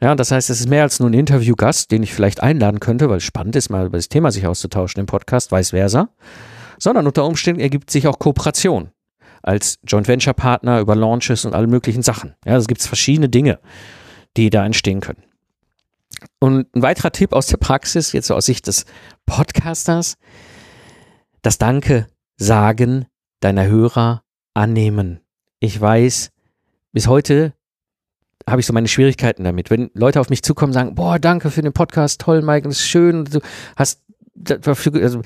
Ja, 0.00 0.14
das 0.14 0.30
heißt, 0.30 0.50
es 0.50 0.60
ist 0.60 0.68
mehr 0.68 0.82
als 0.82 1.00
nur 1.00 1.08
ein 1.08 1.14
Interviewgast, 1.14 1.90
den 1.90 2.02
ich 2.02 2.12
vielleicht 2.12 2.42
einladen 2.42 2.80
könnte, 2.80 3.08
weil 3.08 3.16
es 3.16 3.24
spannend 3.24 3.56
ist, 3.56 3.70
mal 3.70 3.86
über 3.86 3.96
das 3.96 4.10
Thema 4.10 4.30
sich 4.30 4.46
auszutauschen 4.46 5.00
im 5.00 5.06
Podcast, 5.06 5.52
vice 5.52 5.70
versa. 5.70 6.10
Sondern 6.78 7.06
unter 7.06 7.24
Umständen 7.24 7.62
ergibt 7.62 7.90
sich 7.90 8.06
auch 8.06 8.18
Kooperation 8.18 8.90
als 9.46 9.78
Joint 9.84 10.08
Venture 10.08 10.34
Partner 10.34 10.80
über 10.80 10.96
Launches 10.96 11.44
und 11.44 11.54
alle 11.54 11.66
möglichen 11.66 12.02
Sachen. 12.02 12.34
Ja, 12.44 12.56
es 12.56 12.66
gibt 12.66 12.82
verschiedene 12.82 13.28
Dinge, 13.28 13.58
die 14.36 14.50
da 14.50 14.66
entstehen 14.66 15.00
können. 15.00 15.22
Und 16.38 16.74
ein 16.74 16.82
weiterer 16.82 17.12
Tipp 17.12 17.32
aus 17.32 17.46
der 17.46 17.58
Praxis, 17.58 18.12
jetzt 18.12 18.26
so 18.26 18.34
aus 18.34 18.46
Sicht 18.46 18.66
des 18.66 18.84
Podcasters, 19.26 20.16
das 21.42 21.58
Danke 21.58 22.06
sagen 22.36 23.06
deiner 23.40 23.66
Hörer 23.66 24.22
annehmen. 24.54 25.20
Ich 25.60 25.80
weiß, 25.80 26.30
bis 26.92 27.06
heute 27.06 27.52
habe 28.48 28.60
ich 28.60 28.66
so 28.66 28.72
meine 28.72 28.88
Schwierigkeiten 28.88 29.44
damit. 29.44 29.70
Wenn 29.70 29.90
Leute 29.94 30.20
auf 30.20 30.30
mich 30.30 30.42
zukommen 30.42 30.70
und 30.70 30.74
sagen, 30.74 30.94
boah, 30.94 31.18
danke 31.18 31.50
für 31.50 31.62
den 31.62 31.72
Podcast, 31.72 32.20
toll, 32.20 32.42
Mike, 32.42 32.68
das 32.68 32.78
ist 32.78 32.88
schön, 32.88 33.24
du 33.24 33.40
hast 33.76 34.02
dafür, 34.34 34.94
also, 35.02 35.22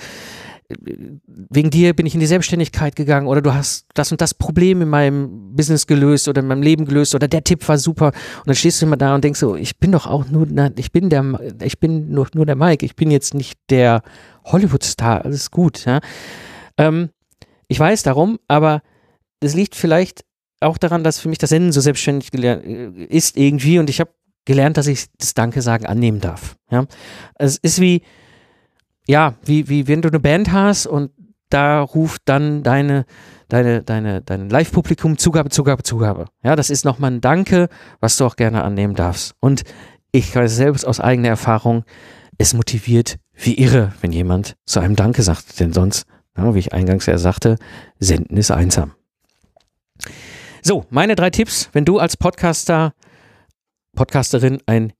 wegen 1.26 1.70
dir 1.70 1.94
bin 1.94 2.06
ich 2.06 2.14
in 2.14 2.20
die 2.20 2.26
Selbstständigkeit 2.26 2.94
gegangen 2.94 3.26
oder 3.26 3.42
du 3.42 3.52
hast 3.52 3.86
das 3.94 4.12
und 4.12 4.20
das 4.20 4.34
Problem 4.34 4.82
in 4.82 4.88
meinem 4.88 5.54
Business 5.54 5.86
gelöst 5.86 6.28
oder 6.28 6.40
in 6.40 6.46
meinem 6.46 6.62
Leben 6.62 6.84
gelöst 6.84 7.14
oder 7.14 7.28
der 7.28 7.42
Tipp 7.42 7.66
war 7.68 7.78
super 7.78 8.08
und 8.38 8.46
dann 8.46 8.54
stehst 8.54 8.80
du 8.80 8.86
immer 8.86 8.96
da 8.96 9.14
und 9.14 9.24
denkst 9.24 9.40
so, 9.40 9.56
ich 9.56 9.78
bin 9.78 9.92
doch 9.92 10.06
auch 10.06 10.28
nur, 10.28 10.46
ich 10.76 10.92
bin 10.92 11.10
der, 11.10 11.40
ich 11.62 11.80
bin 11.80 12.10
nur, 12.10 12.28
nur 12.34 12.46
der 12.46 12.56
Mike, 12.56 12.86
ich 12.86 12.94
bin 12.94 13.10
jetzt 13.10 13.34
nicht 13.34 13.58
der 13.68 14.02
Hollywood-Star, 14.44 15.24
alles 15.24 15.50
gut. 15.50 15.84
Ja? 15.84 16.00
Ähm, 16.78 17.10
ich 17.68 17.78
weiß 17.78 18.02
darum, 18.02 18.38
aber 18.48 18.82
das 19.40 19.54
liegt 19.54 19.74
vielleicht 19.74 20.24
auch 20.60 20.78
daran, 20.78 21.02
dass 21.02 21.18
für 21.18 21.28
mich 21.28 21.38
das 21.38 21.50
Senden 21.50 21.72
so 21.72 21.80
selbstständig 21.80 22.32
äh, 22.34 23.04
ist 23.08 23.36
irgendwie 23.36 23.78
und 23.78 23.90
ich 23.90 24.00
habe 24.00 24.10
gelernt, 24.44 24.76
dass 24.76 24.86
ich 24.86 25.06
das 25.18 25.34
Danke 25.34 25.62
sagen 25.62 25.86
annehmen 25.86 26.20
darf. 26.20 26.56
Ja? 26.70 26.86
Es 27.34 27.56
ist 27.56 27.80
wie, 27.80 28.02
ja, 29.10 29.34
wie, 29.44 29.68
wie 29.68 29.88
wenn 29.88 30.02
du 30.02 30.08
eine 30.08 30.20
Band 30.20 30.52
hast 30.52 30.86
und 30.86 31.10
da 31.48 31.80
ruft 31.80 32.22
dann 32.26 32.62
deine, 32.62 33.06
deine, 33.48 33.82
deine, 33.82 34.22
dein 34.22 34.48
Live-Publikum 34.48 35.18
Zugabe, 35.18 35.50
Zugabe, 35.50 35.82
Zugabe. 35.82 36.26
Ja, 36.44 36.54
das 36.54 36.70
ist 36.70 36.84
nochmal 36.84 37.10
ein 37.10 37.20
Danke, 37.20 37.68
was 37.98 38.16
du 38.16 38.24
auch 38.24 38.36
gerne 38.36 38.62
annehmen 38.62 38.94
darfst. 38.94 39.34
Und 39.40 39.64
ich 40.12 40.34
weiß 40.34 40.54
selbst 40.54 40.84
aus 40.84 41.00
eigener 41.00 41.28
Erfahrung, 41.28 41.82
es 42.38 42.54
motiviert 42.54 43.16
wie 43.34 43.58
irre, 43.58 43.92
wenn 44.00 44.12
jemand 44.12 44.54
zu 44.64 44.78
einem 44.78 44.94
Danke 44.94 45.22
sagt. 45.22 45.58
Denn 45.58 45.72
sonst, 45.72 46.06
ja, 46.36 46.54
wie 46.54 46.60
ich 46.60 46.72
eingangs 46.72 47.06
ja 47.06 47.18
sagte, 47.18 47.56
senden 47.98 48.36
ist 48.36 48.52
einsam. 48.52 48.92
So, 50.62 50.86
meine 50.88 51.16
drei 51.16 51.30
Tipps, 51.30 51.68
wenn 51.72 51.84
du 51.84 51.98
als 51.98 52.16
Podcaster, 52.16 52.92
Podcasterin 53.96 54.60
ein 54.66 54.92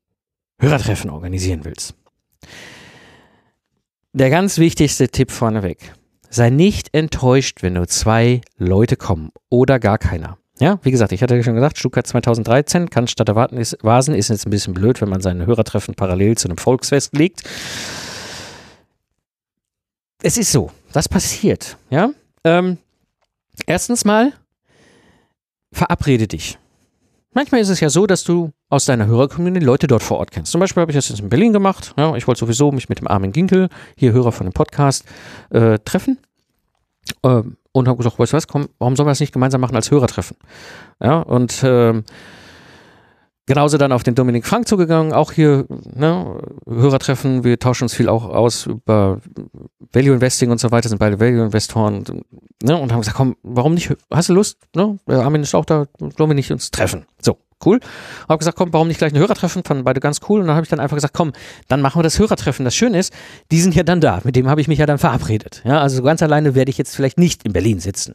Hörertreffen 0.61 1.11
organisieren 1.11 1.65
willst. 1.65 1.95
Der 4.13 4.29
ganz 4.29 4.59
wichtigste 4.59 5.09
Tipp 5.09 5.31
vorneweg. 5.31 5.95
Sei 6.31 6.51
nicht 6.51 6.93
enttäuscht, 6.95 7.63
wenn 7.63 7.75
nur 7.75 7.87
zwei 7.87 8.41
Leute 8.57 8.97
kommen 8.97 9.31
oder 9.51 9.79
gar 9.79 9.99
keiner. 9.99 10.37
Ja, 10.59 10.81
wie 10.83 10.91
gesagt, 10.91 11.13
ich 11.13 11.23
hatte 11.23 11.37
ja 11.37 11.43
schon 11.45 11.55
gesagt, 11.55 11.79
Stuttgart 11.79 12.07
2013, 12.07 12.91
kann 12.91 13.07
statt 13.07 13.29
der 13.29 13.37
Vasen, 13.37 14.15
ist 14.15 14.29
jetzt 14.29 14.47
ein 14.47 14.51
bisschen 14.51 14.75
blöd, 14.75 15.01
wenn 15.01 15.09
man 15.09 15.21
seine 15.21 15.47
Hörertreffen 15.47 15.95
parallel 15.95 16.37
zu 16.37 16.49
einem 16.49 16.59
Volksfest 16.59 17.17
legt. 17.17 17.43
Es 20.23 20.37
ist 20.37 20.51
so, 20.51 20.73
das 20.93 21.09
passiert, 21.09 21.79
ja. 21.89 22.11
Ähm, 22.45 22.79
erstens 23.67 24.05
mal, 24.05 24.33
verabrede 25.73 26.27
dich. 26.27 26.59
Manchmal 27.33 27.61
ist 27.61 27.69
es 27.69 27.79
ja 27.79 27.91
so, 27.91 28.07
dass 28.07 28.25
du 28.25 28.51
aus 28.69 28.87
deiner 28.87 29.07
Hörercommunity 29.07 29.65
Leute 29.65 29.87
dort 29.87 30.03
vor 30.03 30.19
Ort 30.19 30.33
kennst. 30.33 30.51
Zum 30.51 30.61
Beispiel 30.61 30.81
habe 30.81 30.91
ich 30.91 30.97
das 30.97 31.09
jetzt 31.09 31.21
in 31.21 31.29
Berlin 31.29 31.53
gemacht. 31.53 31.95
Ja, 31.97 32.17
ich 32.17 32.27
wollte 32.27 32.41
sowieso 32.41 32.73
mich 32.73 32.89
mit 32.89 32.99
dem 32.99 33.07
Armin 33.07 33.31
Ginkel, 33.31 33.69
hier 33.97 34.13
Hörer 34.13 34.33
von 34.33 34.47
dem 34.49 34.53
Podcast, 34.53 35.05
äh, 35.51 35.79
treffen. 35.79 36.19
Ähm, 37.23 37.57
und 37.73 37.87
habe 37.87 37.99
gesagt, 37.99 38.19
weißt 38.19 38.33
du 38.33 38.37
was, 38.37 38.49
komm, 38.49 38.69
warum 38.79 38.97
sollen 38.97 39.07
wir 39.07 39.13
das 39.13 39.21
nicht 39.21 39.33
gemeinsam 39.33 39.61
machen 39.61 39.77
als 39.77 39.93
Hörertreffen? 39.93 40.37
Ja, 41.01 41.21
und 41.21 41.63
ähm, 41.63 42.05
genauso 43.51 43.79
dann 43.79 43.91
auf 43.91 44.05
den 44.05 44.15
Dominik 44.15 44.47
Frank 44.47 44.69
zugegangen, 44.69 45.13
auch 45.13 45.33
hier 45.33 45.67
ne, 45.69 46.41
Hörertreffen, 46.69 47.43
wir 47.43 47.59
tauschen 47.59 47.83
uns 47.83 47.95
viel 47.95 48.09
auch 48.09 48.29
aus 48.29 48.67
über 48.67 49.19
Value 49.93 50.15
Investing 50.15 50.53
und 50.53 50.61
so 50.61 50.71
weiter, 50.71 50.89
sind 50.89 50.99
beide 50.99 51.19
Value 51.19 51.47
Investoren 51.47 52.05
ne, 52.63 52.77
und 52.77 52.93
haben 52.93 53.01
gesagt, 53.01 53.17
komm, 53.17 53.35
warum 53.43 53.75
nicht, 53.75 53.93
hast 54.09 54.29
du 54.29 54.35
Lust? 54.35 54.59
Ne? 54.77 55.01
Armin 55.09 55.43
ist 55.43 55.57
auch 55.57 55.65
da, 55.65 55.87
wollen 55.99 56.31
wir 56.31 56.35
nicht 56.35 56.53
uns 56.53 56.71
treffen? 56.71 57.07
So, 57.21 57.39
cool. 57.67 57.81
Habe 58.29 58.39
gesagt, 58.39 58.57
komm, 58.57 58.73
warum 58.73 58.87
nicht 58.87 58.99
gleich 58.99 59.13
ein 59.13 59.19
Hörertreffen? 59.19 59.65
Fanden 59.65 59.83
beide 59.83 59.99
ganz 59.99 60.21
cool. 60.29 60.43
Und 60.43 60.47
dann 60.47 60.55
habe 60.55 60.63
ich 60.63 60.71
dann 60.71 60.79
einfach 60.79 60.97
gesagt, 60.97 61.15
komm, 61.15 61.33
dann 61.67 61.83
machen 61.83 61.99
wir 61.99 62.05
das 62.05 62.21
Hörertreffen. 62.21 62.65
Das 62.65 62.77
Schöne 62.77 63.01
ist, 63.01 63.13
die 63.51 63.61
sind 63.61 63.75
ja 63.75 63.83
dann 63.83 64.01
da. 64.01 64.21
Mit 64.23 64.37
dem 64.37 64.49
habe 64.49 64.61
ich 64.61 64.69
mich 64.69 64.79
ja 64.79 64.87
dann 64.87 64.99
verabredet. 64.99 65.61
Ja, 65.65 65.81
also 65.81 66.05
ganz 66.05 66.23
alleine 66.23 66.55
werde 66.55 66.71
ich 66.71 66.79
jetzt 66.79 66.95
vielleicht 66.95 67.19
nicht 67.19 67.43
in 67.43 67.53
Berlin 67.53 67.81
sitzen. 67.81 68.15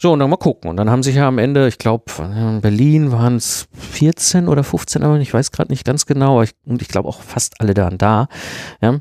So, 0.00 0.12
und 0.12 0.20
dann 0.20 0.30
mal 0.30 0.36
gucken. 0.36 0.70
Und 0.70 0.76
dann 0.76 0.90
haben 0.90 1.02
sich 1.02 1.16
ja 1.16 1.26
am 1.26 1.38
Ende, 1.38 1.66
ich 1.66 1.78
glaube, 1.78 2.04
in 2.18 2.60
Berlin 2.60 3.10
waren 3.10 3.36
es 3.36 3.66
14 3.72 4.48
oder 4.48 4.62
15, 4.62 5.02
aber 5.02 5.18
ich 5.18 5.34
weiß 5.34 5.50
gerade 5.50 5.72
nicht 5.72 5.84
ganz 5.84 6.06
genau. 6.06 6.42
Ich, 6.42 6.52
und 6.64 6.80
ich 6.82 6.88
glaube 6.88 7.08
auch 7.08 7.20
fast 7.20 7.60
alle 7.60 7.74
da 7.74 7.88
und 7.88 8.00
da. 8.00 8.28
Ja. 8.80 9.00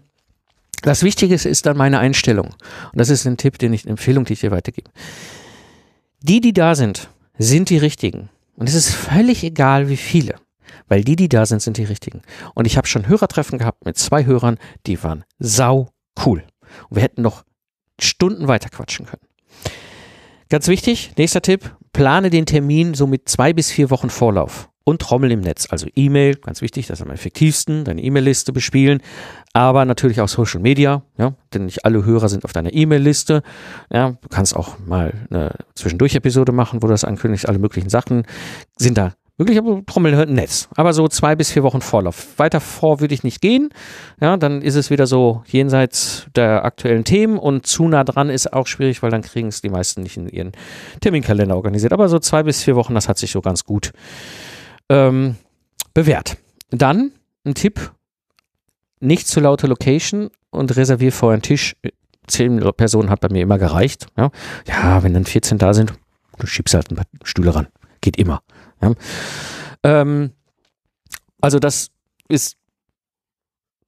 Das 0.81 1.03
Wichtige 1.03 1.35
ist 1.35 1.65
dann 1.65 1.77
meine 1.77 1.99
Einstellung. 1.99 2.47
Und 2.47 2.99
das 2.99 3.09
ist 3.09 3.25
ein 3.25 3.37
Tipp, 3.37 3.59
den 3.59 3.73
ich, 3.73 3.83
eine 3.83 3.91
Empfehlung, 3.91 4.25
die 4.25 4.33
ich 4.33 4.39
dir 4.39 4.51
weitergebe. 4.51 4.89
Die, 6.21 6.41
die 6.41 6.53
da 6.53 6.73
sind, 6.73 7.09
sind 7.37 7.69
die 7.69 7.77
richtigen. 7.77 8.29
Und 8.55 8.67
es 8.67 8.75
ist 8.75 8.89
völlig 8.93 9.43
egal, 9.43 9.89
wie 9.89 9.97
viele. 9.97 10.35
Weil 10.87 11.03
die, 11.03 11.15
die 11.15 11.29
da 11.29 11.45
sind, 11.45 11.61
sind 11.61 11.77
die 11.77 11.83
richtigen. 11.83 12.21
Und 12.55 12.65
ich 12.65 12.77
habe 12.77 12.87
schon 12.87 13.07
Hörertreffen 13.07 13.59
gehabt 13.59 13.85
mit 13.85 13.97
zwei 13.97 14.25
Hörern, 14.25 14.57
die 14.87 15.01
waren 15.03 15.25
sau 15.37 15.89
cool. 16.25 16.43
Und 16.89 16.97
wir 16.97 17.03
hätten 17.03 17.21
noch 17.21 17.43
Stunden 17.99 18.47
weiter 18.47 18.69
quatschen 18.69 19.05
können. 19.05 19.26
Ganz 20.49 20.69
wichtig, 20.69 21.11
nächster 21.17 21.41
Tipp, 21.41 21.75
plane 21.91 22.29
den 22.29 22.45
Termin 22.45 22.93
so 22.93 23.05
mit 23.05 23.27
zwei 23.27 23.51
bis 23.51 23.69
vier 23.69 23.89
Wochen 23.89 24.09
Vorlauf 24.09 24.69
und 24.85 25.01
Trommel 25.01 25.33
im 25.33 25.41
Netz. 25.41 25.67
Also 25.69 25.87
E-Mail, 25.93 26.35
ganz 26.35 26.61
wichtig, 26.61 26.87
das 26.87 27.01
ist 27.01 27.05
am 27.05 27.11
effektivsten, 27.11 27.83
deine 27.83 28.01
E-Mail-Liste 28.01 28.53
bespielen, 28.53 29.01
aber 29.51 29.83
natürlich 29.83 30.21
auch 30.21 30.29
Social 30.29 30.61
Media, 30.61 31.03
ja, 31.17 31.33
denn 31.53 31.65
nicht 31.65 31.83
alle 31.83 32.05
Hörer 32.05 32.29
sind 32.29 32.45
auf 32.45 32.53
deiner 32.53 32.73
E-Mail-Liste. 32.73 33.43
Ja, 33.91 34.11
du 34.21 34.29
kannst 34.29 34.55
auch 34.55 34.79
mal 34.85 35.13
eine 35.29 35.53
Zwischendurch-Episode 35.75 36.53
machen, 36.53 36.81
wo 36.81 36.87
du 36.87 36.93
das 36.93 37.03
ankündigst, 37.03 37.49
alle 37.49 37.59
möglichen 37.59 37.89
Sachen 37.89 38.23
sind 38.77 38.97
da 38.97 39.15
Wirklich 39.37 39.59
aber 39.59 39.85
Trommeln 39.85 40.15
hört 40.15 40.29
ein 40.29 40.35
Netz. 40.35 40.67
Aber 40.75 40.93
so 40.93 41.07
zwei 41.07 41.35
bis 41.35 41.51
vier 41.51 41.61
Wochen 41.61 41.81
Vorlauf. 41.81 42.39
Weiter 42.39 42.59
vor 42.59 42.99
würde 42.99 43.13
ich 43.13 43.23
nicht 43.23 43.39
gehen. 43.39 43.69
Ja, 44.19 44.35
dann 44.35 44.63
ist 44.63 44.73
es 44.73 44.89
wieder 44.89 45.05
so 45.05 45.43
jenseits 45.45 46.25
der 46.35 46.65
aktuellen 46.65 47.03
Themen 47.03 47.37
und 47.37 47.67
zu 47.67 47.87
nah 47.87 48.03
dran 48.03 48.31
ist 48.31 48.51
auch 48.51 48.65
schwierig, 48.65 49.03
weil 49.03 49.11
dann 49.11 49.21
kriegen 49.21 49.49
es 49.49 49.61
die 49.61 49.69
meisten 49.69 50.01
nicht 50.01 50.17
in 50.17 50.27
ihren 50.27 50.53
Terminkalender 51.01 51.55
organisiert. 51.55 51.93
Aber 51.93 52.09
so 52.09 52.17
zwei 52.17 52.41
bis 52.41 52.63
vier 52.63 52.75
Wochen, 52.75 52.95
das 52.95 53.07
hat 53.07 53.19
sich 53.19 53.31
so 53.31 53.41
ganz 53.41 53.63
gut 53.63 53.91
ähm, 54.89 55.35
bewährt. 55.93 56.37
Dann 56.71 57.11
ein 57.45 57.53
Tipp, 57.53 57.91
nicht 58.99 59.27
zu 59.27 59.39
laute 59.39 59.67
Location 59.67 60.31
und 60.49 60.75
reservier 60.75 61.11
vorher 61.11 61.35
einen 61.35 61.43
Tisch. 61.43 61.75
Zehn 62.25 62.59
Personen 62.75 63.11
hat 63.11 63.21
bei 63.21 63.29
mir 63.29 63.43
immer 63.43 63.59
gereicht. 63.59 64.07
Ja, 64.17 64.31
ja 64.67 65.03
wenn 65.03 65.13
dann 65.13 65.25
14 65.25 65.59
da 65.59 65.75
sind, 65.75 65.93
du 66.39 66.47
schiebst 66.47 66.73
halt 66.73 66.91
ein 66.91 66.95
paar 66.95 67.05
Stühle 67.23 67.53
ran. 67.53 67.67
Geht 68.01 68.17
immer. 68.17 68.41
Ja. 68.81 68.93
Ähm, 69.83 70.31
also 71.41 71.59
das 71.59 71.89
ist 72.27 72.57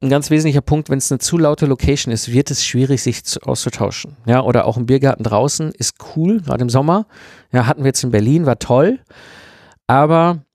ein 0.01 0.09
ganz 0.09 0.29
wesentlicher 0.29 0.61
Punkt, 0.61 0.89
wenn 0.89 0.97
es 0.97 1.11
eine 1.11 1.19
zu 1.19 1.37
laute 1.37 1.65
Location 1.65 2.13
ist, 2.13 2.31
wird 2.31 2.51
es 2.51 2.65
schwierig, 2.65 3.03
sich 3.03 3.25
zu, 3.25 3.41
auszutauschen. 3.41 4.15
Ja, 4.25 4.41
oder 4.41 4.65
auch 4.65 4.77
im 4.77 4.85
Biergarten 4.85 5.23
draußen 5.23 5.71
ist 5.71 5.95
cool, 6.15 6.41
gerade 6.41 6.61
im 6.61 6.69
Sommer. 6.69 7.05
Ja, 7.51 7.65
hatten 7.65 7.83
wir 7.83 7.87
jetzt 7.87 8.03
in 8.03 8.11
Berlin, 8.11 8.45
war 8.45 8.59
toll. 8.59 8.99
Aber 9.87 10.45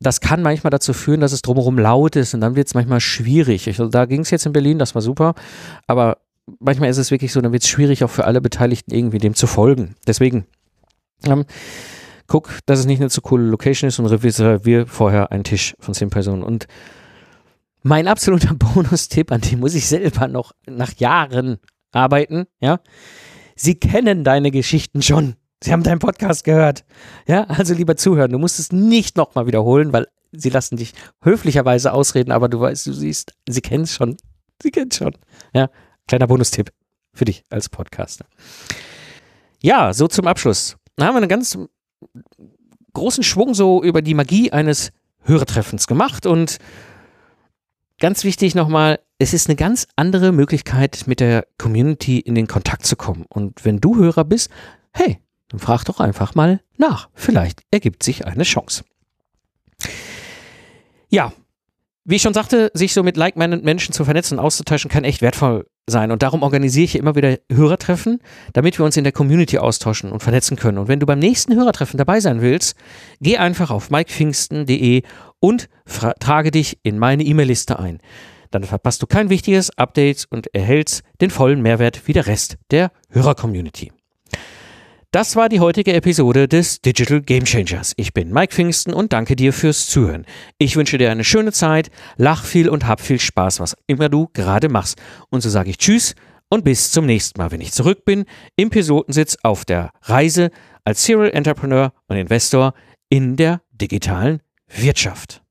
das 0.00 0.20
kann 0.20 0.42
manchmal 0.42 0.70
dazu 0.70 0.92
führen, 0.92 1.20
dass 1.20 1.32
es 1.32 1.42
drumherum 1.42 1.78
laut 1.78 2.16
ist 2.16 2.34
und 2.34 2.40
dann 2.40 2.56
wird 2.56 2.66
es 2.66 2.74
manchmal 2.74 3.00
schwierig. 3.00 3.68
Ich, 3.68 3.76
da 3.76 4.06
ging 4.06 4.22
es 4.22 4.30
jetzt 4.30 4.46
in 4.46 4.52
Berlin, 4.52 4.78
das 4.78 4.94
war 4.94 5.02
super. 5.02 5.34
Aber 5.86 6.18
manchmal 6.58 6.88
ist 6.88 6.96
es 6.96 7.10
wirklich 7.10 7.32
so, 7.32 7.40
dann 7.40 7.52
wird 7.52 7.62
es 7.62 7.68
schwierig, 7.68 8.02
auch 8.02 8.10
für 8.10 8.24
alle 8.24 8.40
Beteiligten 8.40 8.92
irgendwie 8.92 9.18
dem 9.18 9.34
zu 9.34 9.46
folgen. 9.46 9.94
Deswegen, 10.06 10.46
ähm, 11.26 11.44
guck, 12.30 12.48
dass 12.64 12.78
es 12.78 12.86
nicht 12.86 13.00
eine 13.00 13.10
zu 13.10 13.20
coole 13.20 13.44
Location 13.44 13.88
ist 13.88 13.98
und 13.98 14.06
reservier 14.06 14.86
vorher 14.86 15.32
einen 15.32 15.42
Tisch 15.42 15.74
von 15.80 15.94
zehn 15.94 16.10
Personen. 16.10 16.44
Und 16.44 16.68
mein 17.82 18.06
absoluter 18.06 18.54
Bonustipp, 18.74 19.32
an 19.32 19.40
dem 19.40 19.60
muss 19.60 19.74
ich 19.74 19.86
selber 19.86 20.28
noch 20.28 20.52
nach 20.66 20.94
Jahren 20.96 21.58
arbeiten, 21.92 22.46
ja. 22.60 22.80
Sie 23.56 23.74
kennen 23.74 24.24
deine 24.24 24.52
Geschichten 24.52 25.02
schon. 25.02 25.34
Sie 25.62 25.72
haben 25.72 25.82
deinen 25.82 25.98
Podcast 25.98 26.44
gehört. 26.44 26.84
Ja, 27.26 27.44
also 27.44 27.74
lieber 27.74 27.96
zuhören. 27.96 28.30
Du 28.30 28.38
musst 28.38 28.58
es 28.58 28.72
nicht 28.72 29.16
nochmal 29.16 29.46
wiederholen, 29.46 29.92
weil 29.92 30.06
sie 30.32 30.48
lassen 30.48 30.76
dich 30.76 30.94
höflicherweise 31.22 31.92
ausreden, 31.92 32.30
aber 32.30 32.48
du 32.48 32.60
weißt, 32.60 32.86
du 32.86 32.92
siehst, 32.92 33.34
sie 33.46 33.60
kennen 33.60 33.84
es 33.84 33.92
schon. 33.92 34.16
Sie 34.62 34.70
kennen 34.70 34.88
es 34.90 34.96
schon. 34.96 35.14
Ja, 35.52 35.68
kleiner 36.06 36.28
Bonustipp 36.28 36.70
für 37.12 37.24
dich 37.24 37.44
als 37.50 37.68
Podcaster. 37.68 38.24
Ja, 39.60 39.92
so 39.92 40.06
zum 40.06 40.28
Abschluss. 40.28 40.76
Da 40.96 41.06
haben 41.06 41.14
wir 41.14 41.18
einen 41.18 41.28
ganz 41.28 41.58
großen 42.92 43.22
Schwung 43.22 43.54
so 43.54 43.82
über 43.82 44.02
die 44.02 44.14
Magie 44.14 44.52
eines 44.52 44.92
Hörertreffens 45.22 45.86
gemacht 45.86 46.26
und 46.26 46.58
ganz 47.98 48.24
wichtig 48.24 48.54
nochmal, 48.54 48.98
es 49.18 49.34
ist 49.34 49.48
eine 49.48 49.56
ganz 49.56 49.86
andere 49.96 50.32
Möglichkeit, 50.32 51.04
mit 51.06 51.20
der 51.20 51.46
Community 51.58 52.18
in 52.18 52.34
den 52.34 52.46
Kontakt 52.46 52.86
zu 52.86 52.96
kommen. 52.96 53.26
Und 53.28 53.64
wenn 53.64 53.80
du 53.80 53.96
Hörer 53.96 54.24
bist, 54.24 54.50
hey, 54.92 55.18
dann 55.48 55.60
frag 55.60 55.84
doch 55.84 56.00
einfach 56.00 56.34
mal 56.34 56.60
nach. 56.78 57.10
Vielleicht 57.14 57.62
ergibt 57.70 58.02
sich 58.02 58.26
eine 58.26 58.44
Chance. 58.44 58.84
Ja, 61.10 61.32
wie 62.04 62.16
ich 62.16 62.22
schon 62.22 62.34
sagte, 62.34 62.70
sich 62.72 62.94
so 62.94 63.02
mit 63.02 63.16
like-minded 63.16 63.62
Menschen 63.62 63.92
zu 63.92 64.04
vernetzen 64.04 64.38
und 64.38 64.44
auszutauschen, 64.44 64.90
kann 64.90 65.04
echt 65.04 65.20
wertvoll 65.20 65.66
sein. 65.88 66.10
Und 66.10 66.22
darum 66.22 66.42
organisiere 66.42 66.84
ich 66.84 66.92
hier 66.92 67.00
immer 67.00 67.16
wieder 67.16 67.38
Hörertreffen, 67.50 68.20
damit 68.52 68.78
wir 68.78 68.84
uns 68.84 68.96
in 68.96 69.04
der 69.04 69.12
Community 69.12 69.58
austauschen 69.58 70.12
und 70.12 70.22
vernetzen 70.22 70.56
können. 70.56 70.78
Und 70.78 70.88
wenn 70.88 71.00
du 71.00 71.06
beim 71.06 71.18
nächsten 71.18 71.54
Hörertreffen 71.54 71.98
dabei 71.98 72.20
sein 72.20 72.40
willst, 72.40 72.76
geh 73.20 73.36
einfach 73.36 73.70
auf 73.70 73.90
mikepfingsten.de 73.90 75.02
und 75.40 75.68
trage 76.20 76.50
dich 76.50 76.78
in 76.82 76.98
meine 76.98 77.24
E-Mail-Liste 77.24 77.78
ein. 77.78 77.98
Dann 78.50 78.64
verpasst 78.64 79.02
du 79.02 79.06
kein 79.06 79.30
wichtiges 79.30 79.76
Update 79.78 80.26
und 80.30 80.52
erhältst 80.54 81.02
den 81.20 81.30
vollen 81.30 81.62
Mehrwert 81.62 82.06
wie 82.08 82.12
der 82.12 82.26
Rest 82.26 82.58
der 82.70 82.90
Hörer-Community. 83.10 83.92
Das 85.12 85.34
war 85.34 85.48
die 85.48 85.58
heutige 85.58 85.92
Episode 85.92 86.46
des 86.46 86.82
Digital 86.82 87.20
Game 87.20 87.44
Changers. 87.44 87.94
Ich 87.96 88.12
bin 88.12 88.32
Mike 88.32 88.54
Pfingsten 88.54 88.94
und 88.94 89.12
danke 89.12 89.34
dir 89.34 89.52
fürs 89.52 89.88
Zuhören. 89.88 90.24
Ich 90.56 90.76
wünsche 90.76 90.98
dir 90.98 91.10
eine 91.10 91.24
schöne 91.24 91.50
Zeit, 91.50 91.90
lach 92.16 92.44
viel 92.44 92.68
und 92.68 92.86
hab 92.86 93.00
viel 93.00 93.18
Spaß, 93.18 93.58
was 93.58 93.76
immer 93.88 94.08
du 94.08 94.28
gerade 94.34 94.68
machst. 94.68 95.02
Und 95.28 95.40
so 95.40 95.48
sage 95.48 95.70
ich 95.70 95.78
Tschüss 95.78 96.14
und 96.48 96.62
bis 96.64 96.92
zum 96.92 97.06
nächsten 97.06 97.40
Mal, 97.40 97.50
wenn 97.50 97.60
ich 97.60 97.72
zurück 97.72 98.04
bin 98.04 98.24
im 98.54 98.70
Pilotensitz 98.70 99.36
auf 99.42 99.64
der 99.64 99.90
Reise 100.02 100.52
als 100.84 101.04
Serial 101.04 101.32
Entrepreneur 101.32 101.92
und 102.06 102.16
Investor 102.16 102.72
in 103.08 103.34
der 103.34 103.62
digitalen 103.72 104.40
Wirtschaft. 104.68 105.42